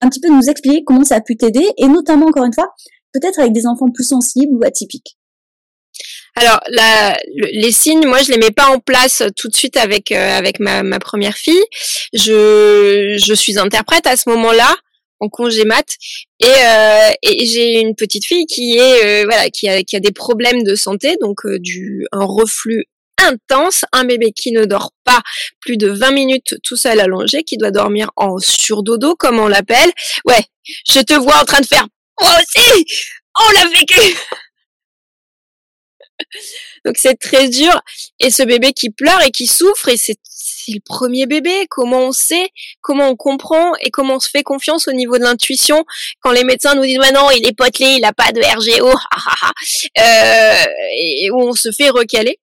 un 0.00 0.08
petit 0.08 0.20
peu 0.20 0.28
nous 0.28 0.48
expliquer 0.48 0.82
comment 0.84 1.04
ça 1.04 1.16
a 1.16 1.20
pu 1.20 1.36
t'aider, 1.36 1.66
et 1.78 1.86
notamment 1.86 2.26
encore 2.26 2.44
une 2.44 2.52
fois, 2.52 2.68
peut-être 3.12 3.38
avec 3.38 3.52
des 3.52 3.66
enfants 3.66 3.90
plus 3.92 4.04
sensibles 4.04 4.52
ou 4.54 4.64
atypiques? 4.64 5.16
Alors, 6.36 6.58
la, 6.68 7.16
les 7.52 7.70
signes, 7.70 8.06
moi, 8.06 8.20
je 8.20 8.32
les 8.32 8.38
mets 8.38 8.50
pas 8.50 8.66
en 8.66 8.80
place 8.80 9.22
tout 9.36 9.48
de 9.48 9.54
suite 9.54 9.76
avec 9.76 10.10
euh, 10.10 10.36
avec 10.36 10.58
ma, 10.58 10.98
première 10.98 11.36
fille. 11.36 11.62
Je 12.12 13.16
je 13.24 13.34
suis 13.34 13.56
interprète 13.56 14.08
à 14.08 14.16
ce 14.16 14.28
moment-là 14.30 14.74
en 15.20 15.28
congé 15.28 15.64
mat 15.64 15.86
et, 16.40 16.46
euh, 16.46 17.10
et 17.22 17.46
j'ai 17.46 17.80
une 17.80 17.94
petite 17.94 18.26
fille 18.26 18.46
qui 18.46 18.76
est 18.76 19.04
euh, 19.04 19.24
voilà 19.24 19.48
qui 19.48 19.68
a 19.68 19.84
qui 19.84 19.94
a 19.94 20.00
des 20.00 20.10
problèmes 20.10 20.64
de 20.64 20.74
santé 20.74 21.16
donc 21.20 21.46
du 21.60 22.04
un 22.10 22.24
reflux 22.24 22.84
intense, 23.22 23.84
un 23.92 24.04
bébé 24.04 24.32
qui 24.32 24.52
ne 24.52 24.64
dort 24.64 24.92
pas 25.04 25.20
plus 25.60 25.76
de 25.76 25.88
20 25.88 26.10
minutes 26.12 26.56
tout 26.62 26.76
seul 26.76 27.00
allongé, 27.00 27.42
qui 27.44 27.56
doit 27.56 27.70
dormir 27.70 28.10
en 28.16 28.38
surdodo, 28.38 29.14
comme 29.16 29.38
on 29.38 29.48
l'appelle. 29.48 29.92
Ouais, 30.24 30.44
je 30.88 31.00
te 31.00 31.14
vois 31.14 31.40
en 31.40 31.44
train 31.44 31.60
de 31.60 31.66
faire, 31.66 31.86
moi 32.20 32.30
aussi, 32.38 32.86
on 33.38 33.52
l'a 33.52 33.68
vécu. 33.68 34.16
Donc 36.84 36.96
c'est 36.96 37.16
très 37.16 37.48
dur. 37.48 37.80
Et 38.20 38.30
ce 38.30 38.42
bébé 38.42 38.72
qui 38.72 38.90
pleure 38.90 39.22
et 39.22 39.30
qui 39.30 39.46
souffre, 39.46 39.88
et 39.88 39.96
c'est 39.96 40.16
le 40.68 40.80
premier 40.84 41.26
bébé. 41.26 41.66
Comment 41.70 42.00
on 42.00 42.12
sait, 42.12 42.48
comment 42.80 43.08
on 43.08 43.16
comprend? 43.16 43.74
Et 43.80 43.90
comment 43.90 44.16
on 44.16 44.20
se 44.20 44.30
fait 44.30 44.42
confiance 44.42 44.88
au 44.88 44.92
niveau 44.92 45.18
de 45.18 45.22
l'intuition? 45.24 45.84
Quand 46.20 46.32
les 46.32 46.44
médecins 46.44 46.74
nous 46.74 46.82
disent 46.82 46.98
ouais 46.98 47.12
non 47.12 47.30
il 47.30 47.46
est 47.46 47.56
potelé, 47.56 47.96
il 47.98 48.04
a 48.04 48.12
pas 48.12 48.32
de 48.32 48.40
RGO, 48.40 48.88
euh, 49.98 50.64
et 50.98 51.30
où 51.30 51.40
on 51.40 51.54
se 51.54 51.70
fait 51.72 51.90
recaler. 51.90 52.38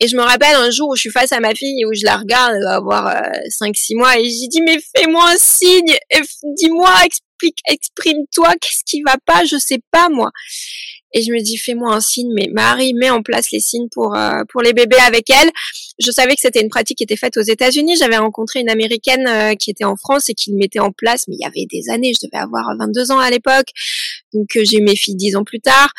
Et 0.00 0.06
je 0.08 0.16
me 0.16 0.22
rappelle 0.22 0.54
un 0.54 0.70
jour 0.70 0.88
où 0.90 0.96
je 0.96 1.00
suis 1.00 1.10
face 1.10 1.32
à 1.32 1.40
ma 1.40 1.54
fille 1.54 1.80
et 1.80 1.84
où 1.84 1.92
je 1.92 2.04
la 2.04 2.18
regarde, 2.18 2.54
elle 2.54 2.62
doit 2.62 2.74
avoir 2.74 3.22
5-6 3.60 3.94
euh, 3.94 3.98
mois, 3.98 4.18
et 4.18 4.24
j'ai 4.24 4.46
dit, 4.46 4.62
mais 4.62 4.78
fais-moi 4.96 5.30
un 5.30 5.36
signe, 5.36 5.96
dis-moi, 6.56 6.90
explique, 7.04 7.58
exprime-toi, 7.68 8.54
qu'est-ce 8.60 8.84
qui 8.86 9.02
va 9.02 9.16
pas, 9.26 9.44
je 9.44 9.56
sais 9.56 9.80
pas, 9.90 10.08
moi. 10.08 10.30
Et 11.14 11.22
je 11.22 11.32
me 11.32 11.40
dis, 11.40 11.56
fais-moi 11.56 11.94
un 11.94 12.00
signe, 12.00 12.30
mais 12.34 12.48
Marie 12.52 12.92
met 12.92 13.08
en 13.08 13.22
place 13.22 13.50
les 13.50 13.60
signes 13.60 13.88
pour, 13.90 14.14
euh, 14.14 14.42
pour 14.50 14.60
les 14.60 14.74
bébés 14.74 14.98
avec 15.06 15.30
elle. 15.30 15.50
Je 15.98 16.10
savais 16.10 16.34
que 16.34 16.40
c'était 16.42 16.60
une 16.60 16.68
pratique 16.68 16.98
qui 16.98 17.04
était 17.04 17.16
faite 17.16 17.38
aux 17.38 17.42
États-Unis. 17.42 17.96
J'avais 17.96 18.18
rencontré 18.18 18.60
une 18.60 18.68
américaine 18.68 19.26
euh, 19.26 19.54
qui 19.54 19.70
était 19.70 19.84
en 19.84 19.96
France 19.96 20.28
et 20.28 20.34
qui 20.34 20.50
le 20.50 20.58
mettait 20.58 20.80
en 20.80 20.92
place, 20.92 21.24
mais 21.26 21.36
il 21.38 21.42
y 21.42 21.46
avait 21.46 21.66
des 21.66 21.90
années. 21.90 22.12
Je 22.12 22.26
devais 22.26 22.42
avoir 22.42 22.76
22 22.78 23.10
ans 23.10 23.18
à 23.18 23.30
l'époque. 23.30 23.68
Donc, 24.32 24.46
j'ai 24.54 24.78
eu 24.78 24.82
mes 24.82 24.96
filles 24.96 25.16
10 25.16 25.36
ans 25.36 25.44
plus 25.44 25.60
tard. 25.60 25.90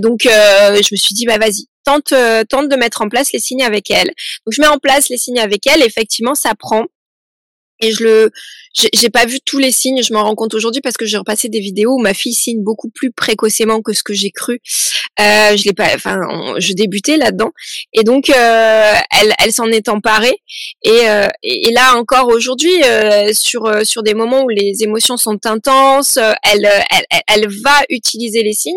donc, 0.00 0.22
je 0.24 0.94
me 0.94 0.96
suis 0.96 1.14
dit, 1.14 1.26
bah 1.26 1.38
vas-y, 1.38 1.66
tente, 1.84 2.12
euh, 2.12 2.44
tente 2.44 2.68
de 2.68 2.76
mettre 2.76 3.02
en 3.02 3.08
place 3.08 3.32
les 3.32 3.40
signes 3.40 3.62
avec 3.62 3.90
elle. 3.90 4.08
Donc 4.46 4.52
je 4.52 4.60
mets 4.60 4.68
en 4.68 4.78
place 4.78 5.08
les 5.08 5.18
signes 5.18 5.40
avec 5.40 5.66
elle. 5.66 5.82
Effectivement, 5.82 6.34
ça 6.34 6.54
prend. 6.54 6.84
Et 7.82 7.92
je 7.92 8.04
le, 8.04 8.30
j'ai 8.74 9.10
pas 9.10 9.26
vu 9.26 9.38
tous 9.44 9.58
les 9.58 9.70
signes, 9.70 10.02
je 10.02 10.12
m'en 10.14 10.24
rends 10.24 10.34
compte 10.34 10.54
aujourd'hui 10.54 10.80
parce 10.80 10.96
que 10.96 11.04
j'ai 11.04 11.18
repassé 11.18 11.48
des 11.48 11.60
vidéos 11.60 11.94
où 11.94 11.98
ma 11.98 12.14
fille 12.14 12.32
signe 12.32 12.62
beaucoup 12.62 12.88
plus 12.88 13.10
précocement 13.10 13.82
que 13.82 13.92
ce 13.92 14.02
que 14.02 14.14
j'ai 14.14 14.30
cru. 14.30 14.60
Euh, 15.20 15.56
je 15.56 15.64
l'ai 15.64 15.74
pas, 15.74 15.88
enfin, 15.94 16.18
je 16.58 16.72
débutais 16.72 17.18
là-dedans, 17.18 17.50
et 17.92 18.02
donc 18.02 18.30
euh, 18.30 18.94
elle, 19.20 19.34
elle 19.44 19.52
s'en 19.52 19.66
est 19.66 19.90
emparée. 19.90 20.36
Et, 20.84 21.08
euh, 21.08 21.28
et, 21.42 21.70
là 21.72 21.96
encore 21.96 22.28
aujourd'hui, 22.28 22.72
euh, 22.84 23.30
sur 23.34 23.70
sur 23.84 24.02
des 24.02 24.14
moments 24.14 24.42
où 24.42 24.48
les 24.48 24.72
émotions 24.80 25.18
sont 25.18 25.38
intenses, 25.44 26.16
elle, 26.16 26.66
elle, 26.90 27.20
elle 27.28 27.48
va 27.48 27.82
utiliser 27.90 28.42
les 28.42 28.54
signes. 28.54 28.74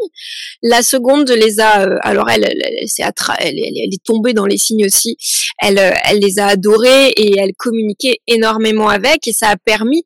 La 0.62 0.84
seconde 0.84 1.30
les 1.30 1.62
a, 1.62 1.88
alors 2.02 2.30
elle, 2.30 2.44
elle, 2.44 2.64
elle, 2.70 3.14
elle, 3.40 3.56
elle 3.58 3.94
est 3.94 4.04
tombée 4.04 4.34
dans 4.34 4.46
les 4.46 4.58
signes 4.58 4.86
aussi. 4.86 5.16
Elle, 5.60 5.80
elle 6.04 6.20
les 6.20 6.38
a 6.40 6.48
adorés 6.48 7.10
et 7.16 7.40
elle 7.40 7.54
communiquait 7.58 8.18
énormément 8.28 8.90
avec, 8.96 9.28
et 9.28 9.34
ça 9.34 9.50
a 9.50 9.58
permis 9.58 10.04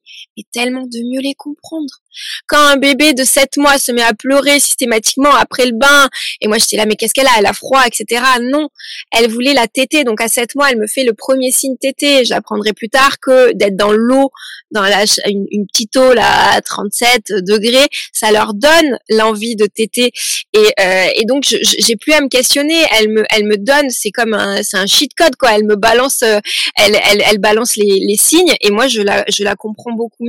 tellement 0.51 0.85
de 0.85 0.99
mieux 1.11 1.21
les 1.21 1.33
comprendre. 1.35 2.01
Quand 2.47 2.59
un 2.59 2.77
bébé 2.77 3.13
de 3.13 3.23
7 3.23 3.57
mois 3.57 3.77
se 3.77 3.91
met 3.91 4.01
à 4.01 4.13
pleurer 4.13 4.59
systématiquement 4.59 5.33
après 5.33 5.65
le 5.65 5.77
bain, 5.77 6.09
et 6.41 6.47
moi 6.47 6.57
j'étais 6.57 6.77
là, 6.77 6.85
mais 6.85 6.95
qu'est-ce 6.95 7.13
qu'elle 7.13 7.27
a? 7.27 7.31
Elle 7.37 7.45
a 7.45 7.53
froid, 7.53 7.81
etc. 7.85 8.23
Non, 8.41 8.69
elle 9.11 9.29
voulait 9.29 9.53
la 9.53 9.67
tétée. 9.67 10.03
Donc 10.03 10.21
à 10.21 10.27
7 10.27 10.55
mois, 10.55 10.71
elle 10.71 10.77
me 10.77 10.87
fait 10.87 11.03
le 11.03 11.13
premier 11.13 11.51
signe 11.51 11.77
tétée. 11.77 12.25
Je 12.25 12.31
l'apprendrai 12.31 12.73
plus 12.73 12.89
tard 12.89 13.19
que 13.19 13.53
d'être 13.53 13.75
dans 13.75 13.91
l'eau, 13.91 14.31
dans 14.71 14.81
la, 14.81 15.05
une, 15.27 15.65
petite 15.67 15.95
eau 15.97 16.13
là, 16.13 16.53
à 16.53 16.61
37 16.61 17.33
degrés, 17.47 17.87
ça 18.13 18.31
leur 18.31 18.53
donne 18.53 18.97
l'envie 19.09 19.55
de 19.55 19.65
téter. 19.65 20.11
Et, 20.53 20.57
euh, 20.79 21.07
et 21.15 21.25
donc 21.25 21.43
j'ai 21.43 21.95
plus 21.95 22.13
à 22.13 22.21
me 22.21 22.27
questionner. 22.27 22.83
Elle 22.97 23.09
me, 23.09 23.23
elle 23.29 23.45
me 23.45 23.57
donne, 23.57 23.89
c'est 23.89 24.11
comme 24.11 24.33
un, 24.33 24.63
c'est 24.63 24.77
un 24.77 24.87
cheat 24.87 25.13
code 25.15 25.35
quoi. 25.35 25.51
Elle 25.55 25.65
me 25.65 25.75
balance, 25.75 26.21
euh, 26.23 26.39
elle, 26.75 26.97
elle, 27.11 27.23
elle 27.25 27.39
balance 27.39 27.75
les, 27.75 27.99
les 28.07 28.17
signes, 28.17 28.53
et 28.61 28.71
moi 28.71 28.87
je 28.87 29.01
la, 29.01 29.25
je 29.29 29.43
la 29.43 29.55
comprends 29.55 29.93
beaucoup 29.93 30.25
mieux. 30.25 30.28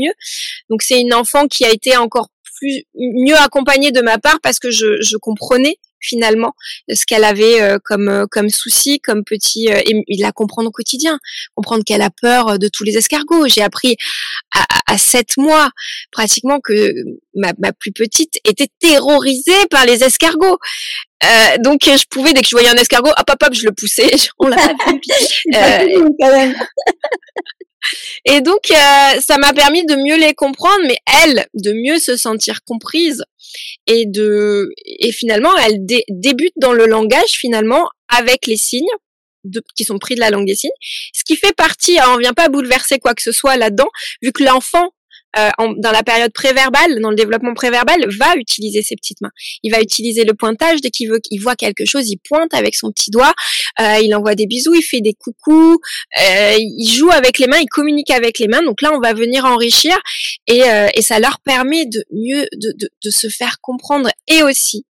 Donc 0.69 0.83
c'est 0.83 1.01
une 1.01 1.15
enfant 1.15 1.47
qui 1.47 1.65
a 1.65 1.71
été 1.71 1.97
encore 1.97 2.29
plus 2.59 2.85
mieux 2.95 3.37
accompagnée 3.37 3.91
de 3.91 4.01
ma 4.01 4.19
part 4.19 4.39
parce 4.43 4.59
que 4.59 4.71
je, 4.71 5.01
je 5.01 5.17
comprenais 5.17 5.79
finalement 6.01 6.55
ce 6.93 7.05
qu'elle 7.05 7.25
avait 7.25 7.61
euh, 7.61 7.79
comme 7.85 8.09
euh, 8.09 8.27
comme 8.31 8.49
souci, 8.49 9.01
comme 9.01 9.25
petit 9.25 9.71
euh, 9.71 9.81
et, 9.85 10.17
la 10.19 10.33
comprendre 10.33 10.69
au 10.69 10.73
quotidien, 10.73 11.19
comprendre 11.55 11.85
qu'elle 11.85 12.03
a 12.03 12.11
peur 12.11 12.59
de 12.59 12.69
tous 12.69 12.85
les 12.85 12.97
escargots. 12.97 13.47
J'ai 13.49 13.63
appris 13.63 13.97
à, 14.55 14.65
à, 14.87 14.99
7 14.99 15.37
mois 15.37 15.71
pratiquement 16.11 16.61
que 16.61 16.95
ma, 17.35 17.53
ma 17.59 17.73
plus 17.73 17.93
petite 17.93 18.39
était 18.45 18.69
terrorisée 18.81 19.67
par 19.71 19.85
les 19.87 20.03
escargots. 20.03 20.59
Euh, 21.23 21.59
donc 21.59 21.83
je 21.85 22.05
pouvais 22.09 22.33
dès 22.33 22.41
que 22.41 22.49
je 22.49 22.55
voyais 22.55 22.71
un 22.71 22.77
escargot, 22.77 23.11
hop 23.11 23.31
hop 23.31 23.43
hop, 23.43 23.53
je 23.53 23.67
le 23.67 23.73
poussais, 23.73 24.11
on 24.39 24.49
l'a 24.49 24.57
euh, 25.55 26.53
et 28.25 28.41
donc, 28.41 28.71
euh, 28.71 29.21
ça 29.21 29.39
m'a 29.39 29.53
permis 29.53 29.85
de 29.87 29.95
mieux 29.97 30.17
les 30.17 30.35
comprendre, 30.35 30.81
mais 30.87 30.99
elle, 31.25 31.47
de 31.55 31.73
mieux 31.73 31.99
se 31.99 32.17
sentir 32.17 32.63
comprise 32.65 33.25
et 33.87 34.07
de 34.07 34.71
et 34.85 35.13
finalement, 35.13 35.57
elle 35.57 35.85
débute 36.09 36.55
dans 36.57 36.73
le 36.73 36.87
langage 36.87 37.31
finalement 37.31 37.89
avec 38.09 38.47
les 38.47 38.57
signes 38.57 38.85
qui 39.75 39.85
sont 39.85 39.99
pris 39.99 40.15
de 40.15 40.21
la 40.21 40.31
langue 40.31 40.47
des 40.47 40.55
signes, 40.55 40.71
ce 41.15 41.25
qui 41.25 41.37
fait 41.37 41.55
partie, 41.55 41.99
hein, 41.99 42.05
on 42.15 42.19
vient 42.19 42.35
pas 42.35 42.49
bouleverser 42.49 42.99
quoi 42.99 43.15
que 43.15 43.23
ce 43.23 43.33
soit 43.33 43.57
là-dedans, 43.57 43.89
vu 44.23 44.33
que 44.33 44.45
l'enfant 44.45 44.91
euh, 45.39 45.51
dans 45.79 45.93
la 45.93 46.03
période 46.03 46.33
préverbale, 46.33 47.01
dans 47.01 47.11
le 47.11 47.17
développement 47.17 47.55
préverbal, 47.55 48.05
va 48.19 48.37
utiliser 48.37 48.83
ses 48.83 48.97
petites 48.97 49.21
mains. 49.21 49.31
Il 49.63 49.73
va 49.73 49.81
utiliser 49.81 50.25
le 50.25 50.35
pointage 50.35 50.81
dès 50.81 50.91
qu'il 50.91 51.11
veut, 51.11 51.19
qu'il 51.19 51.41
voit 51.41 51.57
quelque 51.57 51.85
chose, 51.85 52.09
il 52.09 52.19
pointe 52.19 52.53
avec 52.55 52.75
son 52.75 52.91
petit 52.91 53.11
doigt, 53.11 53.33
euh, 53.81 53.99
il 54.03 54.15
envoie 54.15 54.35
des 54.35 54.47
bisous, 54.47 54.75
il 54.75 54.83
fait 54.83 55.01
des 55.01 55.15
coucous, 55.15 55.79
euh, 56.21 56.57
il 56.59 56.89
joue 56.89 57.11
avec 57.11 57.39
les 57.39 57.47
mains, 57.47 57.61
il 57.61 57.69
communique 57.69 58.11
avec 58.11 58.39
les 58.39 58.49
mains. 58.49 58.63
Donc 58.63 58.83
là, 58.83 58.93
on 58.95 59.01
va 59.01 59.13
venir 59.13 59.45
enrichir 59.45 59.97
et, 60.47 60.65
euh, 60.65 60.89
et 60.95 61.03
ça 61.03 61.19
leur 61.19 61.41
permet 61.41 61.87
de 61.87 62.05
mieux 62.13 62.47
de, 62.53 62.73
de, 62.79 62.89
de 63.05 63.11
se 63.11 63.29
faire 63.29 63.59
comprendre 63.61 64.11
et 64.29 64.43
aussi 64.43 64.85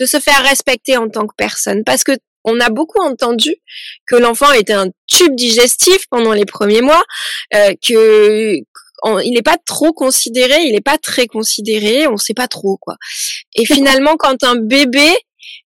de 0.00 0.06
se 0.06 0.18
faire 0.18 0.42
respecter 0.42 0.96
en 0.96 1.08
tant 1.08 1.26
que 1.26 1.34
personne, 1.36 1.84
parce 1.84 2.04
que 2.04 2.12
on 2.44 2.58
a 2.58 2.70
beaucoup 2.70 3.02
entendu 3.02 3.54
que 4.06 4.16
l'enfant 4.16 4.50
était 4.52 4.72
un 4.72 4.88
tube 5.06 5.34
digestif 5.34 6.06
pendant 6.10 6.32
les 6.32 6.46
premiers 6.46 6.80
mois, 6.80 7.02
euh, 7.54 7.74
que 7.86 8.56
il 9.24 9.32
n'est 9.34 9.42
pas 9.42 9.56
trop 9.64 9.92
considéré, 9.92 10.62
il 10.64 10.72
n'est 10.72 10.80
pas 10.80 10.98
très 10.98 11.26
considéré, 11.26 12.06
on 12.06 12.16
sait 12.16 12.34
pas 12.34 12.48
trop 12.48 12.76
quoi. 12.80 12.96
Et 13.54 13.64
finalement, 13.64 14.16
quand 14.16 14.42
un 14.44 14.56
bébé 14.56 15.08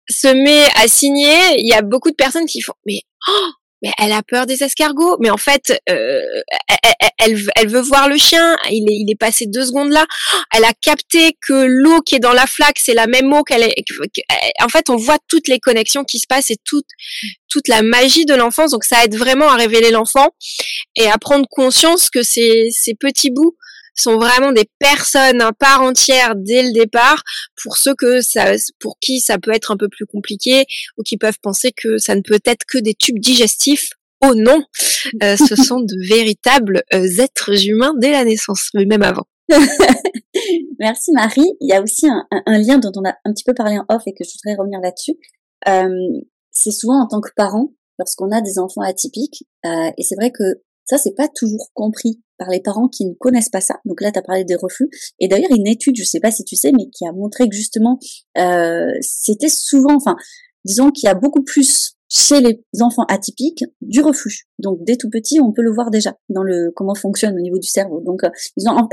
se 0.09 0.29
met 0.29 0.67
à 0.77 0.89
signer, 0.89 1.59
il 1.59 1.69
y 1.69 1.75
a 1.75 1.83
beaucoup 1.83 2.11
de 2.11 2.17
personnes 2.17 2.47
qui 2.47 2.61
font 2.61 2.75
mais 2.87 3.01
oh, 3.29 3.51
elle 3.99 4.13
a 4.13 4.23
peur 4.23 4.47
des 4.47 4.63
escargots. 4.63 5.17
Mais 5.21 5.31
en 5.31 5.37
fait, 5.37 5.79
euh, 5.89 6.21
elle, 7.19 7.69
veut 7.69 7.81
voir 7.81 8.09
le 8.09 8.17
chien. 8.17 8.57
Il 8.71 9.11
est, 9.11 9.19
passé 9.19 9.47
deux 9.47 9.67
secondes 9.67 9.91
là. 9.91 10.07
Elle 10.53 10.65
a 10.65 10.73
capté 10.81 11.37
que 11.47 11.67
l'eau 11.67 12.01
qui 12.01 12.17
est 12.17 12.21
dans 12.21 12.33
la 12.33 12.47
flaque, 12.47 12.79
c'est 12.79 12.95
la 12.95 13.07
même 13.07 13.33
eau 13.33 13.43
qu'elle 13.43 13.63
est. 13.63 13.75
En 14.63 14.69
fait, 14.69 14.91
on 14.91 14.97
voit 14.97 15.19
toutes 15.29 15.49
les 15.49 15.59
connexions 15.59 16.05
qui 16.05 16.19
se 16.19 16.27
passent 16.27 16.51
et 16.51 16.59
toute, 16.65 16.87
toute 17.49 17.69
la 17.69 17.83
magie 17.83 18.27
de 18.27 18.35
l'enfance. 18.35 18.73
Donc, 18.73 18.85
ça 18.85 19.05
aide 19.05 19.17
vraiment 19.17 19.49
à 19.49 19.57
révéler 19.57 19.91
l'enfant 19.91 20.29
et 20.97 21.09
à 21.09 21.19
prendre 21.19 21.47
conscience 21.51 22.11
que 22.11 22.23
ces 22.23 22.71
petits 22.99 23.31
bouts 23.31 23.57
sont 24.03 24.17
vraiment 24.17 24.53
des 24.53 24.69
personnes 24.79 25.41
à 25.41 25.53
part 25.53 25.83
entière 25.83 26.35
dès 26.37 26.63
le 26.63 26.73
départ 26.73 27.23
pour 27.63 27.77
ceux 27.77 27.95
que 27.95 28.21
ça, 28.21 28.53
pour 28.79 28.99
qui 29.01 29.21
ça 29.21 29.39
peut 29.39 29.53
être 29.53 29.71
un 29.71 29.77
peu 29.77 29.89
plus 29.89 30.07
compliqué 30.07 30.67
ou 30.99 31.03
qui 31.03 31.17
peuvent 31.17 31.39
penser 31.43 31.73
que 31.73 31.99
ça 31.99 32.15
ne 32.15 32.21
peut 32.21 32.41
être 32.45 32.65
que 32.67 32.79
des 32.79 32.95
tubes 32.95 33.19
digestifs. 33.19 33.91
Oh 34.23 34.35
non, 34.35 34.63
euh, 35.23 35.37
ce 35.37 35.57
sont 35.57 35.81
de 35.81 36.09
véritables 36.09 36.83
euh, 36.95 37.09
êtres 37.19 37.67
humains 37.67 37.95
dès 37.99 38.13
la 38.13 38.25
naissance, 38.25 38.71
mais 38.75 38.87
même 38.87 39.03
avant. 39.03 39.27
Merci 40.79 41.13
Marie. 41.13 41.51
Il 41.61 41.69
y 41.69 41.73
a 41.73 41.83
aussi 41.83 42.09
un, 42.09 42.27
un, 42.31 42.59
lien 42.59 42.79
dont 42.79 42.93
on 42.97 43.09
a 43.09 43.15
un 43.25 43.33
petit 43.33 43.45
peu 43.45 43.55
parlé 43.55 43.79
en 43.79 43.85
off 43.89 44.03
et 44.07 44.13
que 44.13 44.25
je 44.25 44.31
voudrais 44.33 44.57
revenir 44.59 44.81
là-dessus. 44.81 45.15
Euh, 45.69 45.89
c'est 46.51 46.71
souvent 46.71 47.03
en 47.03 47.07
tant 47.07 47.21
que 47.21 47.31
parent, 47.37 47.73
lorsqu'on 47.99 48.31
a 48.33 48.41
des 48.41 48.59
enfants 48.59 48.83
atypiques, 48.83 49.45
euh, 49.65 49.91
et 49.97 50.03
c'est 50.03 50.17
vrai 50.17 50.31
que 50.31 50.63
ça, 50.85 50.99
c'est 50.99 51.15
pas 51.15 51.29
toujours 51.29 51.71
compris 51.75 52.23
par 52.39 52.49
les 52.49 52.61
parents 52.61 52.89
qui 52.89 53.07
ne 53.07 53.15
connaissent 53.15 53.49
pas 53.49 53.61
ça. 53.61 53.77
Donc 53.85 54.01
là, 54.01 54.13
tu 54.13 54.19
as 54.19 54.23
parlé 54.23 54.45
des 54.45 54.57
reflux. 54.57 54.89
Et 55.19 55.29
d'ailleurs, 55.29 55.51
une 55.57 55.67
étude, 55.67 55.97
je 55.97 56.05
sais 56.05 56.21
pas 56.21 56.31
si 56.31 56.45
tu 56.45 56.57
sais, 56.57 56.73
mais 56.73 56.89
qui 56.91 57.07
a 57.07 57.13
montré 57.13 57.49
que 57.49 57.55
justement, 57.55 57.99
euh, 58.39 58.93
c'était 59.01 59.49
souvent, 59.49 59.95
enfin, 59.95 60.17
disons 60.65 60.91
qu'il 60.91 61.07
y 61.07 61.11
a 61.11 61.15
beaucoup 61.15 61.43
plus 61.43 61.97
chez 62.09 62.41
les 62.41 62.63
enfants 62.81 63.05
atypiques 63.09 63.65
du 63.81 64.01
reflux. 64.01 64.47
Donc 64.59 64.79
dès 64.85 64.97
tout 64.97 65.11
petit, 65.11 65.41
on 65.41 65.53
peut 65.53 65.63
le 65.63 65.73
voir 65.73 65.91
déjà 65.91 66.17
dans 66.29 66.43
le 66.43 66.73
comment 66.75 66.95
fonctionne 66.95 67.35
au 67.35 67.41
niveau 67.41 67.59
du 67.59 67.69
cerveau. 67.69 68.01
Donc 68.01 68.23
euh, 68.25 68.31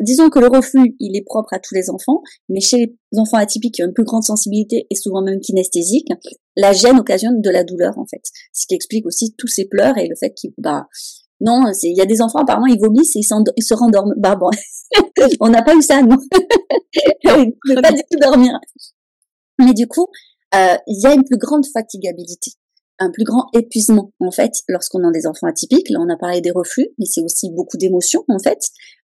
disons, 0.02 0.30
que 0.30 0.40
le 0.40 0.48
reflux, 0.48 0.96
il 1.00 1.16
est 1.16 1.24
propre 1.24 1.54
à 1.54 1.60
tous 1.60 1.76
les 1.76 1.90
enfants, 1.90 2.22
mais 2.50 2.60
chez 2.60 2.78
les 2.78 3.20
enfants 3.20 3.38
atypiques 3.38 3.76
qui 3.76 3.84
ont 3.84 3.88
une 3.88 3.94
plus 3.94 4.04
grande 4.04 4.24
sensibilité 4.24 4.88
et 4.90 4.96
souvent 4.96 5.22
même 5.22 5.40
kinesthésique, 5.40 6.10
la 6.56 6.74
gêne 6.74 7.00
occasionne 7.00 7.42
de 7.42 7.50
la 7.50 7.64
douleur 7.64 7.98
en 8.00 8.06
fait. 8.06 8.24
Ce 8.52 8.66
qui 8.68 8.74
explique 8.74 9.06
aussi 9.06 9.36
tous 9.38 9.48
ces 9.48 9.66
pleurs 9.66 9.98
et 9.98 10.08
le 10.08 10.16
fait 10.16 10.34
qu'il 10.34 10.52
bah 10.58 10.88
non, 11.44 11.64
il 11.84 11.98
y 11.98 12.02
a 12.02 12.06
des 12.06 12.22
enfants, 12.22 12.40
apparemment, 12.40 12.68
ils 12.68 12.80
vomissent 12.80 13.16
et 13.18 13.20
ils, 13.20 13.64
se 13.64 13.74
rendorment. 13.74 14.14
Bah 14.18 14.36
bon, 14.36 14.50
on 15.42 15.50
n'a 15.50 15.62
pas 15.62 15.76
eu 15.76 15.82
ça, 15.82 16.02
non. 16.02 16.18
ils 17.26 17.54
ne 17.68 17.82
pas 17.82 17.92
du 17.92 18.02
tout 18.10 18.18
dormir. 18.18 18.58
Mais 19.60 19.74
du 19.74 19.88
coup, 19.88 20.08
euh, 20.56 20.78
il 20.88 21.02
y 21.04 21.06
a 21.06 21.14
une 21.14 21.26
plus 21.26 21.38
grande 21.38 21.66
fatigabilité, 21.66 22.52
un 22.98 23.12
plus 23.12 23.26
grand 23.26 23.48
épuisement, 23.54 24.14
en 24.22 24.32
fait, 24.32 24.54
lorsqu'on 24.70 25.04
a 25.06 25.12
des 25.12 25.28
enfants 25.28 25.48
atypiques. 25.48 25.90
Là, 25.90 26.00
on 26.00 26.10
a 26.10 26.18
parlé 26.18 26.40
des 26.40 26.52
reflux, 26.52 26.88
mais 26.98 27.06
c'est 27.06 27.22
aussi 27.22 27.52
beaucoup 27.52 27.76
d'émotions, 27.76 28.24
en 28.30 28.40
fait. 28.40 28.60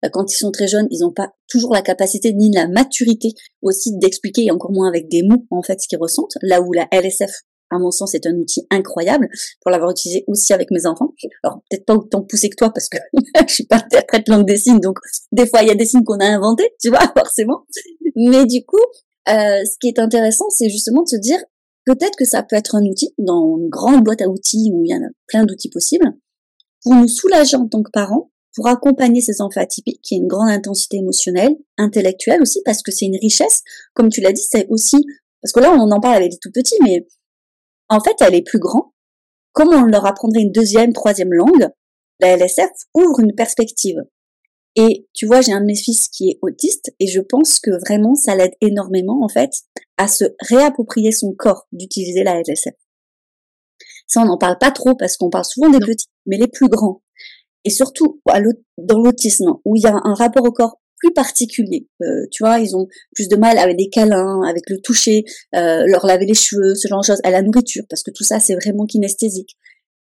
Euh, 0.05 0.09
quand 0.13 0.33
ils 0.33 0.37
sont 0.37 0.53
très 0.53 0.69
jeunes, 0.69 0.87
ils 0.93 1.01
n'ont 1.01 1.13
pas 1.13 1.33
toujours 1.49 1.75
la 1.75 1.83
capacité 1.83 2.33
ni 2.35 2.53
la 2.53 2.69
maturité 2.69 3.31
aussi 3.63 3.99
d'expliquer, 3.99 4.45
et 4.45 4.51
encore 4.53 4.71
moins 4.71 4.89
avec 4.89 5.09
des 5.09 5.25
mots, 5.25 5.45
en 5.51 5.63
fait, 5.63 5.81
ce 5.81 5.89
qu'ils 5.89 5.99
ressentent. 5.99 6.39
Là 6.43 6.61
où 6.61 6.73
la 6.73 6.87
LSF 6.93 7.33
à 7.71 7.79
mon 7.79 7.91
sens, 7.91 8.11
c'est 8.13 8.27
un 8.27 8.35
outil 8.35 8.67
incroyable 8.71 9.29
pour 9.61 9.71
l'avoir 9.71 9.91
utilisé 9.91 10.25
aussi 10.27 10.53
avec 10.53 10.71
mes 10.71 10.87
enfants. 10.87 11.15
Alors, 11.43 11.63
peut-être 11.71 11.85
pas 11.85 11.95
autant 11.95 12.23
poussé 12.23 12.49
que 12.49 12.57
toi 12.57 12.71
parce 12.71 12.89
que 12.89 12.99
je 13.49 13.53
suis 13.53 13.67
pas 13.67 13.77
interprète 13.77 14.29
langue 14.29 14.47
des 14.47 14.57
signes, 14.57 14.81
donc 14.81 14.99
des 15.33 15.47
fois, 15.47 15.63
il 15.63 15.69
y 15.69 15.71
a 15.71 15.75
des 15.75 15.85
signes 15.85 16.05
qu'on 16.05 16.19
a 16.19 16.27
inventés, 16.27 16.71
tu 16.81 16.89
vois, 16.89 17.01
forcément. 17.17 17.67
Mais 18.17 18.47
du 18.47 18.65
coup, 18.65 18.83
euh, 19.29 19.65
ce 19.65 19.79
qui 19.81 19.89
est 19.89 19.99
intéressant, 19.99 20.49
c'est 20.51 20.71
justement 20.71 21.03
de 21.03 21.09
se 21.09 21.17
dire, 21.17 21.39
peut-être 21.85 22.17
que 22.17 22.25
ça 22.25 22.43
peut 22.43 22.57
être 22.57 22.75
un 22.75 22.85
outil 22.85 23.15
dans 23.19 23.57
une 23.59 23.69
grande 23.69 24.05
boîte 24.05 24.23
à 24.23 24.29
outils 24.29 24.71
où 24.73 24.85
il 24.85 24.91
y 24.91 24.95
en 24.95 25.03
a 25.03 25.11
plein 25.27 25.45
d'outils 25.45 25.71
possibles, 25.71 26.07
pour 26.83 26.95
nous 26.95 27.09
soulager 27.09 27.57
en 27.57 27.69
tant 27.69 27.83
que 27.83 27.91
parents, 27.91 28.31
pour 28.55 28.67
accompagner 28.67 29.21
ces 29.21 29.41
enfants 29.41 29.61
atypiques 29.61 30.01
qui 30.03 30.15
ont 30.15 30.23
une 30.23 30.27
grande 30.27 30.51
intensité 30.51 30.97
émotionnelle, 30.97 31.55
intellectuelle 31.77 32.43
aussi, 32.43 32.61
parce 32.65 32.83
que 32.83 32.91
c'est 32.91 33.07
une 33.07 33.19
richesse. 33.21 33.63
Comme 33.95 34.09
tu 34.09 34.21
l'as 34.21 34.33
dit, 34.33 34.43
c'est 34.43 34.67
aussi, 34.69 34.97
parce 35.43 35.53
que 35.53 35.61
là, 35.61 35.73
on 35.73 35.91
en 35.91 36.01
parle 36.01 36.17
avec 36.17 36.33
les 36.33 36.39
tout 36.39 36.51
petits, 36.53 36.77
mais 36.83 37.07
en 37.89 38.01
fait, 38.01 38.17
elle 38.21 38.35
est 38.35 38.43
plus 38.43 38.59
grand. 38.59 38.93
Comme 39.53 39.75
on 39.75 39.85
leur 39.85 40.07
apprendrait 40.07 40.43
une 40.43 40.53
deuxième, 40.53 40.93
troisième 40.93 41.33
langue, 41.33 41.69
la 42.21 42.37
LSF 42.37 42.71
ouvre 42.95 43.21
une 43.21 43.35
perspective. 43.35 43.99
Et 44.77 45.09
tu 45.13 45.27
vois, 45.27 45.41
j'ai 45.41 45.53
un 45.53 45.61
de 45.61 45.67
mes 45.67 45.77
fils 45.77 46.09
qui 46.09 46.31
est 46.31 46.39
autiste 46.43 46.93
et 47.01 47.09
je 47.09 47.21
pense 47.21 47.59
que 47.59 47.71
vraiment 47.87 48.15
ça 48.15 48.37
l'aide 48.37 48.55
énormément 48.61 49.25
en 49.25 49.29
fait 49.29 49.51
à 49.97 50.07
se 50.07 50.25
réapproprier 50.41 51.11
son 51.11 51.33
corps 51.33 51.67
d'utiliser 51.73 52.23
la 52.23 52.41
LSF. 52.41 52.75
Ça, 54.07 54.23
on 54.23 54.27
n'en 54.27 54.39
parle 54.39 54.59
pas 54.59 54.71
trop 54.71 54.95
parce 54.95 55.17
qu'on 55.17 55.31
parle 55.31 55.45
souvent 55.45 55.71
des 55.71 55.81
petits, 55.81 56.07
mais 56.27 56.37
les 56.37 56.49
plus 56.49 56.69
grands. 56.69 57.03
Et 57.65 57.71
surtout 57.71 58.21
dans 58.79 58.99
l'autisme, 58.99 59.55
où 59.65 59.77
il 59.77 59.83
y 59.83 59.87
a 59.87 60.01
un 60.05 60.15
rapport 60.15 60.45
au 60.45 60.53
corps 60.53 60.81
plus 60.99 61.13
particulier. 61.13 61.89
Euh, 62.03 62.27
tu 62.31 62.43
vois, 62.43 62.59
ils 62.59 62.77
ont 62.77 62.87
plus 63.15 63.29
de 63.29 63.37
mal 63.37 63.59
avec 63.59 63.77
des 63.77 63.89
câlins, 63.89 64.43
avec 64.49 64.69
le 64.69 64.79
toucher, 64.81 65.25
euh, 65.55 65.85
leur 65.87 66.07
laver 66.07 66.27
les 66.27 66.35
cheveux, 66.35 66.75
ce 66.75 66.89
genre 66.89 67.01
de 67.01 67.07
choses, 67.07 67.21
à 67.25 67.31
la 67.31 67.43
nourriture, 67.43 67.85
parce 67.89 68.03
que 68.03 68.11
tout 68.11 68.25
ça, 68.25 68.41
c'est 68.41 68.55
vraiment 68.55 68.87
kinesthésique. 68.87 69.57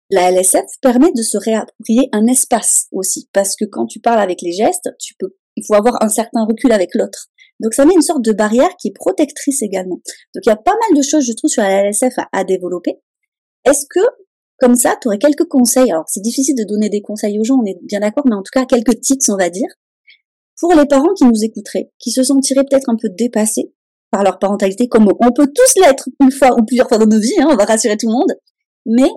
La 0.09 0.29
LSF 0.31 0.65
permet 0.81 1.11
de 1.15 1.21
se 1.21 1.37
réapproprier 1.37 2.09
un 2.11 2.27
espace 2.27 2.87
aussi, 2.91 3.29
parce 3.33 3.55
que 3.55 3.65
quand 3.65 3.85
tu 3.85 3.99
parles 3.99 4.19
avec 4.19 4.41
les 4.41 4.51
gestes, 4.51 4.89
tu 4.99 5.13
peux, 5.17 5.35
il 5.55 5.63
faut 5.65 5.75
avoir 5.75 6.03
un 6.03 6.09
certain 6.09 6.45
recul 6.45 6.71
avec 6.71 6.89
l'autre. 6.95 7.27
Donc 7.61 7.73
ça 7.73 7.85
met 7.85 7.93
une 7.93 8.01
sorte 8.01 8.23
de 8.23 8.33
barrière 8.33 8.75
qui 8.79 8.89
est 8.89 8.93
protectrice 8.93 9.61
également. 9.61 10.01
Donc 10.35 10.45
il 10.45 10.49
y 10.49 10.51
a 10.51 10.57
pas 10.57 10.73
mal 10.73 10.97
de 10.97 11.03
choses, 11.03 11.25
je 11.25 11.33
trouve, 11.33 11.49
sur 11.49 11.61
la 11.61 11.83
LSF 11.83 12.17
à, 12.17 12.27
à 12.33 12.43
développer. 12.43 12.95
Est-ce 13.65 13.85
que 13.89 13.99
comme 14.59 14.75
ça, 14.75 14.95
tu 15.01 15.07
aurais 15.07 15.17
quelques 15.17 15.47
conseils? 15.47 15.91
Alors 15.91 16.05
c'est 16.07 16.21
difficile 16.21 16.55
de 16.55 16.63
donner 16.63 16.89
des 16.89 17.01
conseils 17.01 17.39
aux 17.39 17.43
gens, 17.43 17.59
on 17.61 17.65
est 17.65 17.79
bien 17.83 17.99
d'accord, 17.99 18.25
mais 18.27 18.35
en 18.35 18.43
tout 18.43 18.51
cas 18.53 18.65
quelques 18.65 18.99
tips, 18.99 19.29
on 19.29 19.37
va 19.37 19.49
dire, 19.49 19.67
pour 20.61 20.73
les 20.75 20.85
parents 20.85 21.13
qui 21.17 21.25
nous 21.25 21.43
écouteraient, 21.43 21.91
qui 21.99 22.11
se 22.11 22.23
sentiraient 22.23 22.63
peut-être 22.63 22.89
un 22.89 22.95
peu 22.95 23.09
dépassés 23.09 23.73
par 24.11 24.23
leur 24.23 24.39
parentalité, 24.39 24.87
comme 24.87 25.07
on 25.19 25.31
peut 25.31 25.47
tous 25.53 25.81
l'être 25.81 26.07
une 26.21 26.31
fois 26.31 26.53
ou 26.57 26.63
plusieurs 26.63 26.87
fois 26.87 26.99
dans 26.99 27.07
nos 27.07 27.19
vies, 27.19 27.41
hein, 27.41 27.47
on 27.49 27.55
va 27.55 27.65
rassurer 27.65 27.97
tout 27.97 28.07
le 28.07 28.13
monde, 28.13 28.31
mais 28.85 29.09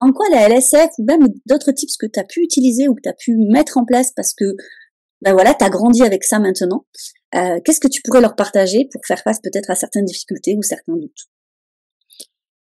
en 0.00 0.12
quoi 0.12 0.26
la 0.30 0.48
LSF 0.48 0.90
ou 0.98 1.04
même 1.04 1.28
d'autres 1.46 1.72
tips 1.72 1.96
que 1.96 2.06
tu 2.06 2.18
as 2.18 2.24
pu 2.24 2.40
utiliser 2.40 2.88
ou 2.88 2.94
que 2.94 3.02
tu 3.02 3.08
as 3.08 3.14
pu 3.14 3.36
mettre 3.36 3.76
en 3.76 3.84
place 3.84 4.12
parce 4.16 4.32
que 4.34 4.44
ben 5.22 5.32
voilà, 5.32 5.54
tu 5.54 5.68
grandi 5.70 6.02
avec 6.02 6.24
ça 6.24 6.38
maintenant, 6.38 6.86
euh, 7.34 7.58
qu'est-ce 7.64 7.80
que 7.80 7.88
tu 7.88 8.00
pourrais 8.02 8.20
leur 8.20 8.36
partager 8.36 8.88
pour 8.90 9.00
faire 9.06 9.20
face 9.22 9.40
peut-être 9.42 9.70
à 9.70 9.74
certaines 9.74 10.04
difficultés 10.04 10.54
ou 10.56 10.62
certains 10.62 10.94
doutes? 10.94 11.26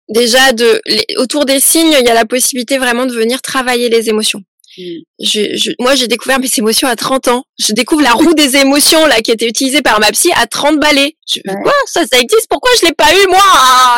Déjà, 0.08 0.52
de, 0.52 0.82
autour 1.18 1.46
des 1.46 1.60
signes, 1.60 1.94
il 1.98 2.06
y 2.06 2.10
a 2.10 2.14
la 2.14 2.26
possibilité 2.26 2.78
vraiment 2.78 3.06
de 3.06 3.12
venir 3.14 3.40
travailler 3.40 3.88
les 3.88 4.10
émotions. 4.10 4.42
Je, 4.76 5.56
je, 5.56 5.70
moi, 5.78 5.94
j'ai 5.94 6.08
découvert 6.08 6.40
mes 6.40 6.48
émotions 6.56 6.88
à 6.88 6.96
30 6.96 7.28
ans. 7.28 7.44
Je 7.58 7.72
découvre 7.72 8.02
la 8.02 8.12
roue 8.12 8.34
des 8.34 8.56
émotions 8.56 9.06
là 9.06 9.20
qui 9.20 9.30
était 9.30 9.48
utilisée 9.48 9.82
par 9.82 10.00
ma 10.00 10.10
psy 10.12 10.30
à 10.36 10.46
30 10.46 10.80
balais. 10.80 11.16
Je, 11.30 11.40
Quoi? 11.40 11.72
Ça, 11.86 12.02
ça 12.10 12.18
existe? 12.18 12.46
Pourquoi 12.48 12.70
je 12.80 12.86
l'ai 12.86 12.92
pas 12.92 13.12
eu 13.14 13.26
moi? 13.28 13.42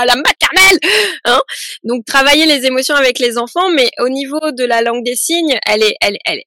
À 0.01 0.05
la 0.07 0.17
maternelle 0.17 0.79
hein? 1.25 1.41
Donc, 1.85 2.05
travailler 2.05 2.47
les 2.47 2.67
émotions 2.67 2.95
avec 2.95 3.19
les 3.19 3.39
enfants, 3.39 3.71
mais 3.71 3.91
au 4.01 4.09
niveau 4.09 4.51
de 4.53 4.65
la 4.65 4.83
langue 4.83 5.05
des 5.05 5.17
signes, 5.17 5.59
elle 5.67 5.83
est, 5.83 5.97
elle, 6.01 6.19
elle, 6.25 6.41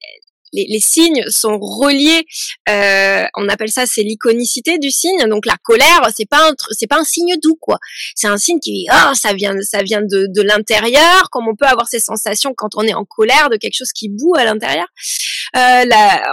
les, 0.52 0.66
les, 0.68 0.80
signes 0.80 1.22
sont 1.28 1.58
reliés. 1.58 2.24
Euh, 2.68 3.24
on 3.36 3.48
appelle 3.48 3.70
ça 3.70 3.86
c'est 3.86 4.02
l'iconicité 4.02 4.78
du 4.78 4.90
signe. 4.90 5.26
Donc 5.28 5.46
la 5.46 5.56
colère, 5.62 6.08
c'est 6.16 6.28
pas 6.28 6.48
un 6.48 6.54
c'est 6.70 6.86
pas 6.86 6.98
un 6.98 7.04
signe 7.04 7.36
doux 7.42 7.56
quoi. 7.60 7.78
C'est 8.14 8.28
un 8.28 8.38
signe 8.38 8.60
qui 8.60 8.86
ah 8.90 9.12
ça 9.14 9.32
vient 9.32 9.54
ça 9.62 9.82
vient 9.82 10.02
de, 10.02 10.26
de 10.28 10.42
l'intérieur. 10.42 11.30
Comme 11.30 11.48
on 11.48 11.56
peut 11.56 11.66
avoir 11.66 11.88
ces 11.88 12.00
sensations 12.00 12.52
quand 12.56 12.70
on 12.76 12.82
est 12.82 12.94
en 12.94 13.04
colère 13.04 13.48
de 13.50 13.56
quelque 13.56 13.76
chose 13.76 13.92
qui 13.92 14.08
boue 14.08 14.34
à 14.36 14.44
l'intérieur. 14.44 14.86
Euh, 15.56 15.84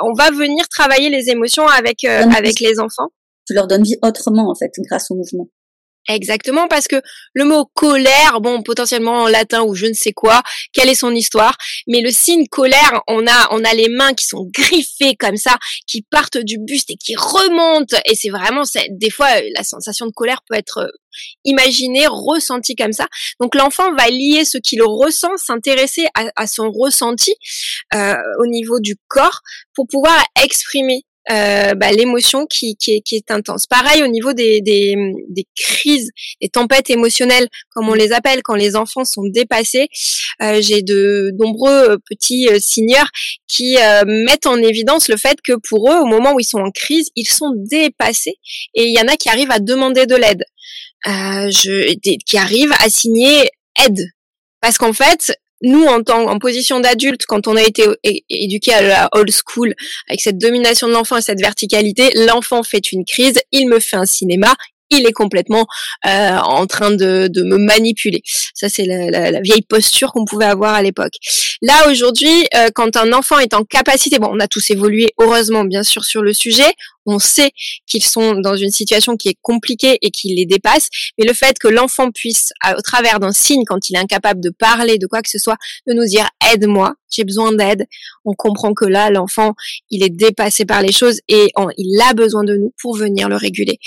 on 0.04 0.14
va 0.14 0.32
venir 0.32 0.68
travailler 0.70 1.10
les 1.10 1.30
émotions 1.30 1.68
avec 1.68 2.04
euh, 2.04 2.24
avec 2.36 2.60
les 2.60 2.80
enfants. 2.80 3.10
Tu 3.48 3.54
leur 3.54 3.68
donnes 3.68 3.84
vie 3.84 3.98
autrement 4.02 4.50
en 4.50 4.56
fait 4.56 4.72
grâce 4.90 5.10
au 5.10 5.16
mouvement. 5.16 5.48
Exactement, 6.10 6.68
parce 6.70 6.88
que 6.88 7.02
le 7.34 7.44
mot 7.44 7.66
colère, 7.74 8.40
bon, 8.40 8.64
potentiellement 8.64 9.24
en 9.24 9.28
latin 9.28 9.64
ou 9.64 9.76
je 9.76 9.88
ne 9.88 9.94
sais 9.94 10.14
quoi, 10.14 10.42
quelle 10.72 10.88
est 10.88 10.96
son 10.96 11.14
histoire, 11.14 11.58
mais 11.86 12.00
le 12.00 12.12
signe 12.12 12.48
colère, 12.48 13.02
on 13.08 13.28
a, 13.28 13.48
on 13.52 13.62
a 13.66 13.74
les 13.74 13.90
mains 13.90 14.14
qui 14.14 14.26
sont 14.26 14.48
griffées 14.54 15.16
comme 15.16 15.36
ça, 15.36 15.58
qui 15.86 16.04
partent 16.04 16.38
du 16.38 16.60
buste 16.60 16.92
et 16.92 16.96
qui 16.96 17.16
remontent, 17.18 17.98
et 18.06 18.16
c'est 18.16 18.30
vraiment, 18.30 18.64
des 18.90 19.10
fois, 19.10 19.28
la 19.54 19.64
sensation 19.64 20.06
de 20.06 20.12
colère 20.12 20.40
peut 20.48 20.56
être 20.56 20.78
euh, 20.78 20.88
imaginée, 21.44 22.08
ressentie 22.08 22.76
comme 22.76 22.94
ça. 22.94 23.08
Donc 23.40 23.56
l'enfant 23.56 23.94
va 23.96 24.08
lier 24.08 24.46
ce 24.46 24.58
qu'il 24.58 24.84
ressent, 24.84 25.36
s'intéresser 25.38 26.06
à, 26.14 26.48
son 26.48 26.72
ressenti 26.72 27.34
euh, 27.94 28.16
au 28.40 28.48
niveau 28.48 28.80
du 28.80 28.96
corps 29.08 29.42
pour 29.74 29.88
pouvoir 29.88 30.24
exprimer 30.44 31.04
euh, 31.30 31.74
bah, 31.76 31.92
l'émotion 31.92 32.46
qui, 32.46 32.76
qui, 32.78 32.96
est, 32.96 33.02
qui, 33.02 33.16
est, 33.16 33.32
intense. 33.32 33.66
Pareil 33.66 34.04
au 34.04 34.08
niveau 34.08 34.34
des, 34.34 34.62
des, 34.62 34.96
des, 35.30 35.46
crises, 35.56 36.10
des 36.42 36.50
tempêtes 36.50 36.90
émotionnelles, 36.90 37.48
comme 37.72 37.90
on 37.90 37.94
les 37.94 38.14
appelle, 38.14 38.42
quand 38.44 38.56
les 38.56 38.76
enfants 38.76 39.04
sont 39.04 39.26
dépassés. 39.26 39.88
Euh, 40.42 40.62
J'ai 40.62 40.82
de 40.82 41.32
nombreux 41.38 41.92
euh, 41.92 41.98
petits 42.10 42.48
euh, 42.48 42.60
signeurs 42.60 43.10
qui 43.48 43.78
euh, 43.78 44.04
mettent 44.06 44.48
en 44.48 44.58
évidence 44.58 45.10
le 45.10 45.18
fait 45.18 45.40
que 45.42 45.54
pour 45.68 45.92
eux, 45.92 45.98
au 45.98 46.06
moment 46.06 46.34
où 46.34 46.40
ils 46.40 46.46
sont 46.46 46.60
en 46.60 46.72
crise, 46.72 47.10
ils 47.16 47.28
sont 47.28 47.52
dépassés 47.56 48.36
et 48.74 48.86
il 48.86 48.94
y 48.94 49.02
en 49.02 49.08
a 49.08 49.18
qui 49.18 49.30
arrivent 49.30 49.52
à 49.52 49.60
demander 49.60 50.06
de 50.06 50.16
l'aide, 50.16 50.44
je, 51.06 51.94
qui 52.26 52.38
arrivent 52.38 52.74
à 52.80 52.90
signer 52.90 53.50
aide. 53.86 54.00
Parce 54.62 54.78
qu'en 54.78 54.94
fait, 54.94 55.38
nous, 55.62 55.86
en 55.86 56.04
tant 56.04 56.30
en 56.30 56.40
position 56.40 56.80
d'adulte, 56.80 57.26
quand 57.26 57.48
on 57.48 57.56
a 57.56 57.64
été 57.64 57.86
éduqué 58.30 58.74
à 58.74 58.82
la 58.82 59.10
old 59.14 59.32
school, 59.32 59.74
avec 60.08 60.22
cette 60.22 60.38
domination 60.38 60.88
de 60.88 60.94
l'enfant 60.94 61.18
et 61.18 61.22
cette 61.22 61.42
verticalité, 61.42 62.12
l'enfant 62.14 62.64
fait 62.64 62.92
une 62.92 63.06
crise, 63.06 63.40
il 63.52 63.68
me 63.70 63.80
fait 63.80 63.98
un 63.98 64.06
cinéma, 64.06 64.56
il 64.90 65.06
est 65.06 65.14
complètement 65.14 65.66
euh, 66.06 66.38
en 66.38 66.66
train 66.66 66.92
de, 66.92 67.30
me 67.36 67.58
manipuler. 67.58 68.22
Ça, 68.54 68.70
c'est 68.70 68.86
la, 68.86 69.42
vieille 69.42 69.62
posture 69.62 70.12
qu'on 70.12 70.26
pouvait 70.26 70.46
avoir 70.46 70.76
à 70.76 70.82
l'époque. 70.82 71.14
Là, 71.62 71.90
aujourd'hui, 71.90 72.48
euh, 72.56 72.70
quand 72.74 72.96
un 72.98 73.14
enfant 73.14 73.40
est 73.40 73.54
en 73.54 73.64
capacité, 73.64 74.20
bon, 74.20 74.30
on 74.32 74.40
a 74.40 74.48
tous 74.48 74.70
évolué, 74.70 75.14
heureusement, 75.20 75.64
bien 75.64 75.84
sûr, 75.84 76.06
sur 76.06 76.22
le 76.22 76.34
sujet, 76.34 76.74
on 77.08 77.20
sait 77.20 77.52
qu'ils 77.88 78.04
sont 78.04 78.36
dans 78.36 78.56
une 78.56 78.70
situation 78.70 79.16
qui 79.16 79.30
est 79.30 79.38
compliquée 79.42 79.98
et 80.02 80.12
qui 80.12 80.36
les 80.36 80.46
dépasse, 80.46 80.90
mais 81.18 81.26
le 81.26 81.34
fait 81.34 81.58
que 81.58 81.68
l'enfant 81.68 82.12
puisse, 82.12 82.52
au 82.78 82.82
travers 82.82 83.20
d'un 83.20 83.32
signe, 83.32 83.64
quand 83.66 83.90
il 83.90 83.96
est 83.96 84.00
incapable 84.00 84.42
de 84.42 84.50
parler 84.50 84.98
de 84.98 85.08
quoi 85.08 85.22
que 85.22 85.30
ce 85.30 85.40
soit, 85.40 85.58
de 85.88 85.94
nous 85.94 86.06
dire 86.06 86.30
aide-moi, 86.54 86.96
j'ai 87.10 87.24
besoin 87.24 87.54
d'aide, 87.54 87.86
on 88.26 88.34
comprend 88.34 88.74
que 88.74 88.86
là, 88.86 89.10
l'enfant, 89.10 89.54
il 89.90 90.04
est 90.04 90.10
dépassé 90.10 90.66
par 90.66 90.82
les 90.82 90.92
choses 90.92 91.22
et 91.28 91.52
il 91.78 92.02
a 92.02 92.14
besoin 92.14 92.44
de 92.44 92.56
nous 92.56 92.74
pour 92.82 92.96
venir 92.96 93.30
le 93.30 93.38
réguler. 93.38 93.80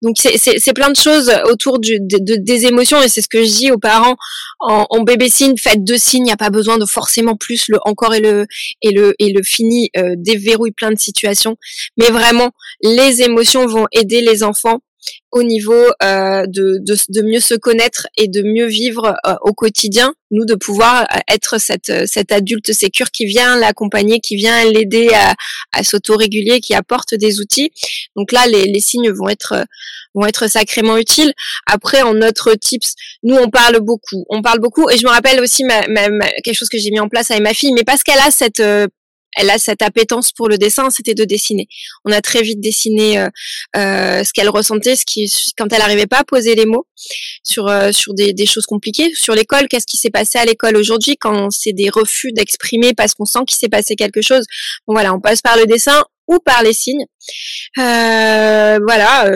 Donc 0.00 0.16
c'est 0.18 0.72
plein 0.72 0.90
de 0.90 0.96
choses 0.96 1.30
autour 1.44 1.78
des 1.78 2.66
émotions 2.66 3.00
et 3.02 3.08
c'est 3.08 3.22
ce 3.22 3.28
que 3.28 3.44
je 3.44 3.50
dis 3.50 3.70
aux 3.70 3.78
parents. 3.78 4.16
En, 4.60 5.02
bébé 5.02 5.28
signe, 5.28 5.56
faites 5.56 5.84
deux 5.84 5.98
signes, 5.98 6.22
il 6.22 6.26
n'y 6.26 6.32
a 6.32 6.36
pas 6.36 6.50
besoin 6.50 6.78
de 6.78 6.86
forcément 6.86 7.36
plus 7.36 7.66
le 7.68 7.78
encore 7.84 8.14
et 8.14 8.20
le 8.20 8.46
et 8.80 8.90
le 8.90 9.14
et 9.18 9.32
le 9.32 9.42
fini 9.42 9.90
euh, 9.96 10.14
déverrouille 10.16 10.72
plein 10.72 10.90
de 10.90 10.98
situations, 10.98 11.56
mais 11.96 12.06
vraiment 12.06 12.50
les 12.82 13.22
émotions 13.22 13.66
vont 13.66 13.86
aider 13.92 14.20
les 14.20 14.42
enfants 14.42 14.80
au 15.30 15.42
niveau 15.42 15.86
euh, 16.02 16.44
de, 16.46 16.78
de, 17.08 17.22
mieux 17.22 17.40
se 17.40 17.54
connaître 17.54 18.06
et 18.16 18.28
de 18.28 18.42
mieux 18.42 18.66
vivre 18.66 19.16
euh, 19.26 19.34
au 19.40 19.52
quotidien, 19.52 20.14
nous 20.30 20.44
de 20.44 20.54
pouvoir 20.54 21.02
euh, 21.02 21.18
être 21.28 21.58
cette, 21.58 22.06
cette 22.06 22.32
adulte 22.32 22.72
sécure 22.72 23.10
qui 23.10 23.24
vient 23.24 23.56
l'accompagner, 23.56 24.20
qui 24.20 24.36
vient 24.36 24.64
l'aider 24.64 25.08
à, 25.14 25.34
à 25.72 25.82
s'autoréguler, 25.82 26.60
qui 26.60 26.74
apporte 26.74 27.14
des 27.14 27.40
outils. 27.40 27.70
Donc 28.16 28.30
là, 28.32 28.46
les, 28.46 28.66
les 28.66 28.80
signes 28.80 29.10
vont 29.10 29.28
être 29.28 29.64
vont 30.14 30.26
être 30.26 30.48
sacrément 30.48 30.98
utiles. 30.98 31.32
Après, 31.66 32.02
en 32.02 32.12
notre 32.12 32.54
tips, 32.54 32.94
nous 33.22 33.34
on 33.34 33.48
parle 33.48 33.80
beaucoup, 33.80 34.26
on 34.28 34.42
parle 34.42 34.60
beaucoup, 34.60 34.88
et 34.90 34.98
je 34.98 35.04
me 35.04 35.10
rappelle 35.10 35.40
aussi 35.40 35.64
ma, 35.64 35.80
quelque 36.44 36.54
chose 36.54 36.68
que 36.68 36.78
j'ai 36.78 36.90
mis 36.90 37.00
en 37.00 37.08
place 37.08 37.30
avec 37.30 37.42
ma 37.42 37.54
fille, 37.54 37.72
mais 37.72 37.84
parce 37.84 38.02
qu'elle 38.02 38.18
a 38.18 38.30
cette 38.30 38.62
elle 39.36 39.50
a 39.50 39.58
cette 39.58 39.82
appétence 39.82 40.32
pour 40.32 40.48
le 40.48 40.58
dessin, 40.58 40.90
c'était 40.90 41.14
de 41.14 41.24
dessiner. 41.24 41.68
On 42.04 42.12
a 42.12 42.20
très 42.20 42.42
vite 42.42 42.60
dessiné 42.60 43.18
euh, 43.18 43.28
euh, 43.76 44.24
ce 44.24 44.32
qu'elle 44.32 44.48
ressentait, 44.48 44.96
ce 44.96 45.04
qui, 45.06 45.32
quand 45.56 45.72
elle 45.72 45.78
n'arrivait 45.78 46.06
pas 46.06 46.18
à 46.18 46.24
poser 46.24 46.54
les 46.54 46.66
mots 46.66 46.86
sur 47.42 47.68
euh, 47.68 47.92
sur 47.92 48.14
des, 48.14 48.34
choses 48.46 48.66
compliquées, 48.66 49.12
sur 49.14 49.34
l'école. 49.34 49.68
Qu'est-ce 49.68 49.86
qui 49.86 49.96
s'est 49.96 50.10
passé 50.10 50.38
à 50.38 50.44
l'école 50.44 50.76
aujourd'hui 50.76 51.16
quand 51.16 51.50
c'est 51.50 51.72
des 51.72 51.88
refus 51.88 52.32
d'exprimer 52.32 52.92
parce 52.94 53.14
qu'on 53.14 53.24
sent 53.24 53.40
qu'il 53.46 53.56
s'est 53.56 53.68
passé 53.68 53.96
quelque 53.96 54.20
chose? 54.20 54.44
Bon 54.86 54.94
voilà, 54.94 55.14
on 55.14 55.20
passe 55.20 55.40
par 55.40 55.56
le 55.56 55.66
dessin 55.66 56.04
ou 56.28 56.38
par 56.38 56.62
les 56.62 56.72
signes. 56.72 57.06
voilà. 57.76 59.30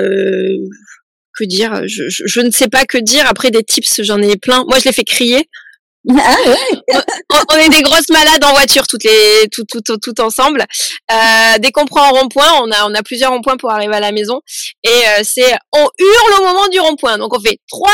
que 1.39 1.45
dire? 1.45 1.83
Je, 1.87 2.09
je, 2.09 2.25
je, 2.27 2.41
ne 2.41 2.51
sais 2.51 2.69
pas 2.69 2.85
que 2.85 2.99
dire. 2.99 3.27
Après 3.27 3.51
des 3.51 3.63
tips, 3.63 4.03
j'en 4.03 4.21
ai 4.21 4.37
plein. 4.37 4.65
Moi, 4.69 4.79
je 4.79 4.85
les 4.85 4.93
fais 4.93 5.05
crier. 5.05 5.49
Ah 6.09 6.37
on, 7.53 7.57
est 7.57 7.69
des 7.69 7.83
grosses 7.83 8.09
malades 8.11 8.45
en 8.45 8.53
voiture 8.53 8.87
toutes 8.87 9.03
les 9.03 9.49
tout 9.51 9.65
tout 9.65 9.81
tout, 9.81 10.21
ensemble. 10.21 10.65
Euh, 11.11 11.59
dès 11.59 11.73
qu'on 11.73 11.85
prend 11.85 12.03
un 12.05 12.11
rond-point, 12.11 12.49
on 12.63 12.71
a 12.71 12.89
on 12.89 12.95
a 12.95 13.03
plusieurs 13.03 13.33
ronds-points 13.33 13.57
pour 13.57 13.73
arriver 13.73 13.95
à 13.95 14.01
la 14.01 14.13
maison 14.13 14.41
et 14.85 14.89
euh, 14.89 15.23
c'est 15.25 15.57
on 15.73 15.89
hurle 15.99 16.41
au 16.41 16.45
moment 16.45 16.69
du 16.69 16.79
rond-point. 16.79 17.19
Donc 17.19 17.37
on 17.37 17.41
fait 17.41 17.59
3 17.69 17.91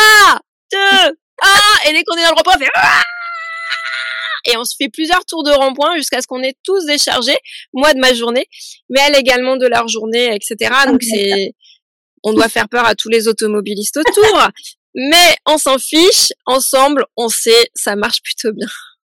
2 0.72 0.78
1 0.78 1.88
et 1.88 1.92
dès 1.92 2.04
qu'on 2.04 2.16
est 2.16 2.22
dans 2.22 2.30
le 2.30 2.34
rond-point, 2.34 2.54
on 2.56 2.58
fait 2.58 2.70
et 4.44 4.56
on 4.56 4.64
se 4.64 4.74
fait 4.76 4.88
plusieurs 4.88 5.24
tours 5.24 5.44
de 5.44 5.52
rond-point 5.52 5.96
jusqu'à 5.96 6.20
ce 6.20 6.26
qu'on 6.26 6.42
ait 6.42 6.56
tous 6.64 6.84
déchargé, 6.84 7.36
moi 7.72 7.94
de 7.94 8.00
ma 8.00 8.12
journée, 8.12 8.46
mais 8.90 9.00
elle 9.06 9.16
également 9.16 9.56
de 9.56 9.66
leur 9.66 9.88
journée, 9.88 10.34
etc. 10.34 10.70
Donc 10.86 11.02
c'est 11.02 11.54
on 12.24 12.32
doit 12.32 12.48
faire 12.48 12.68
peur 12.68 12.84
à 12.84 12.94
tous 12.94 13.08
les 13.08 13.28
automobilistes 13.28 13.96
autour. 13.96 14.48
Mais 14.94 15.34
on 15.46 15.58
s'en 15.58 15.78
fiche, 15.78 16.32
ensemble, 16.46 17.04
on 17.16 17.28
sait, 17.28 17.70
ça 17.74 17.96
marche 17.96 18.22
plutôt 18.22 18.52
bien. 18.52 18.68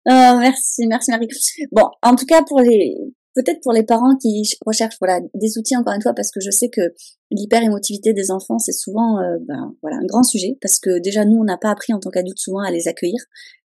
Oh, 0.07 0.39
merci, 0.39 0.87
merci 0.87 1.11
Marie. 1.11 1.29
Bon, 1.73 1.89
en 2.03 2.15
tout 2.15 2.27
cas 2.27 2.43
pour 2.43 2.61
les, 2.61 2.95
peut-être 3.35 3.61
pour 3.63 3.73
les 3.73 3.83
parents 3.83 4.17
qui 4.17 4.43
recherchent 4.65 4.97
voilà 5.01 5.21
des 5.35 5.59
outils 5.59 5.77
encore 5.77 5.95
une 5.95 6.03
fois 6.03 6.15
parce 6.15 6.31
que 6.31 6.41
je 6.41 6.51
sais 6.51 6.69
que 6.69 6.95
l'hyper-émotivité 7.31 8.13
des 8.13 8.31
enfants 8.31 8.59
c'est 8.59 8.73
souvent 8.73 9.19
euh, 9.19 9.39
ben, 9.41 9.75
voilà 9.83 9.97
un 9.97 10.07
grand 10.07 10.23
sujet 10.23 10.57
parce 10.61 10.79
que 10.79 11.01
déjà 11.01 11.25
nous 11.25 11.39
on 11.39 11.45
n'a 11.45 11.59
pas 11.59 11.71
appris 11.71 11.93
en 11.93 12.01
tant 12.01 12.11
qu'adultes 12.11 12.39
souvent 12.39 12.61
à 12.61 12.71
les 12.71 12.89
accueillir 12.89 13.19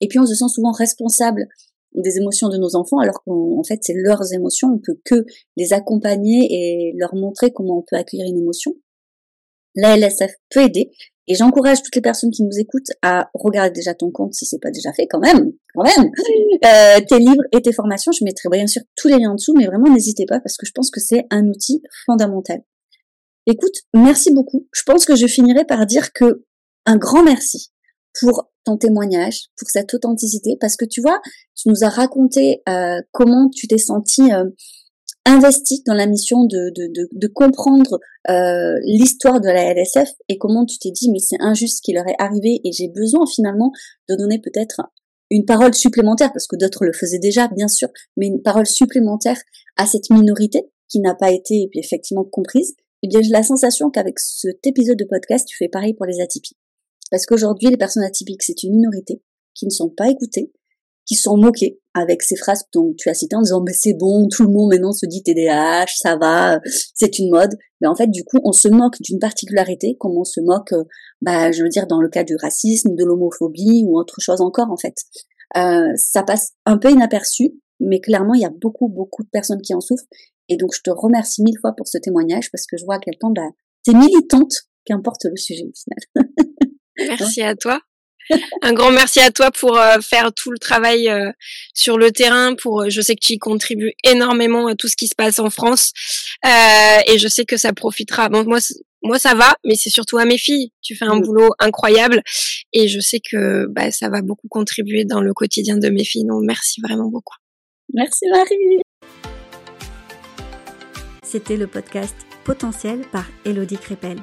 et 0.02 0.08
puis 0.08 0.20
on 0.20 0.26
se 0.26 0.36
sent 0.36 0.48
souvent 0.50 0.72
responsable 0.72 1.48
des 1.96 2.18
émotions 2.18 2.50
de 2.50 2.58
nos 2.58 2.76
enfants 2.76 3.00
alors 3.00 3.22
qu'en 3.24 3.64
fait 3.64 3.80
c'est 3.82 3.96
leurs 3.96 4.34
émotions 4.34 4.70
on 4.70 4.80
peut 4.80 5.00
que 5.04 5.26
les 5.58 5.74
accompagner 5.74 6.48
et 6.52 6.94
leur 6.98 7.16
montrer 7.16 7.52
comment 7.52 7.80
on 7.80 7.86
peut 7.88 7.98
accueillir 7.98 8.28
une 8.28 8.38
émotion. 8.38 8.76
La 9.76 9.98
LSF 9.98 10.32
peut 10.50 10.64
aider 10.64 10.92
et 11.28 11.36
j'encourage 11.36 11.84
toutes 11.84 11.96
les 11.96 12.02
personnes 12.02 12.32
qui 12.32 12.44
nous 12.44 12.58
écoutent 12.58 12.92
à 13.04 13.30
regarder 13.36 13.72
déjà 13.72 13.94
ton 13.94 14.10
compte 14.10 14.34
si 14.34 14.46
c'est 14.46 14.60
pas 14.60 14.72
déjà 14.72 14.92
fait 14.94 15.08
quand 15.08 15.20
même, 15.20 15.52
quand 15.76 15.84
même. 15.84 16.12
Euh, 16.66 17.00
tes 17.08 17.20
livres 17.20 17.44
et 17.54 17.62
tes 17.62 17.72
formations, 17.72 18.12
je 18.12 18.26
mettrai 18.26 18.50
bien 18.50 18.68
sûr 18.68 18.82
tous 18.96 19.08
les 19.08 19.18
liens 19.18 19.32
en 19.32 19.36
dessous, 19.36 19.54
mais 19.56 19.68
vraiment 19.68 19.94
n'hésitez 19.94 20.26
pas 20.26 20.40
parce 20.40 20.58
que 20.58 20.66
je 20.66 20.72
pense 20.74 20.90
que 20.90 21.00
c'est 21.00 21.26
un 21.30 21.48
outil 21.48 21.82
fondamental. 22.06 22.62
Écoute, 23.46 23.76
merci 23.94 24.34
beaucoup. 24.34 24.68
Je 24.74 24.82
pense 24.84 25.06
que 25.06 25.16
je 25.16 25.28
finirai 25.28 25.66
par 25.66 25.86
dire 25.86 26.12
que 26.14 26.44
un 26.86 26.98
grand 26.98 27.24
merci 27.24 27.72
pour 28.20 28.50
ton 28.66 28.78
témoignage, 28.78 29.50
pour 29.58 29.70
cette 29.70 29.94
authenticité, 29.94 30.58
parce 30.60 30.76
que 30.76 30.86
tu 30.86 31.00
vois, 31.02 31.22
tu 31.56 31.70
nous 31.70 31.84
as 31.84 31.90
raconté 31.90 32.62
euh, 32.68 33.02
comment 33.12 33.50
tu 33.50 33.68
t'es 33.68 33.78
senti 33.78 34.34
euh, 34.34 34.46
investi 35.30 35.84
dans 35.86 35.94
la 35.94 36.08
mission 36.08 36.46
de, 36.46 36.72
de, 36.76 36.88
de, 36.88 37.10
de 37.12 37.28
comprendre 37.28 38.00
euh, 38.30 38.76
l'histoire 38.84 39.40
de 39.40 39.48
la 39.48 39.74
LSF 39.74 40.10
et 40.28 40.38
comment 40.38 40.66
tu 40.66 40.78
t'es 40.80 40.92
dit 40.92 41.12
mais 41.12 41.20
c'est 41.20 41.40
injuste 41.40 41.78
ce 41.78 41.82
qui 41.82 41.94
leur 41.94 42.08
est 42.08 42.16
arrivé 42.20 42.60
et 42.64 42.72
j'ai 42.72 42.88
besoin 42.88 43.26
finalement 43.28 43.72
de 44.10 44.16
donner 44.16 44.40
peut-être 44.40 44.82
une 45.30 45.46
parole 45.46 45.74
supplémentaire 45.74 46.34
parce 46.34 46.48
que 46.48 46.56
d'autres 46.56 46.84
le 46.84 46.94
faisaient 46.94 47.20
déjà 47.20 47.48
bien 47.48 47.68
sûr 47.68 47.90
mais 48.18 48.28
une 48.28 48.42
parole 48.42 48.66
supplémentaire 48.66 49.38
à 49.78 49.86
cette 49.86 50.10
minorité 50.10 50.64
qui 50.90 51.00
n'a 51.00 51.14
pas 51.14 51.32
été 51.32 51.70
effectivement 51.76 52.26
comprise. 52.26 52.72
Et 53.02 53.06
eh 53.06 53.08
bien 53.08 53.22
j'ai 53.22 53.30
la 53.30 53.44
sensation 53.44 53.90
qu'avec 53.92 54.20
cet 54.20 54.66
épisode 54.66 54.98
de 54.98 55.06
podcast 55.06 55.48
tu 55.48 55.56
fais 55.56 55.70
pareil 55.70 55.94
pour 55.94 56.06
les 56.06 56.20
atypiques. 56.20 56.58
Parce 57.12 57.26
qu'aujourd'hui 57.26 57.70
les 57.70 57.78
personnes 57.78 58.04
atypiques 58.04 58.44
c'est 58.44 58.64
une 58.64 58.76
minorité 58.76 59.22
qui 59.54 59.66
ne 59.66 59.72
sont 59.72 59.90
pas 59.90 60.10
écoutées 60.10 60.52
qui 61.10 61.16
sont 61.16 61.38
moqués 61.38 61.80
avec 61.96 62.22
ces 62.22 62.36
phrases 62.36 62.66
dont 62.72 62.94
tu 62.96 63.10
as 63.10 63.16
citées 63.16 63.36
en 63.36 63.42
disant 63.42 63.64
mais 63.66 63.74
c'est 63.74 63.96
bon, 63.96 64.28
tout 64.32 64.44
le 64.44 64.50
monde 64.50 64.70
maintenant 64.72 64.92
se 64.92 65.08
dit 65.08 65.24
TDAH, 65.24 65.88
ça 65.98 66.18
va, 66.18 66.60
c'est 66.94 67.18
une 67.18 67.32
mode. 67.32 67.58
Mais 67.82 67.88
en 67.88 67.96
fait, 67.96 68.12
du 68.12 68.24
coup, 68.24 68.38
on 68.44 68.52
se 68.52 68.68
moque 68.68 69.02
d'une 69.02 69.18
particularité, 69.18 69.98
comme 70.00 70.16
on 70.16 70.24
se 70.24 70.40
moque, 70.40 70.72
euh, 70.74 70.84
bah, 71.22 71.52
je 71.52 71.64
veux 71.64 71.70
dire, 71.70 71.88
dans 71.88 72.00
le 72.00 72.10
cas 72.10 72.24
du 72.24 72.36
racisme, 72.36 72.94
de 72.94 73.04
l'homophobie 73.04 73.84
ou 73.88 73.98
autre 73.98 74.20
chose 74.20 74.40
encore, 74.40 74.70
en 74.70 74.78
fait. 74.78 74.94
Euh, 75.58 75.92
ça 75.96 76.22
passe 76.22 76.52
un 76.68 76.78
peu 76.78 76.92
inaperçu, 76.92 77.56
mais 77.80 78.00
clairement, 78.02 78.36
il 78.36 78.42
y 78.42 78.46
a 78.46 78.52
beaucoup, 78.52 78.88
beaucoup 78.88 79.24
de 79.24 79.30
personnes 79.30 79.62
qui 79.62 79.74
en 79.74 79.82
souffrent. 79.82 80.06
Et 80.48 80.58
donc, 80.58 80.76
je 80.76 80.82
te 80.82 80.92
remercie 80.92 81.42
mille 81.42 81.58
fois 81.60 81.74
pour 81.76 81.88
ce 81.88 81.98
témoignage 81.98 82.52
parce 82.52 82.68
que 82.68 82.78
je 82.78 82.86
vois 82.86 82.96
à 82.96 83.00
quel 83.00 83.16
point 83.20 83.32
bah, 83.32 83.50
t'es 83.84 83.94
militante, 83.94 84.54
qu'importe 84.86 85.26
le 85.26 85.38
sujet 85.38 85.66
au 85.66 85.74
final. 85.74 86.28
Merci 87.20 87.42
à 87.42 87.56
toi. 87.56 87.80
un 88.62 88.74
grand 88.74 88.92
merci 88.92 89.20
à 89.20 89.32
toi 89.32 89.52
pour 89.52 89.78
euh, 89.78 90.00
faire 90.02 90.34
tout 90.34 90.52
le 90.52 90.58
travail 90.58 91.10
euh, 91.10 91.32
sur 91.74 91.98
le 91.98 92.12
terrain. 92.12 92.56
Pour, 92.56 92.82
euh, 92.82 92.90
je 92.90 93.02
sais 93.02 93.16
que 93.16 93.26
tu 93.26 93.34
y 93.34 93.38
contribues 93.38 93.94
énormément 94.04 94.68
à 94.68 94.76
tout 94.76 94.88
ce 94.88 94.96
qui 94.96 95.08
se 95.08 95.16
passe 95.16 95.40
en 95.40 95.50
France, 95.50 95.92
et 96.46 97.18
je 97.18 97.28
sais 97.28 97.46
que 97.46 97.58
ça 97.58 97.74
profitera. 97.74 98.30
Bon, 98.30 98.44
moi, 98.46 98.60
moi 99.04 99.20
ça 99.20 99.34
va, 99.34 99.56
mais 99.66 99.76
c'est 99.76 99.90
surtout 99.90 100.18
à 100.18 100.26
mes 100.26 100.38
filles. 100.38 100.72
Tu 100.82 100.96
fais 100.96 101.06
un 101.06 101.16
mm. 101.16 101.22
boulot 101.22 101.50
incroyable, 101.60 102.22
et 102.74 102.88
je 102.88 103.00
sais 103.00 103.20
que 103.20 103.66
bah, 103.68 103.92
ça 103.92 104.10
va 104.10 104.22
beaucoup 104.22 104.48
contribuer 104.48 105.06
dans 105.06 105.22
le 105.22 105.34
quotidien 105.34 105.78
de 105.78 105.90
mes 105.90 106.04
filles. 106.04 106.26
Donc 106.26 106.44
merci 106.44 106.82
vraiment 106.82 107.10
beaucoup. 107.10 107.36
Merci 107.94 108.26
Marie. 108.32 108.82
C'était 111.24 111.58
le 111.58 111.68
podcast 111.68 112.16
Potentiel 112.44 113.02
par 113.12 113.26
Elodie 113.46 113.78
Crépel. 113.78 114.18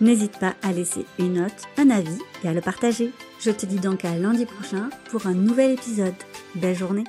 N'hésite 0.00 0.38
pas 0.38 0.54
à 0.62 0.72
laisser 0.72 1.06
une 1.18 1.34
note, 1.34 1.62
un 1.78 1.90
avis 1.90 2.18
et 2.44 2.48
à 2.48 2.52
le 2.52 2.60
partager. 2.60 3.12
Je 3.40 3.50
te 3.50 3.64
dis 3.64 3.78
donc 3.78 4.04
à 4.04 4.16
lundi 4.16 4.44
prochain 4.44 4.90
pour 5.10 5.26
un 5.26 5.34
nouvel 5.34 5.72
épisode. 5.72 6.14
Belle 6.54 6.76
journée 6.76 7.04